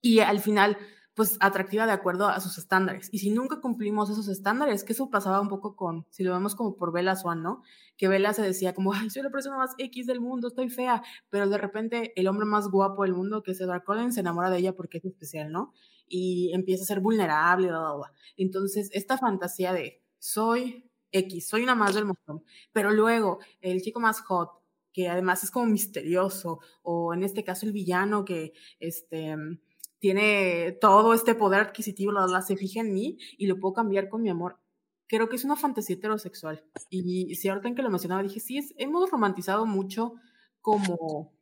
[0.00, 0.76] y al final
[1.14, 3.08] pues atractiva de acuerdo a sus estándares.
[3.12, 6.54] Y si nunca cumplimos esos estándares, que eso pasaba un poco con, si lo vemos
[6.54, 7.62] como por Bella Swan, ¿no?
[7.98, 11.02] Que Bella se decía como, ay, soy la persona más X del mundo, estoy fea,
[11.28, 14.48] pero de repente el hombre más guapo del mundo, que es Edward Cullen, se enamora
[14.48, 15.74] de ella porque es especial, ¿no?
[16.08, 18.12] Y empieza a ser vulnerable, bla, bla.
[18.36, 24.00] Entonces, esta fantasía de, soy X, soy una más del montón, pero luego el chico
[24.00, 24.50] más hot,
[24.92, 29.36] que además es como misterioso, o en este caso el villano que, este,
[30.02, 34.20] tiene todo este poder adquisitivo, la, se fija en mí y lo puedo cambiar con
[34.20, 34.58] mi amor.
[35.06, 36.64] Creo que es una fantasía heterosexual.
[36.90, 40.14] Y si ahorita en que lo mencionaba dije, sí, hemos romantizado mucho
[40.60, 41.32] como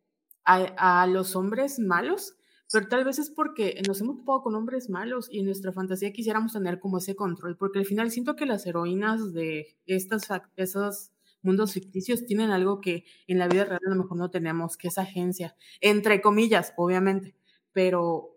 [0.44, 2.36] a, los hombres malos,
[2.72, 6.12] pero tal vez es porque nos hemos topado con hombres malos y en nuestra fantasía
[6.12, 11.10] quisiéramos tener como ese control, porque al final siento que las heroínas de estas, esos
[11.42, 14.88] mundos ficticios tienen algo que en la vida real a lo mejor no tenemos, que
[14.88, 17.34] es agencia, entre comillas, obviamente,
[17.72, 18.36] pero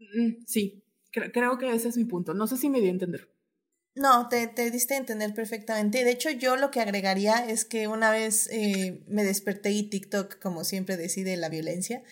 [0.00, 2.34] Mm, sí, creo que ese es mi punto.
[2.34, 3.30] No sé si me di a entender.
[3.94, 6.04] No, te, te diste a entender perfectamente.
[6.04, 10.38] De hecho, yo lo que agregaría es que una vez eh, me desperté y TikTok,
[10.38, 12.02] como siempre, decide la violencia.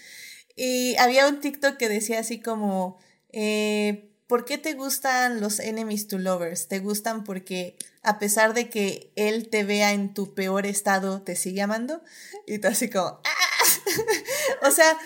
[0.60, 2.98] Y había un TikTok que decía así como,
[3.30, 6.66] eh, ¿por qué te gustan los enemies to lovers?
[6.66, 11.36] ¿Te gustan porque a pesar de que él te vea en tu peor estado, te
[11.36, 12.02] sigue amando?
[12.44, 14.66] Y tú así como, ¡ah!
[14.66, 14.98] o sea,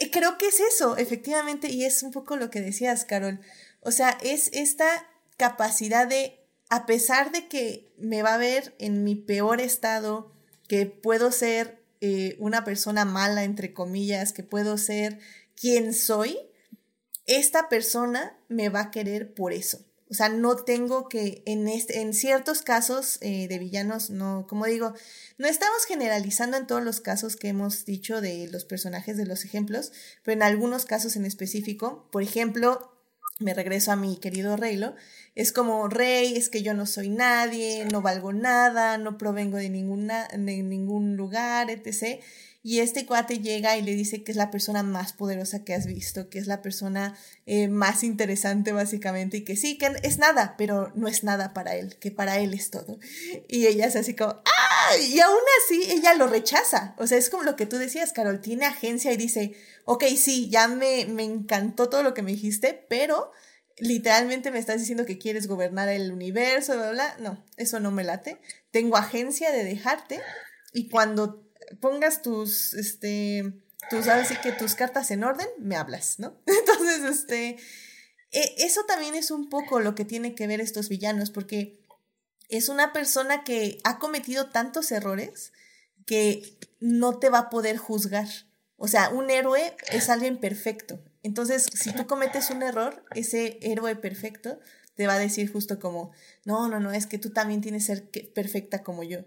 [0.00, 3.38] eh, creo que es eso, efectivamente, y es un poco lo que decías, Carol.
[3.80, 9.04] O sea, es esta capacidad de, a pesar de que me va a ver en
[9.04, 10.32] mi peor estado,
[10.66, 15.18] que puedo ser eh, una persona mala, entre comillas, que puedo ser
[15.54, 16.38] quien soy,
[17.26, 19.84] esta persona me va a querer por eso.
[20.10, 24.66] O sea, no tengo que, en, este, en ciertos casos eh, de villanos, no, como
[24.66, 24.94] digo,
[25.38, 29.44] no estamos generalizando en todos los casos que hemos dicho de los personajes de los
[29.44, 29.92] ejemplos,
[30.22, 32.93] pero en algunos casos en específico, por ejemplo,
[33.40, 34.94] me regreso a mi querido Reylo,
[35.34, 39.68] es como, Rey, es que yo no soy nadie, no valgo nada, no provengo de,
[39.68, 42.20] ninguna, de ningún lugar, etc.
[42.62, 45.86] Y este cuate llega y le dice que es la persona más poderosa que has
[45.86, 50.54] visto, que es la persona eh, más interesante básicamente y que sí, que es nada,
[50.56, 52.98] pero no es nada para él, que para él es todo.
[53.48, 54.96] Y ella es así como, ¡ah!
[54.96, 56.94] Y aún así ella lo rechaza.
[56.96, 59.54] O sea, es como lo que tú decías, Carol, tiene agencia y dice,
[59.84, 63.32] ok, sí, ya me, me encantó todo lo que me dijiste, pero
[63.78, 68.04] literalmente me estás diciendo que quieres gobernar el universo, bla, bla, no, eso no me
[68.04, 68.40] late.
[68.70, 70.20] Tengo agencia de dejarte
[70.72, 71.44] y cuando
[71.80, 73.52] pongas tus, este,
[73.90, 74.06] tus,
[74.42, 76.40] que tus cartas en orden, me hablas, ¿no?
[76.46, 77.56] Entonces, este,
[78.30, 81.80] e, eso también es un poco lo que tiene que ver estos villanos, porque
[82.48, 85.52] es una persona que ha cometido tantos errores
[86.06, 88.28] que no te va a poder juzgar.
[88.76, 91.00] O sea, un héroe es alguien perfecto.
[91.22, 94.58] Entonces, si tú cometes un error, ese héroe perfecto
[94.94, 96.12] te va a decir justo como,
[96.44, 99.20] no, no, no, es que tú también tienes que ser perfecta como yo.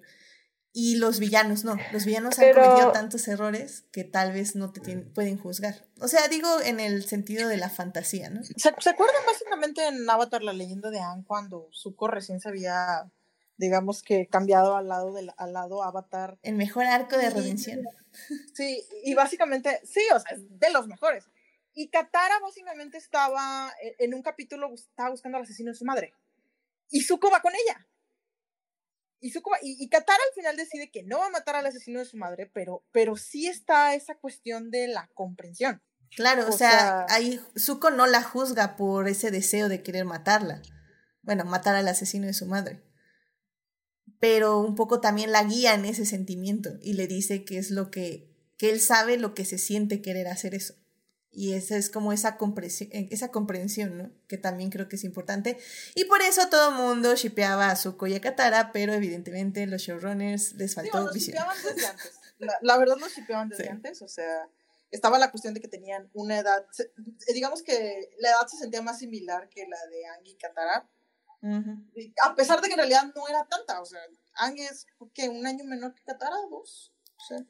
[0.80, 4.80] Y los villanos no, los villanos han cometido tantos errores que tal vez no te
[4.98, 5.88] pueden juzgar.
[6.00, 8.44] O sea, digo en el sentido de la fantasía, ¿no?
[8.44, 13.10] ¿Se, acuerdan básicamente en Avatar, la leyenda de Aang, cuando Zuko recién se había,
[13.58, 16.38] digamos que, cambiado al lado, del, al lado Avatar?
[16.44, 17.84] El mejor arco de redención.
[18.56, 21.30] Sí, y básicamente, sí, o sea, es de los mejores.
[21.76, 26.16] Y Katara básicamente estaba, e, en un capítulo, estaba buscando al asesino de su madre.
[26.90, 27.88] Y Zuko va con ella.
[29.20, 32.00] Y, Zuko y, y, Katara al final decide que no va a matar al asesino
[32.00, 35.84] de su madre, pero, pero sí está esa cuestión de la comprensión.
[36.16, 40.62] Claro, o, sea, ahí Zuko no la juzga por ese deseo de querer matarla.
[41.22, 42.82] Bueno, matar al asesino de su madre.
[44.20, 47.92] Pero un poco también la guía en ese sentimiento y le dice que es lo
[47.92, 50.74] que, que él sabe lo que se siente querer hacer eso.
[51.38, 54.12] Y esa es como esa comprensión, eh, esa comprensión, ¿no?
[54.28, 55.60] Que también creo que es importante.
[55.94, 59.84] Y por eso todo el mundo shipeaba a Zuko y a Katara, pero evidentemente los
[59.84, 61.38] showrunners les faltó visión.
[61.64, 62.12] Desde antes.
[62.62, 64.50] La, verdad los shipeaban desde antes, o sea,
[64.90, 66.66] estaba la cuestión de que tenían una edad,
[67.32, 70.90] digamos que la edad se sentía más similar que la de Ang y Katara.
[72.24, 74.02] A pesar de que en realidad no era tanta, o sea,
[74.36, 76.94] Ang es que un año menor que Katara, dos.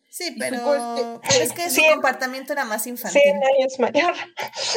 [0.10, 3.22] Sí, pero, es que su comportamiento era más infantil.
[3.22, 4.16] Sí, años mayor.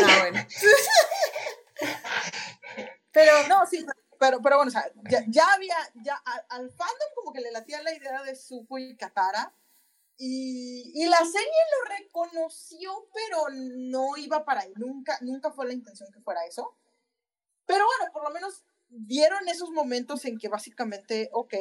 [0.05, 0.47] Ah, bueno.
[3.13, 3.87] pero no, sí,
[4.19, 4.85] pero, pero bueno, o sea,
[5.29, 6.17] ya, había, ya
[6.49, 9.55] al, fandom como que le latía la idea de Zuko y Katara.
[10.19, 14.73] Y, y, la serie lo reconoció, pero no iba para ahí.
[14.77, 16.77] Nunca, nunca fue la intención que fuera eso.
[17.65, 21.55] Pero bueno, por lo menos vieron esos momentos en que básicamente, ok,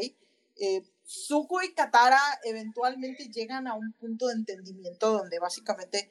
[0.61, 6.09] eh, Zuko y Katara eventualmente llegan a un punto de entendimiento donde básicamente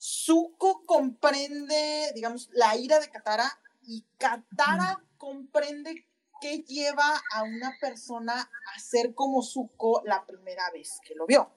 [0.00, 3.50] Zuko comprende, digamos, la ira de Katara
[3.82, 6.06] y Katara comprende
[6.40, 11.50] qué lleva a una persona a ser como Zuko la primera vez que lo vio.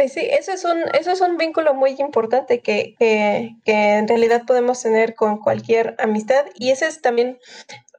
[0.00, 4.08] Pues sí, eso es un, eso es un vínculo muy importante que, que, que, en
[4.08, 7.38] realidad podemos tener con cualquier amistad y ese es también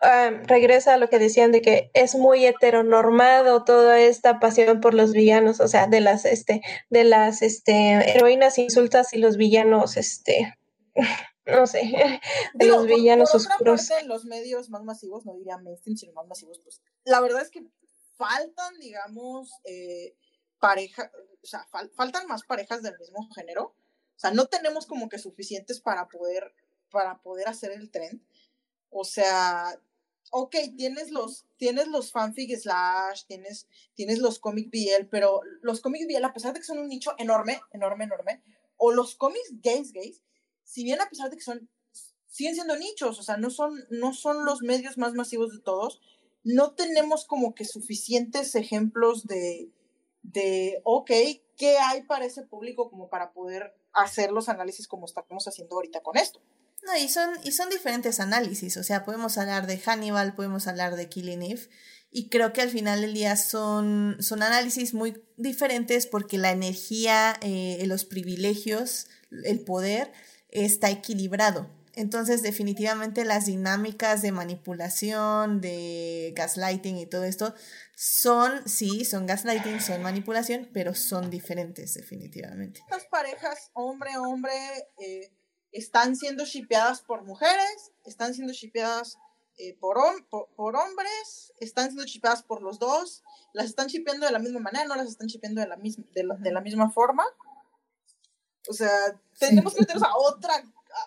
[0.04, 4.96] Ah, regresa a lo que decían de que es muy heteronormado toda esta pasión por
[4.96, 9.98] los villanos, o sea, de las este de las este heroínas insultas y los villanos
[9.98, 10.58] este
[11.46, 11.82] no sé,
[12.56, 13.90] de los villanos por, oscuros.
[13.90, 17.52] Parte, los medios más masivos, no diría mainstream, sino más masivos, pues la verdad es
[17.52, 17.64] que
[18.18, 20.16] faltan, digamos, eh,
[20.60, 21.12] pareja,
[21.44, 23.76] o sea, faltan más parejas del mismo género.
[24.16, 26.54] O sea, no tenemos como que suficientes para poder,
[26.92, 28.24] para poder hacer el tren.
[28.90, 29.80] O sea,
[30.32, 36.08] ok, tienes los, tienes los fanfic slash, tienes, tienes los comic BL, pero los cómics
[36.08, 38.42] BL, a pesar de que son un nicho enorme, enorme, enorme,
[38.78, 40.22] o los cómics gays, gays,
[40.64, 41.70] si bien a pesar de que son,
[42.28, 46.02] siguen siendo nichos, o sea, no son, no son los medios más masivos de todos,
[46.44, 49.70] no tenemos como que suficientes ejemplos de,
[50.24, 51.12] de, ok,
[51.58, 56.02] ¿qué hay para ese público como para poder hacer los análisis como estamos haciendo ahorita
[56.02, 56.42] con esto?
[56.84, 60.96] No, y son, y son diferentes análisis, o sea, podemos hablar de Hannibal, podemos hablar
[60.96, 61.70] de Killing Eve,
[62.10, 67.38] y creo que al final del día son, son análisis muy diferentes porque la energía,
[67.42, 69.08] eh, los privilegios,
[69.46, 70.12] el poder
[70.50, 71.70] está equilibrado.
[71.94, 77.54] Entonces, definitivamente las dinámicas de manipulación, de gaslighting y todo esto
[78.04, 82.84] son, sí, son gaslighting, son manipulación, pero son diferentes, definitivamente.
[82.90, 84.52] Las parejas, hombre-hombre,
[84.98, 85.32] eh,
[85.72, 89.20] están siendo shipeadas por mujeres, están siendo shipeadas
[89.60, 90.00] eh, por,
[90.32, 93.24] por, hombres, están siendo shipeadas por los dos,
[93.54, 96.52] las están shipeando de la misma manera, no las están shipeando de la misma, de
[96.52, 97.24] la, misma forma.
[98.68, 98.90] O sea,
[99.38, 100.56] tenemos que meternos a otra,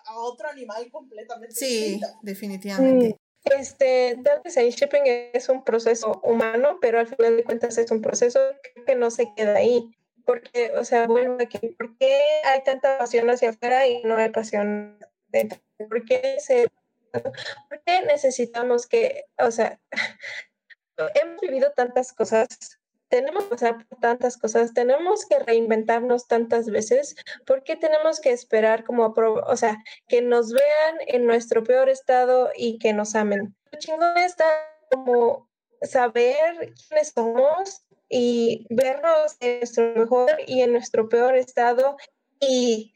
[0.05, 3.19] a, otro animal completamente Sí, definitivamente.
[3.45, 5.03] Este, vez el shipping
[5.33, 8.39] es un proceso humano, pero al final de cuentas es un proceso
[8.85, 9.95] que no se queda ahí.
[10.25, 14.29] Porque, o sea, bueno, aquí, ¿por qué hay tanta pasión hacia afuera y no hay
[14.29, 14.97] pasión
[15.27, 15.59] dentro?
[15.77, 16.67] ¿Por qué, se,
[17.11, 19.79] ¿Por qué necesitamos que, o sea,
[21.21, 22.79] hemos vivido tantas cosas
[23.09, 27.15] tenemos que pasar por tantas cosas, tenemos que reinventarnos tantas veces,
[27.45, 29.13] ¿por qué tenemos que esperar como,
[29.47, 29.77] o sea,
[30.07, 33.55] que nos vean en nuestro peor estado y que nos amen?
[33.71, 34.45] Lo chingón está
[34.91, 35.49] como
[35.81, 41.97] saber quiénes somos y vernos en nuestro mejor y en nuestro peor estado
[42.39, 42.93] y,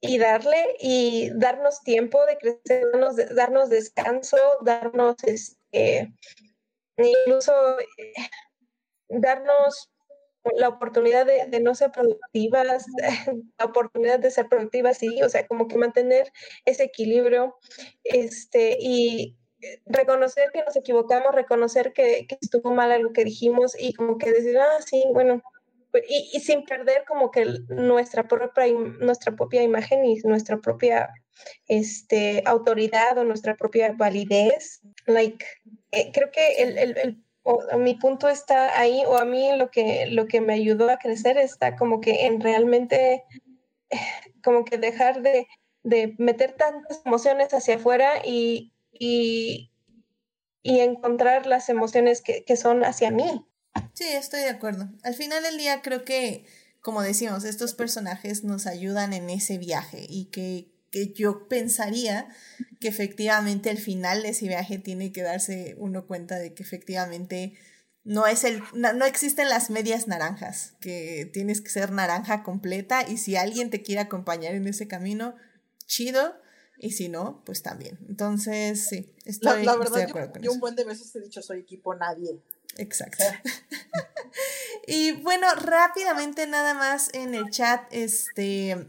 [0.00, 6.12] y darle y darnos tiempo de crecer, darnos, darnos descanso, darnos este,
[6.96, 7.52] incluso
[9.10, 9.90] darnos
[10.56, 12.86] la oportunidad de, no ser productivas,
[13.58, 16.32] la oportunidad de ser productivas, sí, o sea, como que mantener
[16.64, 17.56] ese equilibrio,
[18.04, 19.36] este, y
[19.84, 24.58] reconocer que nos equivocamos, reconocer que, estuvo mal algo que dijimos y como que decir,
[24.58, 25.42] ah, sí, bueno,
[25.90, 31.10] pues, y, y, sin perder como que nuestra propia, nuestra propia imagen y nuestra propia
[31.66, 34.82] este, autoridad o nuestra propia validez.
[35.06, 35.44] Like,
[35.90, 39.70] eh, creo que el, el, el o, mi punto está ahí, o a mí lo
[39.70, 43.24] que, lo que me ayudó a crecer está como que en realmente,
[44.44, 45.48] como que dejar de,
[45.82, 49.70] de meter tantas emociones hacia afuera y, y,
[50.62, 53.46] y encontrar las emociones que, que son hacia mí.
[53.94, 54.88] Sí, estoy de acuerdo.
[55.02, 56.44] Al final del día creo que,
[56.80, 62.28] como decimos, estos personajes nos ayudan en ese viaje y que que yo pensaría
[62.80, 67.54] que efectivamente el final de ese viaje tiene que darse uno cuenta de que efectivamente
[68.02, 73.18] no es el no, existen las medias naranjas, que tienes que ser naranja completa y
[73.18, 75.36] si alguien te quiere acompañar en ese camino,
[75.86, 76.34] chido,
[76.78, 77.98] y si no, pues también.
[78.08, 81.42] Entonces, sí, estoy, la, verdad, de acuerdo yo, yo un buen de veces he dicho
[81.42, 82.40] soy equipo nadie.
[82.78, 83.22] Exacto.
[84.86, 88.88] y bueno, rápidamente nada más en el chat, este,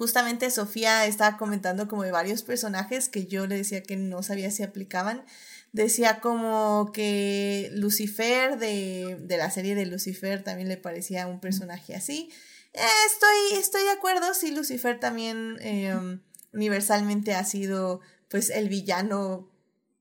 [0.00, 4.50] justamente Sofía estaba comentando como de varios personajes que yo le decía que no sabía
[4.50, 5.26] si aplicaban.
[5.72, 12.30] Decía como que Lucifer de, la serie de Lucifer también le parecía un personaje así.
[12.72, 12.80] Eh,
[13.12, 16.22] estoy, estoy de acuerdo, sí, Lucifer también em,
[16.54, 18.00] universalmente ha sido
[18.30, 19.50] pues el villano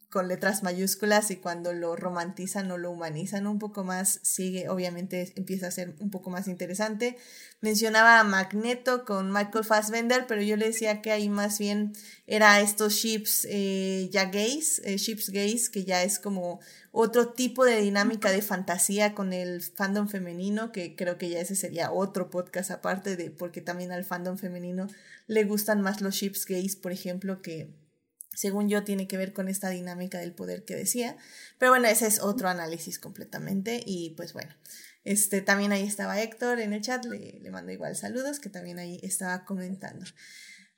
[0.09, 5.31] con letras mayúsculas y cuando lo romantizan o lo humanizan un poco más, sigue, obviamente
[5.35, 7.17] empieza a ser un poco más interesante.
[7.61, 11.93] Mencionaba a Magneto con Michael Fassbender, pero yo le decía que ahí más bien
[12.25, 16.59] era estos ships eh, ya gays, eh, ships gays, que ya es como
[16.91, 21.55] otro tipo de dinámica de fantasía con el fandom femenino, que creo que ya ese
[21.55, 24.87] sería otro podcast aparte de, porque también al fandom femenino
[25.27, 27.69] le gustan más los ships gays, por ejemplo, que
[28.39, 31.17] según yo, tiene que ver con esta dinámica del poder que decía.
[31.57, 33.83] Pero bueno, ese es otro análisis completamente.
[33.85, 34.55] Y pues bueno,
[35.03, 38.97] este, también ahí estaba Héctor en el chat, le, mando igual saludos, que también ahí
[39.03, 40.05] estaba comentando.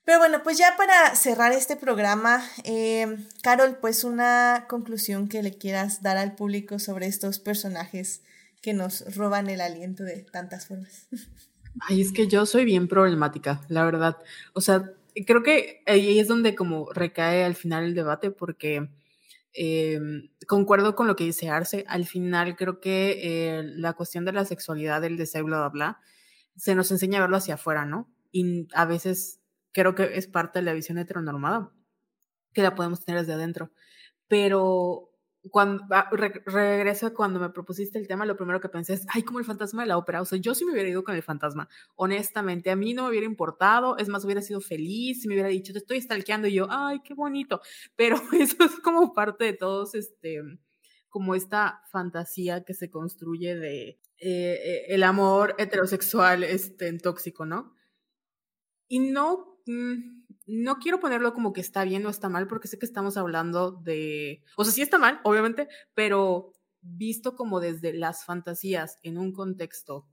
[0.03, 5.55] Pero bueno, pues ya para cerrar este programa, eh, Carol, pues una conclusión que le
[5.55, 8.23] quieras dar al público sobre estos personajes
[8.63, 11.07] que nos roban el aliento de tantas formas.
[11.87, 14.17] Ay, es que yo soy bien problemática, la verdad.
[14.53, 14.91] O sea,
[15.25, 18.89] creo que ahí es donde como recae al final el debate porque
[19.53, 19.99] eh,
[20.47, 24.45] concuerdo con lo que dice Arce, al final creo que eh, la cuestión de la
[24.45, 25.99] sexualidad, del deseo, bla, bla, bla,
[26.55, 28.09] se nos enseña a verlo hacia afuera, ¿no?
[28.31, 29.41] Y a veces
[29.73, 31.71] creo que es parte de la visión heteronormada,
[32.53, 33.71] que la podemos tener desde adentro.
[34.27, 35.10] Pero
[35.49, 35.83] cuando
[36.45, 39.45] regreso a cuando me propusiste el tema, lo primero que pensé es, ay, como el
[39.45, 40.21] fantasma de la ópera.
[40.21, 41.67] O sea, yo sí me hubiera ido con el fantasma.
[41.95, 43.97] Honestamente, a mí no me hubiera importado.
[43.97, 47.01] Es más, hubiera sido feliz si me hubiera dicho, te estoy stalkeando y yo, ay,
[47.03, 47.61] qué bonito.
[47.95, 50.41] Pero eso es como parte de todos, este,
[51.09, 57.73] como esta fantasía que se construye de eh, eh, el amor heterosexual, este, tóxico, ¿no?
[58.87, 60.20] Y no, mm,
[60.53, 63.71] no quiero ponerlo como que está bien o está mal, porque sé que estamos hablando
[63.71, 66.51] de, o sea, sí está mal, obviamente, pero
[66.81, 70.09] visto como desde las fantasías en un contexto,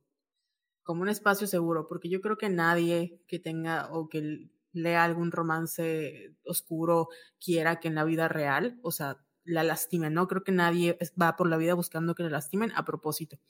[0.84, 5.32] como un espacio seguro, porque yo creo que nadie que tenga o que lea algún
[5.32, 7.08] romance oscuro
[7.44, 10.28] quiera que en la vida real, o sea, la lastimen, ¿no?
[10.28, 13.40] Creo que nadie va por la vida buscando que la lastimen a propósito.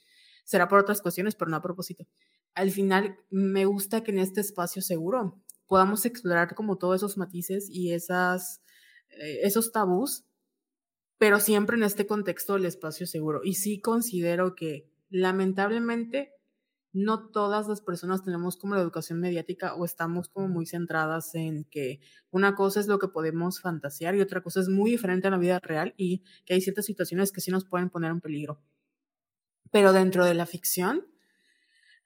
[0.47, 2.07] Será por otras cuestiones, pero no a propósito.
[2.55, 7.69] Al final, me gusta que en este espacio seguro podamos explorar como todos esos matices
[7.71, 8.63] y esas,
[9.11, 10.25] eh, esos tabús,
[11.19, 13.43] pero siempre en este contexto del espacio seguro.
[13.45, 16.33] Y sí considero que lamentablemente
[16.93, 21.65] no todas las personas tenemos como la educación mediática o estamos como muy centradas en
[21.65, 22.01] que
[22.31, 25.39] una cosa es lo que podemos fantasear y otra cosa es muy diferente a la
[25.39, 28.63] vida real y que hay ciertas situaciones que sí nos pueden poner en peligro.
[29.71, 31.07] Pero dentro de la ficción,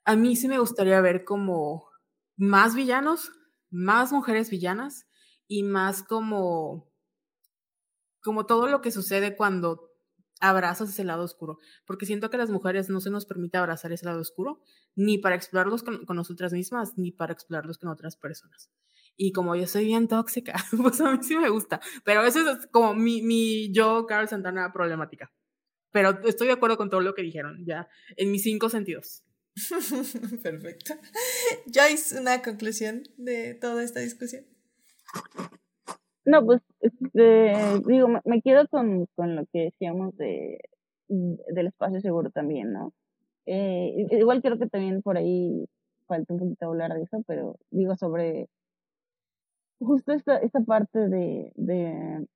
[0.04, 1.88] a mí sí me gustaría ver como
[2.36, 3.30] más villanos,
[3.72, 5.08] más mujeres villanas
[5.48, 6.92] y más como
[8.22, 9.90] como todo lo que sucede cuando
[10.40, 13.92] abrazas ese lado oscuro, porque siento que a las mujeres no se nos permite abrazar
[13.92, 14.60] ese lado oscuro,
[14.94, 18.70] ni para explorarlos con, nosotras mismas, ni para explorarlos con otras personas.
[19.16, 22.66] Y como yo soy bien tóxica, pues a mí sí me gusta, pero eso es
[22.68, 25.32] como mi, mi yo, Carol Santana, problemática.
[25.92, 29.24] Pero estoy de acuerdo con todo lo que dijeron, ya, en mis cinco sentidos.
[30.42, 30.94] Perfecto.
[31.66, 34.44] Joyce, una conclusión de toda esta discusión.
[36.24, 37.52] No, pues este,
[37.86, 40.58] digo, me, quedo con, con, lo que decíamos de,
[41.08, 42.92] del espacio seguro también, ¿no?
[43.46, 45.68] Eh, igual creo que también por ahí
[46.06, 48.48] falta un poquito hablar de eso, pero digo sobre
[49.80, 52.26] justo esta, esta parte de, de,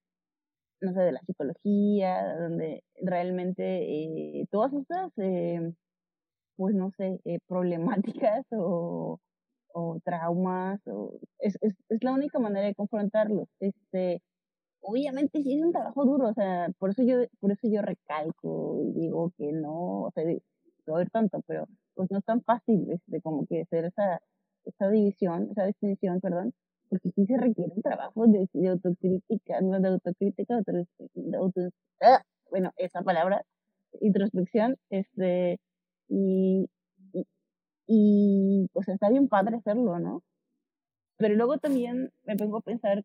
[0.80, 5.72] no sé, de la psicología, donde realmente eh, todas estas, eh,
[6.56, 9.20] pues no sé, eh, problemáticas o
[9.76, 13.46] o traumas, o es, es, es la única manera de confrontarlos.
[13.60, 14.22] Este,
[14.80, 18.80] obviamente sí es un trabajo duro, o sea, por eso yo, por eso yo recalco
[18.82, 20.24] y digo que no, o sea,
[20.86, 24.20] no ver tanto, pero pues no es tan fácil este, como que hacer esa,
[24.64, 26.54] esa división, esa distinción, perdón,
[26.88, 31.60] porque sí se requiere un trabajo de, de autocrítica, no de autocrítica, de, auto,
[32.00, 33.42] ah, bueno, esa palabra,
[34.00, 35.58] introspección, este,
[36.08, 36.68] y,
[37.86, 40.22] y, pues está bien padre hacerlo, ¿no?
[41.18, 43.04] Pero luego también me pongo a pensar,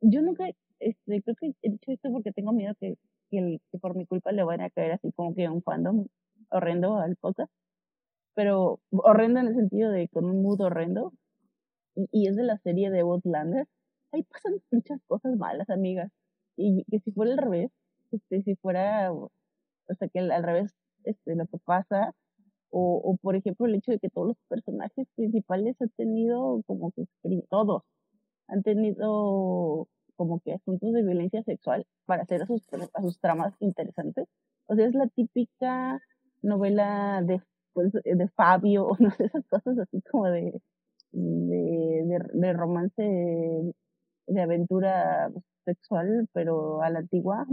[0.00, 0.46] yo nunca,
[0.80, 2.96] este, creo que he dicho esto porque tengo miedo que,
[3.30, 6.06] que, por mi culpa le van a caer así como que un fandom
[6.50, 7.52] horrendo al podcast.
[8.34, 11.12] Pero horrendo en el sentido de con un mood horrendo.
[11.94, 13.66] Y, y es de la serie de Outlander.
[14.12, 16.10] Ahí pasan muchas cosas malas, amigas.
[16.56, 17.70] Y que si fuera al revés,
[18.12, 19.30] este, si fuera, o
[19.98, 20.74] sea, que al revés,
[21.04, 22.14] este, lo que pasa
[22.70, 26.92] o, o, por ejemplo, el hecho de que todos los personajes principales han tenido como
[26.92, 27.06] que,
[27.48, 27.82] todos,
[28.48, 32.62] han tenido como que asuntos de violencia sexual para hacer a sus,
[32.94, 34.26] a sus tramas interesantes.
[34.66, 36.00] O sea, es la típica
[36.42, 37.40] novela de,
[37.72, 40.60] pues, de Fabio, o no sé, esas cosas así como de,
[41.12, 43.02] de, de romance,
[44.26, 45.30] de aventura
[45.64, 47.46] sexual, pero a la antigua,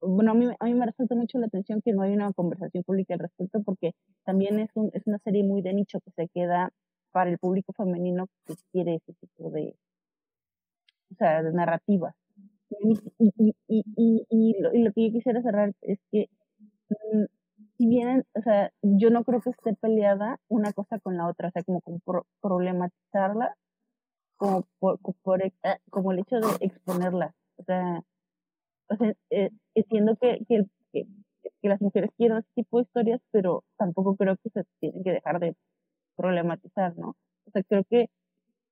[0.00, 2.84] bueno, a mí, a mí me resulta mucho la atención que no hay una conversación
[2.84, 3.92] pública al respecto porque
[4.24, 6.72] también es, un, es una serie muy de nicho que se queda
[7.12, 9.74] para el público femenino que quiere ese tipo de,
[11.12, 12.14] o sea, de narrativas.
[12.70, 16.28] Y, y, y, y, lo, y lo que yo quisiera cerrar es que
[16.90, 17.24] mm,
[17.78, 21.48] si bien, o sea, yo no creo que esté peleada una cosa con la otra,
[21.48, 22.00] o sea, como, como
[22.40, 23.56] problematizarla,
[24.36, 25.52] como, por, por, eh,
[25.90, 27.34] como el hecho de exponerla.
[27.56, 28.02] O sea,
[28.88, 31.06] o sea, eh, entiendo que, que, que,
[31.62, 35.40] las mujeres quieren ese tipo de historias, pero tampoco creo que se tienen que dejar
[35.40, 35.54] de
[36.16, 37.16] problematizar, ¿no?
[37.46, 38.08] O sea, creo que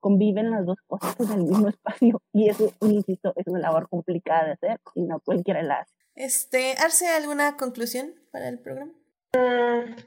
[0.01, 4.47] conviven las dos cosas en el mismo espacio y eso, insisto, es una labor complicada
[4.47, 5.95] de hacer y no cualquiera la hace.
[6.15, 8.93] Este, ¿Arce alguna conclusión para el programa?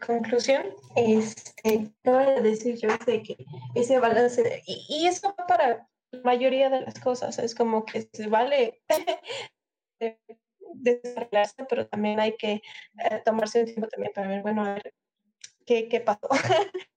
[0.06, 0.64] Conclusión,
[0.96, 3.38] este, voy a decir yo de que
[3.76, 8.28] ese balance, y, y eso para la mayoría de las cosas, es como que se
[8.28, 8.82] vale
[10.74, 14.94] desarrollarse, pero también hay que eh, tomarse un tiempo también para ver, bueno, a ver
[15.66, 16.28] qué, qué pasó.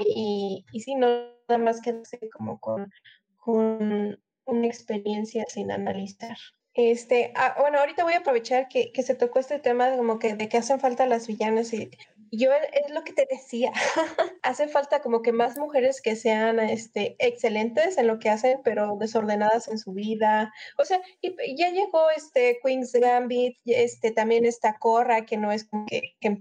[0.00, 1.08] y, y si no,
[1.48, 2.92] nada más quedarse como con,
[3.36, 6.36] con una experiencia sin analizar.
[6.74, 10.34] Este, ah, bueno, ahorita voy a aprovechar que, que, se tocó este tema como que
[10.34, 11.90] de que hacen falta las villanas y
[12.30, 13.72] yo es lo que te decía,
[14.42, 18.96] hace falta como que más mujeres que sean este, excelentes en lo que hacen, pero
[18.98, 20.52] desordenadas en su vida.
[20.78, 25.64] O sea, y, ya llegó este Queen's Gambit, este también está Corra, que no es
[25.64, 26.38] como que, que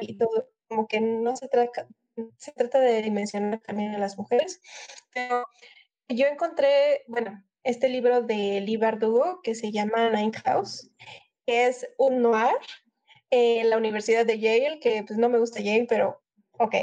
[0.00, 1.86] y todo, como que no se trata,
[2.36, 4.60] se trata de dimensionar también a las mujeres.
[5.12, 5.46] Pero
[6.08, 10.90] yo encontré, bueno, este libro de Lee Bardugo que se llama Nine House,
[11.46, 12.56] que es un noir
[13.30, 16.20] en la Universidad de Yale, que pues no me gusta Yale, pero
[16.58, 16.74] ok.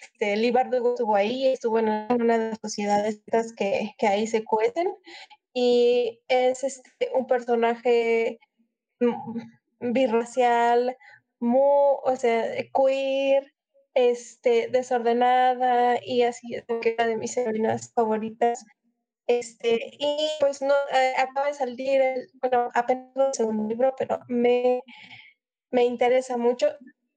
[0.00, 3.20] Este, Lee Bardugo estuvo ahí, estuvo en una de las sociedades
[3.56, 4.94] que, que ahí se cuecen
[5.52, 8.38] y es este, un personaje
[9.80, 10.96] birracial,
[11.40, 12.44] muy, o sea,
[12.74, 13.52] queer,
[13.94, 18.64] este, desordenada y así es que era de mis heroínas favoritas.
[19.26, 24.20] Este, y pues no, eh, acaba de salir, el, bueno, apenas el segundo libro, pero
[24.28, 24.82] me,
[25.70, 26.68] me interesa mucho.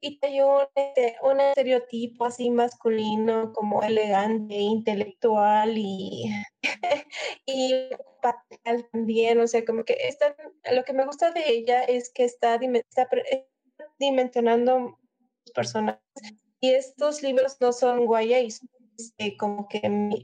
[0.03, 6.31] Y hay un, este, un estereotipo así masculino, como elegante, intelectual y,
[7.45, 7.89] y
[8.63, 10.35] también, o sea, como que está,
[10.71, 13.07] lo que me gusta de ella es que está, está
[13.99, 14.97] dimensionando
[15.53, 16.01] personajes
[16.61, 19.81] y estos libros no son YA, este, como que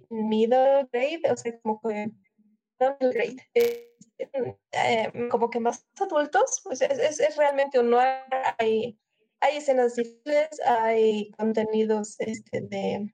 [0.09, 2.11] middle grade, o sea, como que
[2.79, 3.89] middle grade,
[4.19, 7.93] eh, como que más adultos, pues es, es, realmente un
[8.57, 8.99] hay,
[9.39, 13.13] hay escenas difíciles, hay contenidos este, de,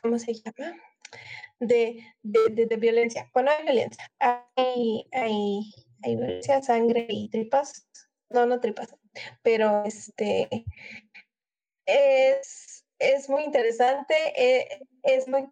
[0.00, 0.76] ¿cómo se llama?
[1.60, 3.30] De, de, de, violencia.
[3.32, 7.88] Bueno, hay violencia, hay, hay, hay violencia, sangre y tripas,
[8.30, 8.94] no, no tripas,
[9.42, 10.66] pero este
[11.86, 15.48] es, es muy interesante, eh, es muy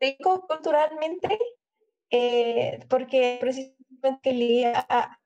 [0.00, 1.38] rico culturalmente,
[2.10, 4.64] eh, porque precisamente Lee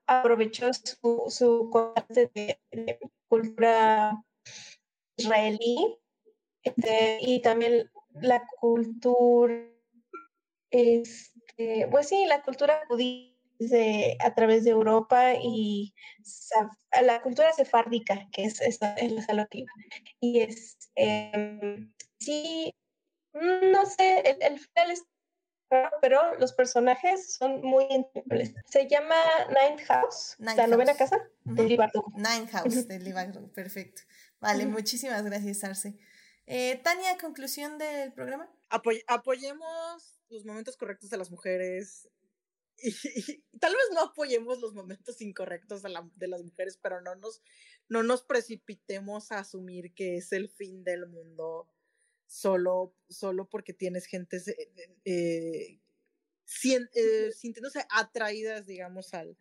[0.07, 1.71] aprovechó su, su
[2.09, 2.59] de,
[3.29, 4.23] cultura
[5.17, 5.99] israelí
[6.63, 7.91] este, y también
[8.21, 9.55] la cultura,
[10.71, 15.95] este, pues sí, la cultura judía de, a través de Europa y
[17.03, 19.49] la cultura sefárdica, que es, es, es la
[20.21, 21.89] Y es, eh,
[22.19, 22.75] sí,
[23.33, 25.05] no sé, el, el final es
[26.01, 27.87] pero los personajes son muy.
[28.67, 29.17] Se llama
[29.49, 31.79] Ninth House, la novena casa de Lee
[32.15, 33.15] Ninth House de Lee
[33.55, 34.03] perfecto.
[34.41, 35.99] Vale, muchísimas gracias, Arce.
[36.47, 38.49] Eh, Tania, conclusión del programa.
[39.07, 42.09] apoyemos los momentos correctos de las mujeres,
[42.83, 47.15] y, tal vez no apoyemos los momentos incorrectos de, la, de, las mujeres, pero no
[47.15, 47.43] nos,
[47.89, 51.69] no nos precipitemos a asumir que es el fin del mundo
[52.27, 54.41] solo, solo porque tienes gente
[55.05, 55.81] eh,
[56.95, 59.37] eh, sintiéndose atraídas, digamos, al,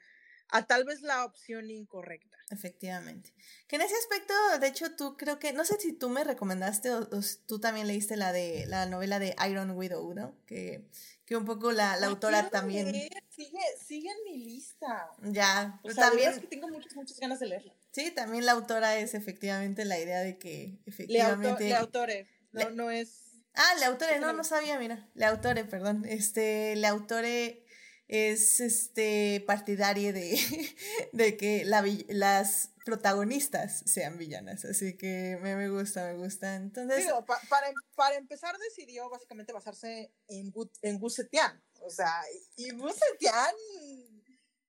[0.49, 2.37] a tal vez la opción incorrecta.
[2.51, 3.33] Efectivamente.
[3.67, 6.91] Que en ese aspecto, de hecho, tú creo que, no sé si tú me recomendaste
[6.91, 7.09] o,
[7.47, 10.37] tú también leíste la de la novela de Iron Widow, ¿no?
[10.45, 10.85] Que,
[11.25, 12.93] que un poco la, la autora también.
[13.29, 15.09] Sigue, sigue en mi lista.
[15.23, 16.39] Ya, pues también.
[16.39, 17.73] que tengo muchas, muchas ganas de leerla.
[17.91, 21.63] Sí, también la autora es efectivamente la idea de que efectivamente.
[21.63, 23.23] Le, autore, no, no es.
[23.55, 25.07] Ah, le autore, no, no sabía, mira.
[25.13, 26.05] Le autore, perdón.
[26.05, 27.63] Este, le autore
[28.07, 30.37] es este partidaria de,
[31.13, 34.65] de que la, las protagonistas sean villanas.
[34.65, 36.55] Así que me, me gusta, me gusta.
[36.55, 37.07] Entonces.
[37.49, 41.63] para, para, empezar, decidió básicamente basarse en, en Gusetian.
[41.81, 42.23] O sea,
[42.55, 43.55] y Gusetian,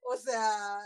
[0.01, 0.79] o sea,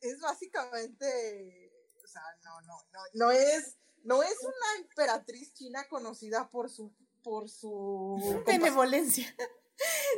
[0.00, 1.72] e, es básicamente.
[2.02, 3.76] O sea, no, no, no, no es.
[4.06, 6.92] No es una emperatriz china conocida por su
[7.22, 8.16] por su
[8.46, 9.34] benevolencia.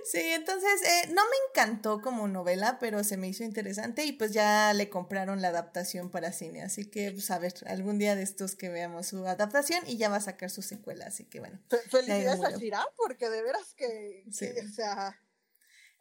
[0.05, 4.33] Sí, entonces eh, no me encantó como novela, pero se me hizo interesante y pues
[4.33, 8.23] ya le compraron la adaptación para cine, así que pues a ver, algún día de
[8.23, 11.59] estos que veamos su adaptación y ya va a sacar su secuela, así que bueno.
[11.91, 14.49] Felicidades a Shira, porque de veras que, sí.
[14.65, 15.09] o sea...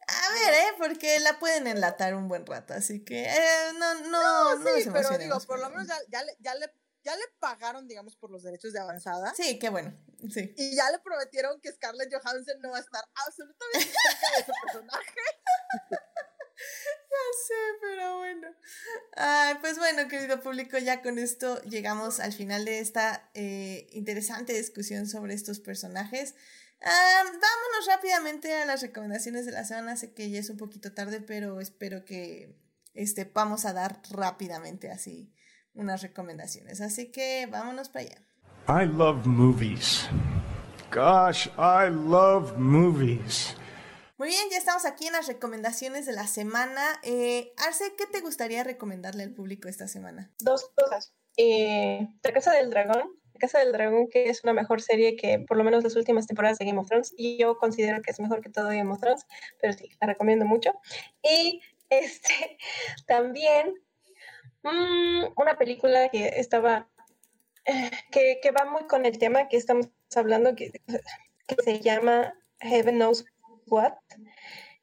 [0.06, 0.74] A ver, ¿eh?
[0.78, 5.18] Porque la pueden enlatar un buen rato, así que eh, no, no, no, sí, pero
[5.18, 6.70] digo, por lo menos ya, ya, ya le
[7.04, 9.32] ya le pagaron, digamos, por los derechos de avanzada.
[9.34, 9.94] Sí, qué bueno.
[10.30, 10.52] Sí.
[10.56, 14.52] Y ya le prometieron que Scarlett Johansson no va a estar absolutamente cerca de su
[14.64, 15.20] personaje.
[16.60, 18.48] Ya sé, pero bueno.
[19.16, 24.52] Ay, pues bueno, querido público, ya con esto llegamos al final de esta eh, interesante
[24.54, 26.34] discusión sobre estos personajes.
[26.80, 29.96] vámonos rápidamente a las recomendaciones de la semana.
[29.96, 32.56] Sé que ya es un poquito tarde, pero espero que
[32.92, 35.32] este, vamos a dar rápidamente así
[35.78, 36.80] unas recomendaciones.
[36.80, 38.18] Así que vámonos para allá.
[38.68, 40.08] I love movies.
[40.92, 43.54] Gosh, I love movies.
[44.18, 46.82] Muy bien, ya estamos aquí en las recomendaciones de la semana.
[47.04, 50.32] Eh, Arce, ¿qué te gustaría recomendarle al público esta semana?
[50.40, 51.14] Dos cosas.
[51.36, 53.10] Eh, la Casa del Dragón.
[53.32, 56.26] La Casa del Dragón, que es una mejor serie que por lo menos las últimas
[56.26, 57.14] temporadas de Game of Thrones.
[57.16, 59.24] Y yo considero que es mejor que todo Game of Thrones,
[59.60, 60.72] pero sí, la recomiendo mucho.
[61.22, 62.58] Y este,
[63.06, 63.74] también
[64.62, 66.88] Mm, una película que estaba,
[67.64, 70.72] eh, que, que, va muy con el tema que estamos hablando, que,
[71.46, 73.24] que se llama Heaven Knows
[73.66, 73.94] What,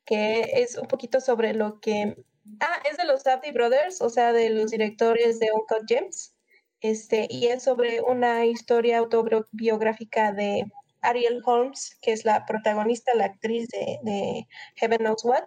[0.06, 2.15] que es un poquito sobre lo que...
[2.60, 6.35] Ah, es de los Abdi Brothers, o sea, de los directores de Uncut Gems,
[6.81, 10.65] este, y es sobre una historia autobiográfica de
[11.02, 15.45] Ariel Holmes, que es la protagonista, la actriz de, de Heaven Knows What,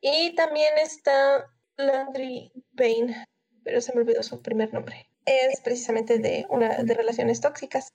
[0.00, 3.26] y también está Landry Payne,
[3.70, 5.08] pero se me olvidó su primer nombre.
[5.24, 7.92] Es precisamente de una de relaciones tóxicas.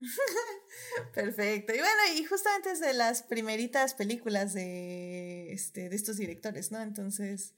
[1.12, 1.74] Perfecto.
[1.74, 6.80] Y bueno, y justamente es de las primeritas películas de, este, de estos directores, ¿no?
[6.80, 7.54] Entonces,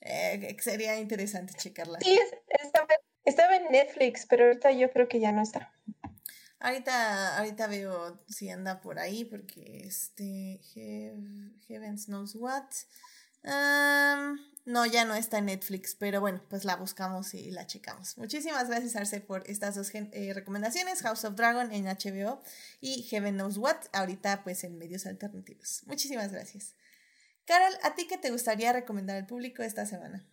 [0.00, 1.98] eh, sería interesante checarla.
[2.00, 2.18] Sí,
[2.48, 2.88] estaba,
[3.26, 5.70] estaba, en Netflix, pero ahorita yo creo que ya no está.
[6.60, 10.62] Ahorita, ahorita veo si anda por ahí, porque este,
[11.68, 12.70] Heavens Knows What.
[13.44, 18.16] No, ya no está en Netflix, pero bueno, pues la buscamos y la checamos.
[18.16, 22.42] Muchísimas gracias, Arce, por estas dos eh, recomendaciones: House of Dragon en HBO
[22.80, 25.82] y Heaven Knows What, ahorita pues en medios alternativos.
[25.86, 26.74] Muchísimas gracias.
[27.44, 30.24] Carol, ¿a ti qué te gustaría recomendar al público esta semana?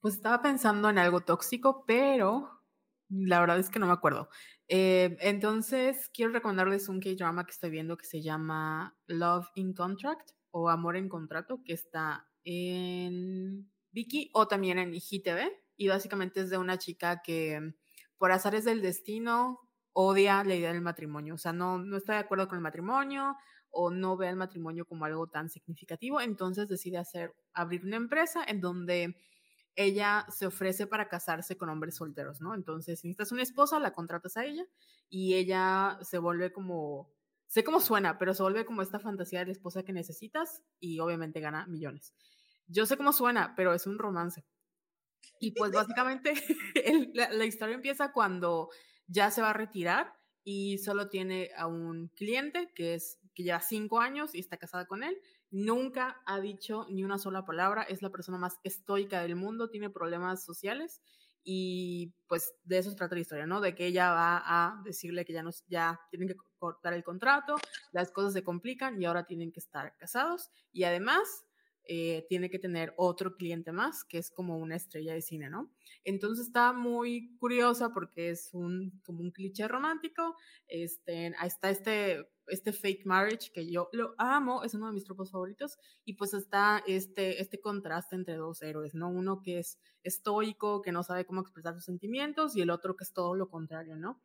[0.00, 2.60] Pues estaba pensando en algo tóxico, pero
[3.08, 4.28] la verdad es que no me acuerdo.
[4.66, 10.32] Eh, entonces, quiero recomendarles un K-drama que estoy viendo que se llama Love in Contract
[10.56, 15.50] o Amor en Contrato, que está en Viki o también en IGTV.
[15.76, 17.74] Y básicamente es de una chica que,
[18.18, 19.58] por azares del destino,
[19.92, 21.34] odia la idea del matrimonio.
[21.34, 23.36] O sea, no, no está de acuerdo con el matrimonio
[23.70, 26.20] o no ve el matrimonio como algo tan significativo.
[26.20, 29.16] Entonces decide hacer, abrir una empresa en donde
[29.74, 32.54] ella se ofrece para casarse con hombres solteros, ¿no?
[32.54, 34.64] Entonces, si necesitas una esposa, la contratas a ella
[35.08, 37.10] y ella se vuelve como,
[37.46, 41.00] sé cómo suena, pero se vuelve como esta fantasía de la esposa que necesitas y
[41.00, 42.14] obviamente gana millones.
[42.66, 44.44] Yo sé cómo suena, pero es un romance.
[45.40, 46.34] Y pues básicamente
[47.14, 48.70] la, historia empieza cuando
[49.06, 50.12] ya se va a retirar
[50.42, 54.86] y solo tiene a un cliente que es que lleva cinco años y está casada
[54.86, 55.18] con él
[55.56, 59.88] Nunca ha dicho ni una sola palabra, es la persona más estoica del mundo, tiene
[59.88, 61.00] problemas sociales
[61.44, 63.60] y pues de eso trata la historia, ¿no?
[63.60, 67.56] De que ella va a decirle que ya, no, ya tienen que cortar el contrato,
[67.92, 71.44] las cosas se complican y ahora tienen que estar casados y además
[71.86, 75.70] eh, tiene que tener otro cliente más, que es como una estrella de cine, ¿no?
[76.02, 80.34] Entonces está muy curiosa porque es un, como un cliché romántico,
[80.66, 85.30] este, está este, este fake marriage que yo lo amo, es uno de mis tropos
[85.30, 89.08] favoritos, y pues está este, este contraste entre dos héroes, ¿no?
[89.08, 93.04] Uno que es estoico, que no sabe cómo expresar sus sentimientos, y el otro que
[93.04, 94.22] es todo lo contrario, ¿no?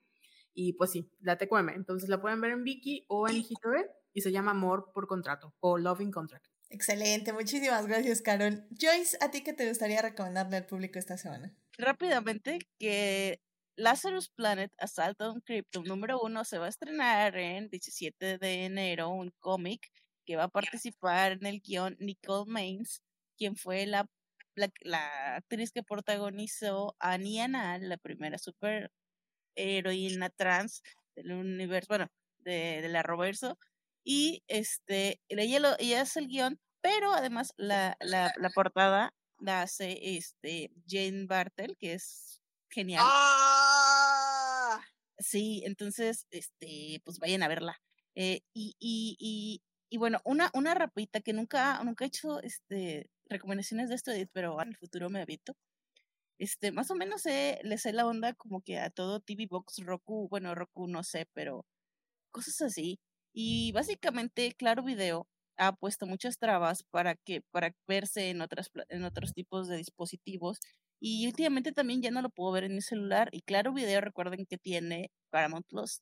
[0.53, 1.69] Y pues sí, la TQM.
[1.69, 5.53] Entonces la pueden ver en Viki o en IGTV y se llama Amor por Contrato
[5.59, 6.45] o Loving Contract.
[6.69, 8.67] Excelente, muchísimas gracias, Carol.
[8.69, 11.55] Joyce, ¿a ti qué te gustaría recomendarle al público esta semana?
[11.77, 13.39] Rápidamente, que
[13.79, 19.09] Lazarus Planet Assault on Crypto número uno se va a estrenar en 17 de enero,
[19.09, 19.89] un cómic
[20.25, 23.01] que va a participar en el guion Nicole Maines,
[23.37, 24.05] quien fue la,
[24.55, 28.91] la, actriz que protagonizó a Niana, la primera super
[29.55, 30.83] heroína trans
[31.15, 32.07] del universo, bueno,
[32.39, 33.57] de, de la Roverso,
[34.03, 39.61] y este, ella, lo, ella hace el guion, pero además la, la, la portada la
[39.61, 43.03] hace este, Jane Bartel, que es genial.
[43.07, 43.68] ¡Ah!
[45.19, 47.81] Sí, entonces, este, pues vayan a verla.
[48.15, 53.09] Eh, y, y, y, y, bueno, una, una rapita que nunca, nunca he hecho este,
[53.25, 55.55] recomendaciones de esto, pero en el futuro me habito.
[56.39, 59.79] Este, más o menos sé, le sé la onda como que a todo TV Box,
[59.85, 61.65] Roku, bueno, Roku no sé, pero
[62.31, 62.99] cosas así.
[63.33, 65.27] Y básicamente, Claro Video
[65.57, 70.59] ha puesto muchas trabas para que para verse en otras en otros tipos de dispositivos
[70.99, 74.45] y últimamente también ya no lo puedo ver en mi celular y Claro Video recuerden
[74.45, 76.01] que tiene Paramount Plus.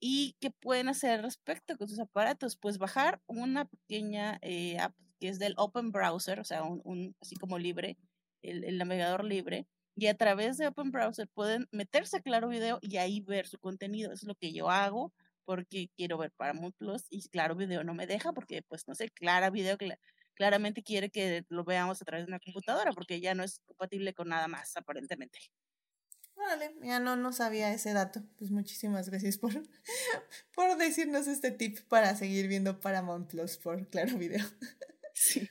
[0.00, 2.56] ¿Y qué pueden hacer al respecto con sus aparatos?
[2.56, 7.16] Pues bajar una pequeña eh, app que es del Open Browser, o sea, un, un
[7.20, 7.96] así como libre,
[8.42, 12.98] el, navegador libre, y a través de Open Browser pueden meterse a Claro Video y
[12.98, 14.12] ahí ver su contenido.
[14.12, 15.12] es lo que yo hago
[15.44, 19.10] porque quiero ver Paramount Plus y Claro Video no me deja porque, pues, no sé,
[19.10, 19.78] Clara Video
[20.36, 24.14] claramente quiere que lo veamos a través de una computadora porque ya no es compatible
[24.14, 25.38] con nada más, aparentemente.
[26.36, 28.22] Vale, ya no, no sabía ese dato.
[28.38, 29.52] Pues muchísimas gracias por,
[30.54, 34.44] por decirnos este tip para seguir viendo Paramount Plus por Claro Video.
[35.18, 35.48] Sí.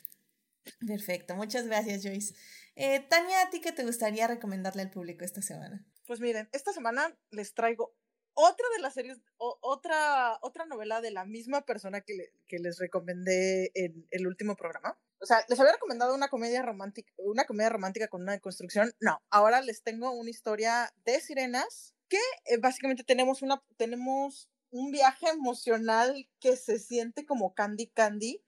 [0.85, 2.35] Perfecto, muchas gracias Joyce.
[2.75, 5.83] Eh, Tania, ¿a ti qué te gustaría recomendarle al público esta semana?
[6.05, 7.95] Pues miren, esta semana les traigo
[8.35, 14.07] otra de las series, otra, otra novela de la misma persona que, les recomendé en
[14.11, 14.97] el último programa.
[15.19, 18.93] O sea, les había recomendado una comedia romántica, una comedia romántica con una construcción.
[18.99, 24.91] No, ahora les tengo una historia de sirenas que eh, básicamente tenemos una, tenemos un
[24.91, 28.43] viaje emocional que se siente como Candy Candy.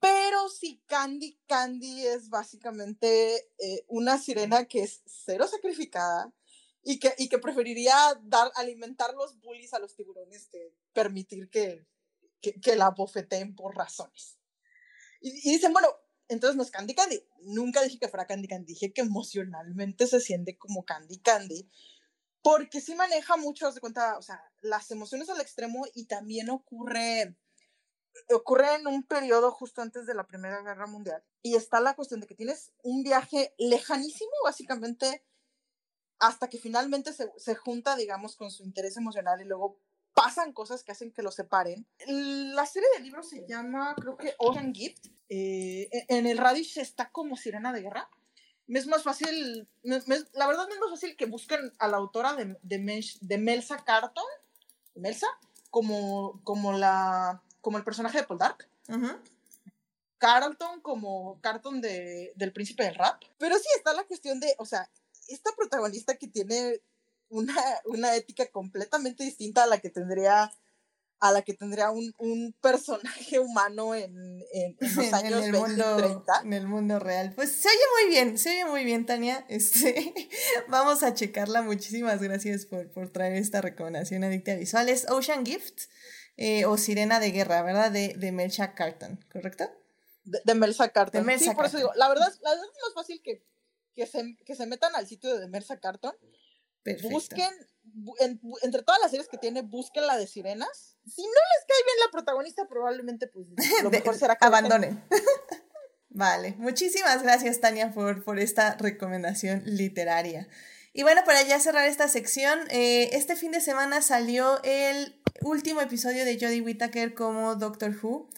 [0.00, 6.32] Pero si Candy Candy es básicamente eh, una sirena que es cero sacrificada,
[6.82, 11.86] y que, y que preferiría dar, alimentar los bullies a los tiburones que permitir que,
[12.40, 14.38] que, que la bofeteen por razones.
[15.20, 15.88] Y, y, dicen, bueno,
[16.28, 17.22] entonces no es Candy Candy.
[17.40, 21.68] Nunca dije que fuera Candy Candy, dije que emocionalmente se siente como Candy Candy.
[22.42, 27.36] porque sí maneja mucho, de cuenta, o sea, las emociones al extremo y también ocurre,
[28.30, 31.22] ocurre en un periodo justo antes de la Primera Guerra Mundial.
[31.42, 35.24] Y está la cuestión de que tienes un viaje lejanísimo, básicamente,
[36.18, 39.78] hasta que finalmente se, se junta, digamos, con su interés emocional y luego
[40.14, 41.86] pasan cosas que hacen que lo separen.
[42.06, 45.06] La serie de libros se llama, creo que Ocean Gift.
[45.28, 48.08] Eh, en el Radish está como Sirena de Guerra
[48.76, 53.38] es más fácil, la verdad es más fácil que busquen a la autora de, de,
[53.38, 54.24] Melsa Carton,
[54.94, 55.26] Melsa,
[55.70, 58.68] como, como, la, como el personaje de Poldark.
[60.18, 63.22] Carlton como Carton de, del príncipe del rap.
[63.38, 64.90] Pero sí está la cuestión de, o sea,
[65.28, 66.80] esta protagonista que tiene
[67.28, 70.50] una, una ética completamente distinta a la que tendría
[71.20, 75.58] a la que tendría un, un personaje humano en, en, los años en el 20,
[75.58, 76.40] mundo, 30.
[76.44, 77.32] En el mundo real.
[77.34, 79.44] Pues se oye muy bien, se oye muy bien, Tania.
[79.48, 80.14] Este,
[80.68, 81.62] vamos a checarla.
[81.62, 84.88] Muchísimas gracias por, por traer esta recomendación adicta visual.
[84.88, 85.86] Es Ocean Gift
[86.36, 87.90] eh, o Sirena de Guerra, ¿verdad?
[87.90, 89.68] De, de Melcha Carton, ¿correcto?
[90.22, 91.26] De, de Melsa Carton.
[91.26, 93.42] De sí, por eso digo, la verdad, la verdad es más fácil que,
[93.98, 96.14] que, se, que se metan al sitio de Melsa Carton.
[96.84, 97.10] Perfecto.
[97.10, 97.50] Busquen,
[98.20, 101.84] en, entre todas las series que tiene, busquen la de Sirenas si no les cae
[101.84, 103.48] bien la protagonista, probablemente pues
[103.82, 105.02] lo mejor será que abandonen.
[106.10, 110.48] vale, muchísimas gracias Tania por, por esta recomendación literaria.
[110.92, 115.80] Y bueno, para ya cerrar esta sección, eh, este fin de semana salió el último
[115.80, 118.28] episodio de Jodie Whittaker como Doctor Who.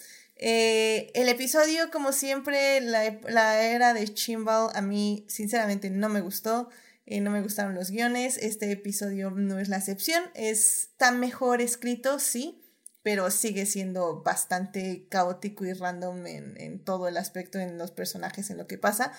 [0.42, 6.22] Eh, el episodio, como siempre, la, la era de Chimbal a mí sinceramente no me
[6.22, 6.70] gustó.
[7.04, 8.38] Eh, no me gustaron los guiones.
[8.38, 10.22] Este episodio no es la excepción.
[10.34, 12.62] Está mejor escrito, sí,
[13.02, 18.56] pero sigue siendo bastante caótico y random en, todo el aspecto, en los personajes, en
[18.56, 19.12] lo que pasa.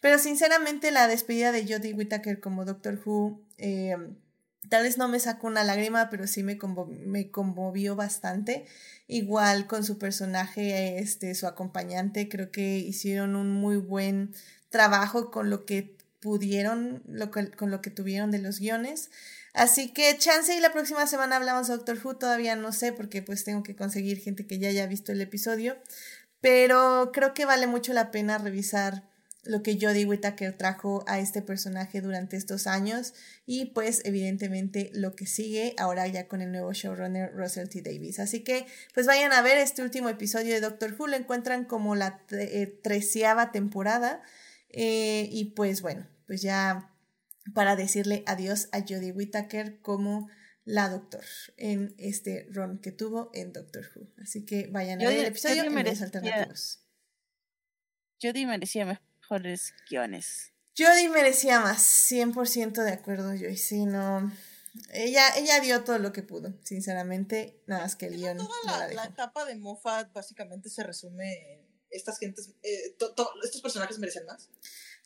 [0.00, 3.96] Pero sinceramente la despedida de Jodie Whittaker como Doctor Who, eh,
[4.68, 6.58] tal vez no me sacó una lágrima, pero sí me,
[7.06, 8.66] me conmovió bastante.
[9.06, 14.34] Igual con su personaje, este, su acompañante, creo que hicieron un muy buen
[14.70, 19.10] trabajo con lo que pudieron, lo con lo que tuvieron de los guiones.
[19.54, 23.22] Así que chance y la próxima semana hablamos de Doctor Who, todavía no sé porque
[23.22, 25.76] pues tengo que conseguir gente que ya haya visto el episodio,
[26.40, 29.07] pero creo que vale mucho la pena revisar
[29.48, 33.14] lo que Jodie Whittaker trajo a este personaje durante estos años
[33.46, 37.80] y pues evidentemente lo que sigue ahora ya con el nuevo showrunner Russell T.
[37.80, 38.18] Davis.
[38.18, 41.96] Así que pues vayan a ver este último episodio de Doctor Who, lo encuentran como
[41.96, 44.22] la eh, treceava temporada.
[44.68, 46.92] Eh, y pues bueno, pues ya
[47.54, 50.28] para decirle adiós a Jodie Whittaker como
[50.66, 51.24] la doctor
[51.56, 54.08] en este run que tuvo en Doctor Who.
[54.22, 56.84] Así que vayan a ver el episodio en merecía, alternativos.
[58.20, 60.52] Jodie merecía mejores guiones.
[60.76, 63.48] Jodie merecía más, 100% de acuerdo, yo.
[63.48, 64.32] Y si no,
[64.92, 68.38] ella, ella dio todo lo que pudo, sinceramente, nada más que el guion.
[68.38, 72.96] Toda la, la, etapa de Moffat básicamente se resume en estas gentes, eh,
[73.42, 74.48] estos personajes merecen más.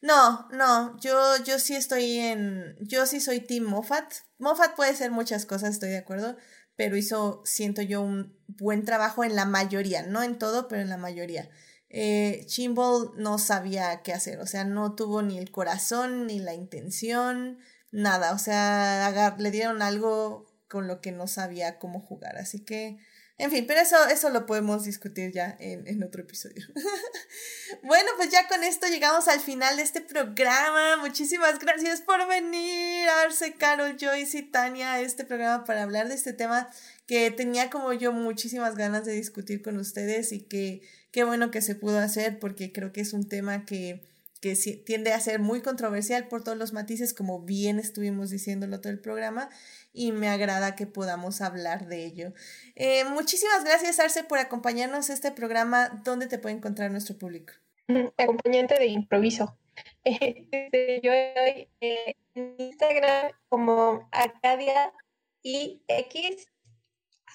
[0.03, 4.12] No, no, yo, yo sí estoy en, yo sí soy Team Moffat.
[4.39, 6.36] Moffat puede ser muchas cosas, estoy de acuerdo,
[6.77, 10.90] pero hizo, siento yo, un buen trabajo en la mayoría, no en todo, pero en
[10.90, 11.49] la mayoría.
[11.93, 16.55] Eh, Chimbal no sabía qué hacer, o sea, no tuvo ni el corazón, ni la
[16.55, 17.59] intención,
[17.90, 22.98] nada, o sea, le dieron algo con lo que no sabía cómo jugar, así que
[23.43, 26.64] en fin, pero eso, eso lo podemos discutir ya en, otro episodio.
[27.82, 30.98] bueno, pues ya con esto llegamos al final de este programa.
[30.98, 36.14] Muchísimas gracias por venir, Arce, Carol, Joyce y Tania, a este programa para hablar de
[36.14, 36.69] este tema
[37.06, 40.82] que tenía como yo muchísimas ganas de discutir con ustedes y que
[41.13, 44.03] qué bueno que se pudo hacer porque creo que es un tema que
[44.43, 48.93] que tiende a ser muy controversial por todos los matices, como bien estuvimos diciéndolo todo
[48.93, 49.49] el programa,
[49.93, 52.33] y me agrada que podamos hablar de ello.
[52.75, 56.01] Eh, muchísimas gracias, Arce, por acompañarnos a este programa.
[56.05, 57.55] ¿Dónde te puede encontrar nuestro público?
[58.19, 59.57] Acompañante de improviso.
[60.05, 64.93] Este, yo estoy en Instagram como Arcadia
[65.41, 66.49] y X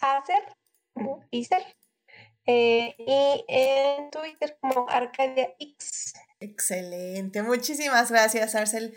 [0.01, 0.43] Hacer,
[0.93, 1.25] como
[2.47, 6.13] eh, y en Twitter como Arcadia X.
[6.39, 8.95] Excelente, muchísimas gracias, Arcel.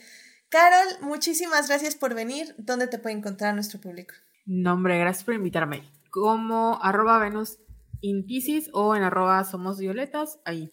[0.49, 2.55] Carol, muchísimas gracias por venir.
[2.59, 4.15] ¿Dónde te puede encontrar nuestro público?
[4.47, 5.83] No, hombre, gracias por invitarme.
[6.11, 7.59] Como arroba Venus
[8.01, 8.27] in
[8.73, 10.73] o en arroba Somos Violetas, ahí.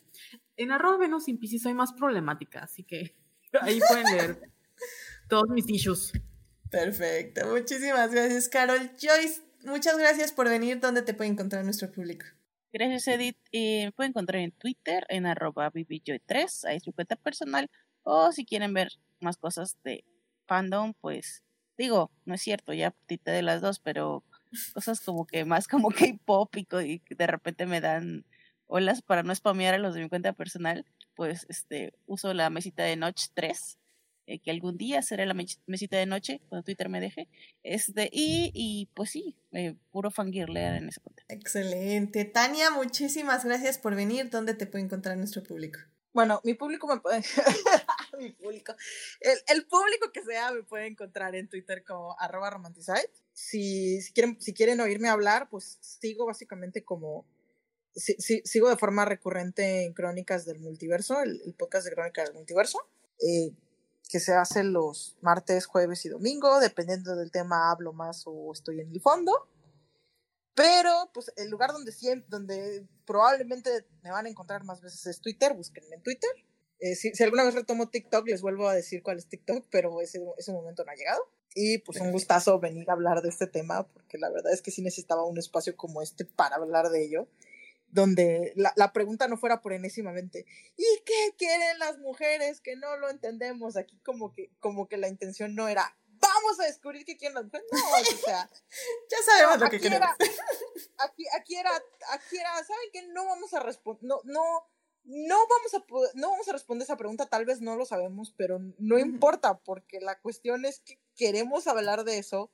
[0.55, 3.15] En arroba Venus in soy más problemática, así que
[3.61, 4.51] ahí pueden leer
[5.29, 6.13] todos mis issues.
[6.69, 8.91] Perfecto, muchísimas gracias, Carol.
[8.99, 10.79] Joyce, muchas gracias por venir.
[10.79, 12.25] ¿Dónde te puede encontrar nuestro público?
[12.73, 13.37] Gracias, Edith.
[13.51, 15.71] Eh, me pueden encontrar en Twitter, en arroba
[16.25, 17.69] 3 ahí es mi cuenta personal.
[18.03, 18.89] O si quieren ver
[19.19, 20.03] más cosas de
[20.45, 21.43] fandom, pues
[21.77, 24.23] Digo, no es cierto, ya tité de las dos, pero
[24.73, 28.25] cosas como que más como K-pop y, y de repente me dan
[28.65, 30.85] olas para no spamear a los de mi cuenta personal,
[31.15, 33.77] pues este uso la mesita de Notch 3
[34.27, 37.29] eh, que algún día será la mesita de noche, cuando Twitter me deje.
[37.63, 41.33] Este, y, y pues sí, eh, puro fangirlear en ese contexto.
[41.33, 42.25] Excelente.
[42.25, 44.29] Tania, muchísimas gracias por venir.
[44.29, 45.79] ¿Dónde te puede encontrar nuestro público?
[46.11, 47.21] Bueno, mi público me puede.
[48.19, 48.75] mi público.
[49.21, 53.09] El, el, público que sea me puede encontrar en Twitter como arroba romanticide.
[53.31, 57.25] Si, si, quieren, si quieren oírme hablar, pues sigo básicamente como.
[57.95, 62.25] Si, si, sigo de forma recurrente en Crónicas del Multiverso, el, el podcast de Crónicas
[62.25, 62.79] del Multiverso.
[63.25, 63.51] Eh,
[64.07, 68.79] que se hace los martes, jueves y domingo, dependiendo del tema hablo más o estoy
[68.81, 69.31] en el fondo.
[70.55, 75.21] Pero, pues, el lugar donde, siempre, donde probablemente me van a encontrar más veces es
[75.21, 76.29] Twitter, búsquenme en Twitter.
[76.79, 80.01] Eh, si, si, alguna vez retomo TikTok, les vuelvo a decir cuál es TikTok, pero
[80.01, 81.21] ese, ese momento no ha llegado.
[81.53, 84.71] Y pues un gustazo venir a hablar de este tema, porque la verdad es que
[84.71, 87.27] sí necesitaba un espacio como este para hablar de ello
[87.89, 90.45] donde la, la, pregunta no fuera por enésimamente,
[90.75, 93.77] ¿y qué quieren las mujeres que no lo entendemos?
[93.77, 97.45] Aquí como que, como que la intención no era, vamos a descubrir qué quieren las
[97.45, 97.67] mujeres.
[97.71, 98.49] No, o sea,
[99.09, 100.07] ya sabemos lo que queremos.
[100.07, 100.17] Era,
[100.97, 101.71] aquí, aquí, era,
[102.11, 103.07] aquí era, ¿saben qué?
[103.07, 104.43] No vamos a responder, no, no,
[105.03, 105.83] no vamos a
[106.15, 110.01] no vamos a responder esa pregunta, tal vez no lo sabemos, pero no importa, porque
[110.01, 112.51] la cuestión es que queremos hablar de eso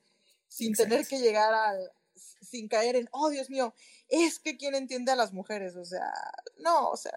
[0.48, 0.90] sin Exacto.
[0.90, 3.74] tener que llegar al, sin caer en, oh Dios mío,
[4.08, 6.12] es que quién entiende a las mujeres, o sea,
[6.58, 7.16] no, o sea,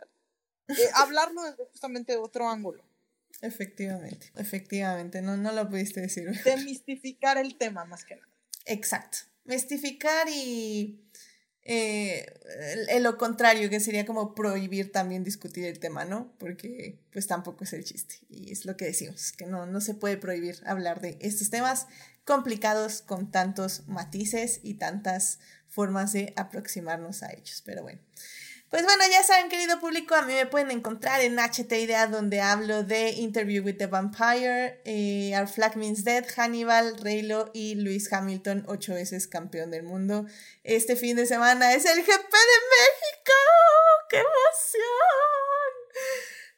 [0.67, 2.83] eh, hablarlo desde justamente otro ángulo.
[3.41, 6.29] Efectivamente, efectivamente, no, no lo pudiste decir.
[6.43, 8.27] Demistificar el tema más que nada.
[8.65, 11.07] Exacto, mistificar y
[11.69, 12.25] eh,
[13.01, 16.33] lo contrario, que sería como prohibir también discutir el tema, ¿no?
[16.39, 18.15] Porque pues tampoco es el chiste.
[18.29, 21.87] Y es lo que decimos, que no, no se puede prohibir hablar de estos temas
[22.27, 25.39] complicados con tantos matices y tantas
[25.69, 27.63] formas de aproximarnos a ellos.
[27.65, 27.99] Pero bueno.
[28.69, 32.41] Pues bueno, ya saben, querido público, a mí me pueden encontrar en HT Idea, donde
[32.41, 38.11] hablo de Interview with the Vampire, eh, Our Flag Means Dead, Hannibal, Reylo y Luis
[38.11, 40.25] Hamilton, ocho veces campeón del mundo.
[40.65, 43.33] Este fin de semana es el GP de México.
[44.09, 44.83] ¡Qué emoción!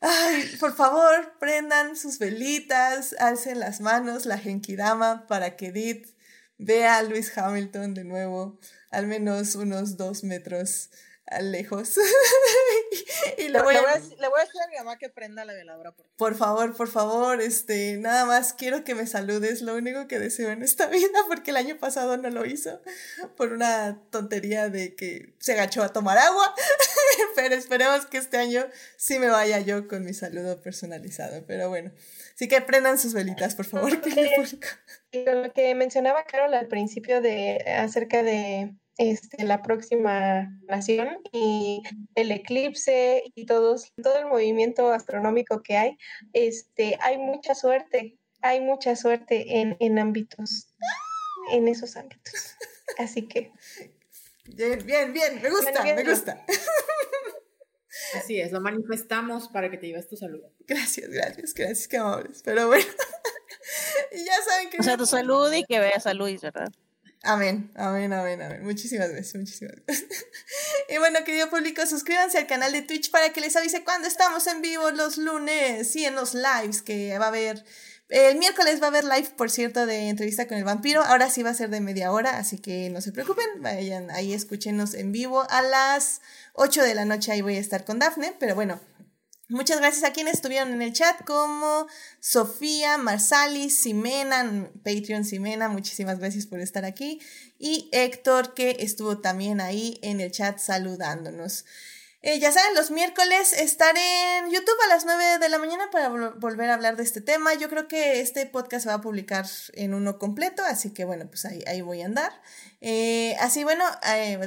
[0.02, 6.16] Ay, por favor, prendan sus velitas, alcen las manos, la Genkidama, para que Edith
[6.58, 8.60] vea a Luis Hamilton de nuevo,
[8.92, 10.90] al menos unos dos metros
[11.42, 11.96] lejos.
[13.38, 13.82] y le voy, a...
[13.82, 15.92] Le, voy a, le voy, a, decir a mi mamá que prenda la veladora.
[15.92, 20.20] Por, por favor, por favor, este, nada más quiero que me saludes, lo único que
[20.20, 22.82] deseo en esta vida, porque el año pasado no lo hizo,
[23.38, 26.54] por una tontería de que se agachó a tomar agua,
[27.36, 28.66] pero esperemos que este año
[28.98, 31.92] sí me vaya yo con mi saludo personalizado, pero bueno.
[32.36, 33.92] Así que prendan sus velitas, por favor.
[35.12, 41.20] Y con lo que mencionaba Carol al principio de acerca de este, la próxima nación
[41.32, 41.82] y
[42.16, 45.98] el eclipse y todos, todo el movimiento astronómico que hay,
[46.34, 50.74] este, hay mucha suerte, hay mucha suerte en, en ámbitos,
[51.52, 52.56] en esos ámbitos.
[52.98, 53.52] Así que.
[54.56, 56.46] Bien, bien, bien, me gusta, me gusta.
[58.16, 60.52] Así es, lo manifestamos para que te lleves tu saludo.
[60.68, 62.42] Gracias, gracias, gracias, qué amables.
[62.44, 62.86] Pero bueno,
[64.12, 64.78] ya saben que.
[64.80, 66.70] O sea, tu salud y que veas a Luis, ¿verdad?
[67.24, 68.64] Amén, amén, amén, amén.
[68.64, 70.10] Muchísimas gracias, muchísimas gracias.
[70.90, 74.48] y bueno, querido público, suscríbanse al canal de Twitch para que les avise cuando estamos
[74.48, 77.64] en vivo los lunes y en los lives que va a haber.
[78.10, 81.04] El miércoles va a haber live, por cierto, de entrevista con el vampiro.
[81.04, 83.46] Ahora sí va a ser de media hora, así que no se preocupen.
[83.60, 86.22] Vayan ahí, escúchenos en vivo a las
[86.54, 87.32] 8 de la noche.
[87.32, 88.36] Ahí voy a estar con Dafne.
[88.40, 88.80] Pero bueno,
[89.52, 91.88] Muchas gracias a quienes estuvieron en el chat, como
[92.20, 97.20] Sofía, Marsali, Simena, Patreon Simena, muchísimas gracias por estar aquí.
[97.58, 101.66] Y Héctor, que estuvo también ahí en el chat saludándonos.
[102.22, 106.10] Eh, ya saben, los miércoles estaré en YouTube a las 9 de la mañana para
[106.10, 107.54] volver a hablar de este tema.
[107.54, 111.28] Yo creo que este podcast se va a publicar en uno completo, así que bueno,
[111.28, 112.34] pues ahí, ahí voy a andar.
[112.82, 114.38] Eh, así bueno, eh,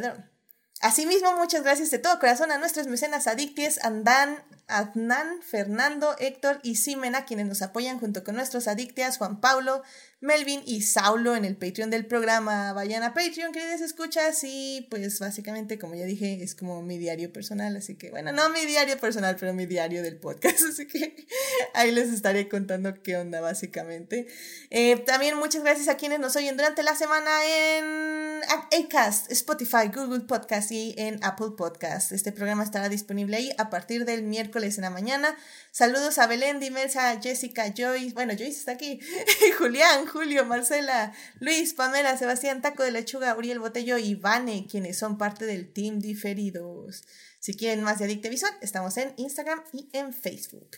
[0.82, 6.76] Asimismo, muchas gracias de todo corazón a nuestros mecenas adicties, Andan, Adnan, Fernando, Héctor y
[6.76, 9.82] Simena, quienes nos apoyan junto con nuestros adictias, Juan Pablo,
[10.20, 12.72] Melvin y Saulo en el Patreon del programa.
[12.72, 17.32] Vayan a Patreon, queridas escuchas, y pues básicamente, como ya dije, es como mi diario
[17.32, 21.26] personal, así que bueno, no mi diario personal, pero mi diario del podcast, así que
[21.74, 24.28] ahí les estaré contando qué onda básicamente.
[24.70, 28.40] Eh, también muchas gracias a quienes nos oyen durante la semana en
[28.70, 32.12] Acast, Spotify, Google Podcast y en Apple Podcast.
[32.12, 35.37] Este programa estará disponible ahí a partir del miércoles en la mañana.
[35.70, 39.01] Saludos a Belén, Dimelsa, Jessica, Joyce, bueno, Joyce está aquí,
[39.59, 45.16] Julián, Julio, Marcela, Luis, Pamela, Sebastián, Taco de Lechuga, Uriel Botello y Vane, quienes son
[45.16, 47.05] parte del Team Diferidos.
[47.39, 50.77] Si quieren más de Adicte Visual, estamos en Instagram y en Facebook.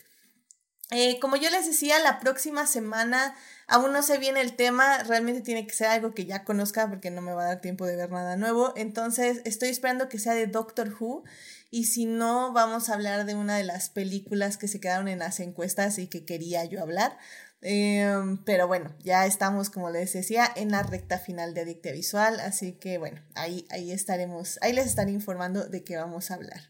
[0.91, 3.35] Eh, como yo les decía, la próxima semana
[3.67, 7.09] aún no se viene el tema, realmente tiene que ser algo que ya conozca porque
[7.09, 8.71] no me va a dar tiempo de ver nada nuevo.
[8.75, 11.23] Entonces estoy esperando que sea de Doctor Who
[11.75, 15.19] y si no, vamos a hablar de una de las películas que se quedaron en
[15.19, 17.17] las encuestas y que quería yo hablar.
[17.59, 22.39] Em, pero bueno, ya estamos, como les decía, en la recta final de Adictia Visual,
[22.39, 26.61] así que bueno, ahí, ahí estaremos, ahí les estaré informando de qué vamos a hablar.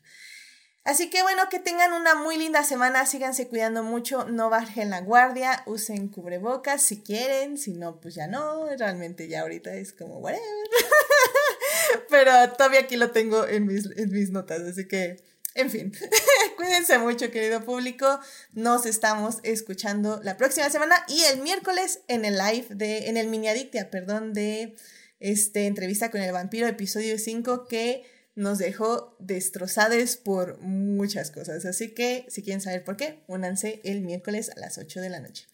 [0.84, 5.02] Así que bueno, que tengan una muy linda semana, síganse cuidando mucho, no bajen la
[5.02, 10.18] guardia, usen cubrebocas si quieren, si no, pues ya no, realmente ya ahorita es como
[10.18, 10.42] whatever.
[12.10, 15.94] Pero todavía aquí lo tengo en mis, en mis notas, así que, en fin,
[16.58, 18.20] cuídense mucho querido público,
[18.54, 23.28] nos estamos escuchando la próxima semana y el miércoles en el live de, en el
[23.28, 24.76] mini adictia, perdón, de
[25.20, 28.04] este entrevista con el vampiro, episodio 5, que
[28.36, 31.66] nos dejó destrozados por muchas cosas.
[31.66, 35.22] Así que si quieren saber por qué, únanse el miércoles a las 8 de la
[35.22, 35.48] noche.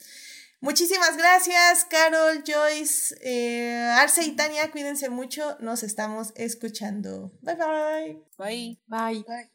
[0.61, 4.69] Muchísimas gracias, Carol, Joyce, eh, Arce y Tania.
[4.69, 5.57] Cuídense mucho.
[5.59, 7.31] Nos estamos escuchando.
[7.41, 8.23] Bye bye.
[8.38, 8.79] Bye.
[8.88, 9.25] Bye.
[9.27, 9.49] Bye.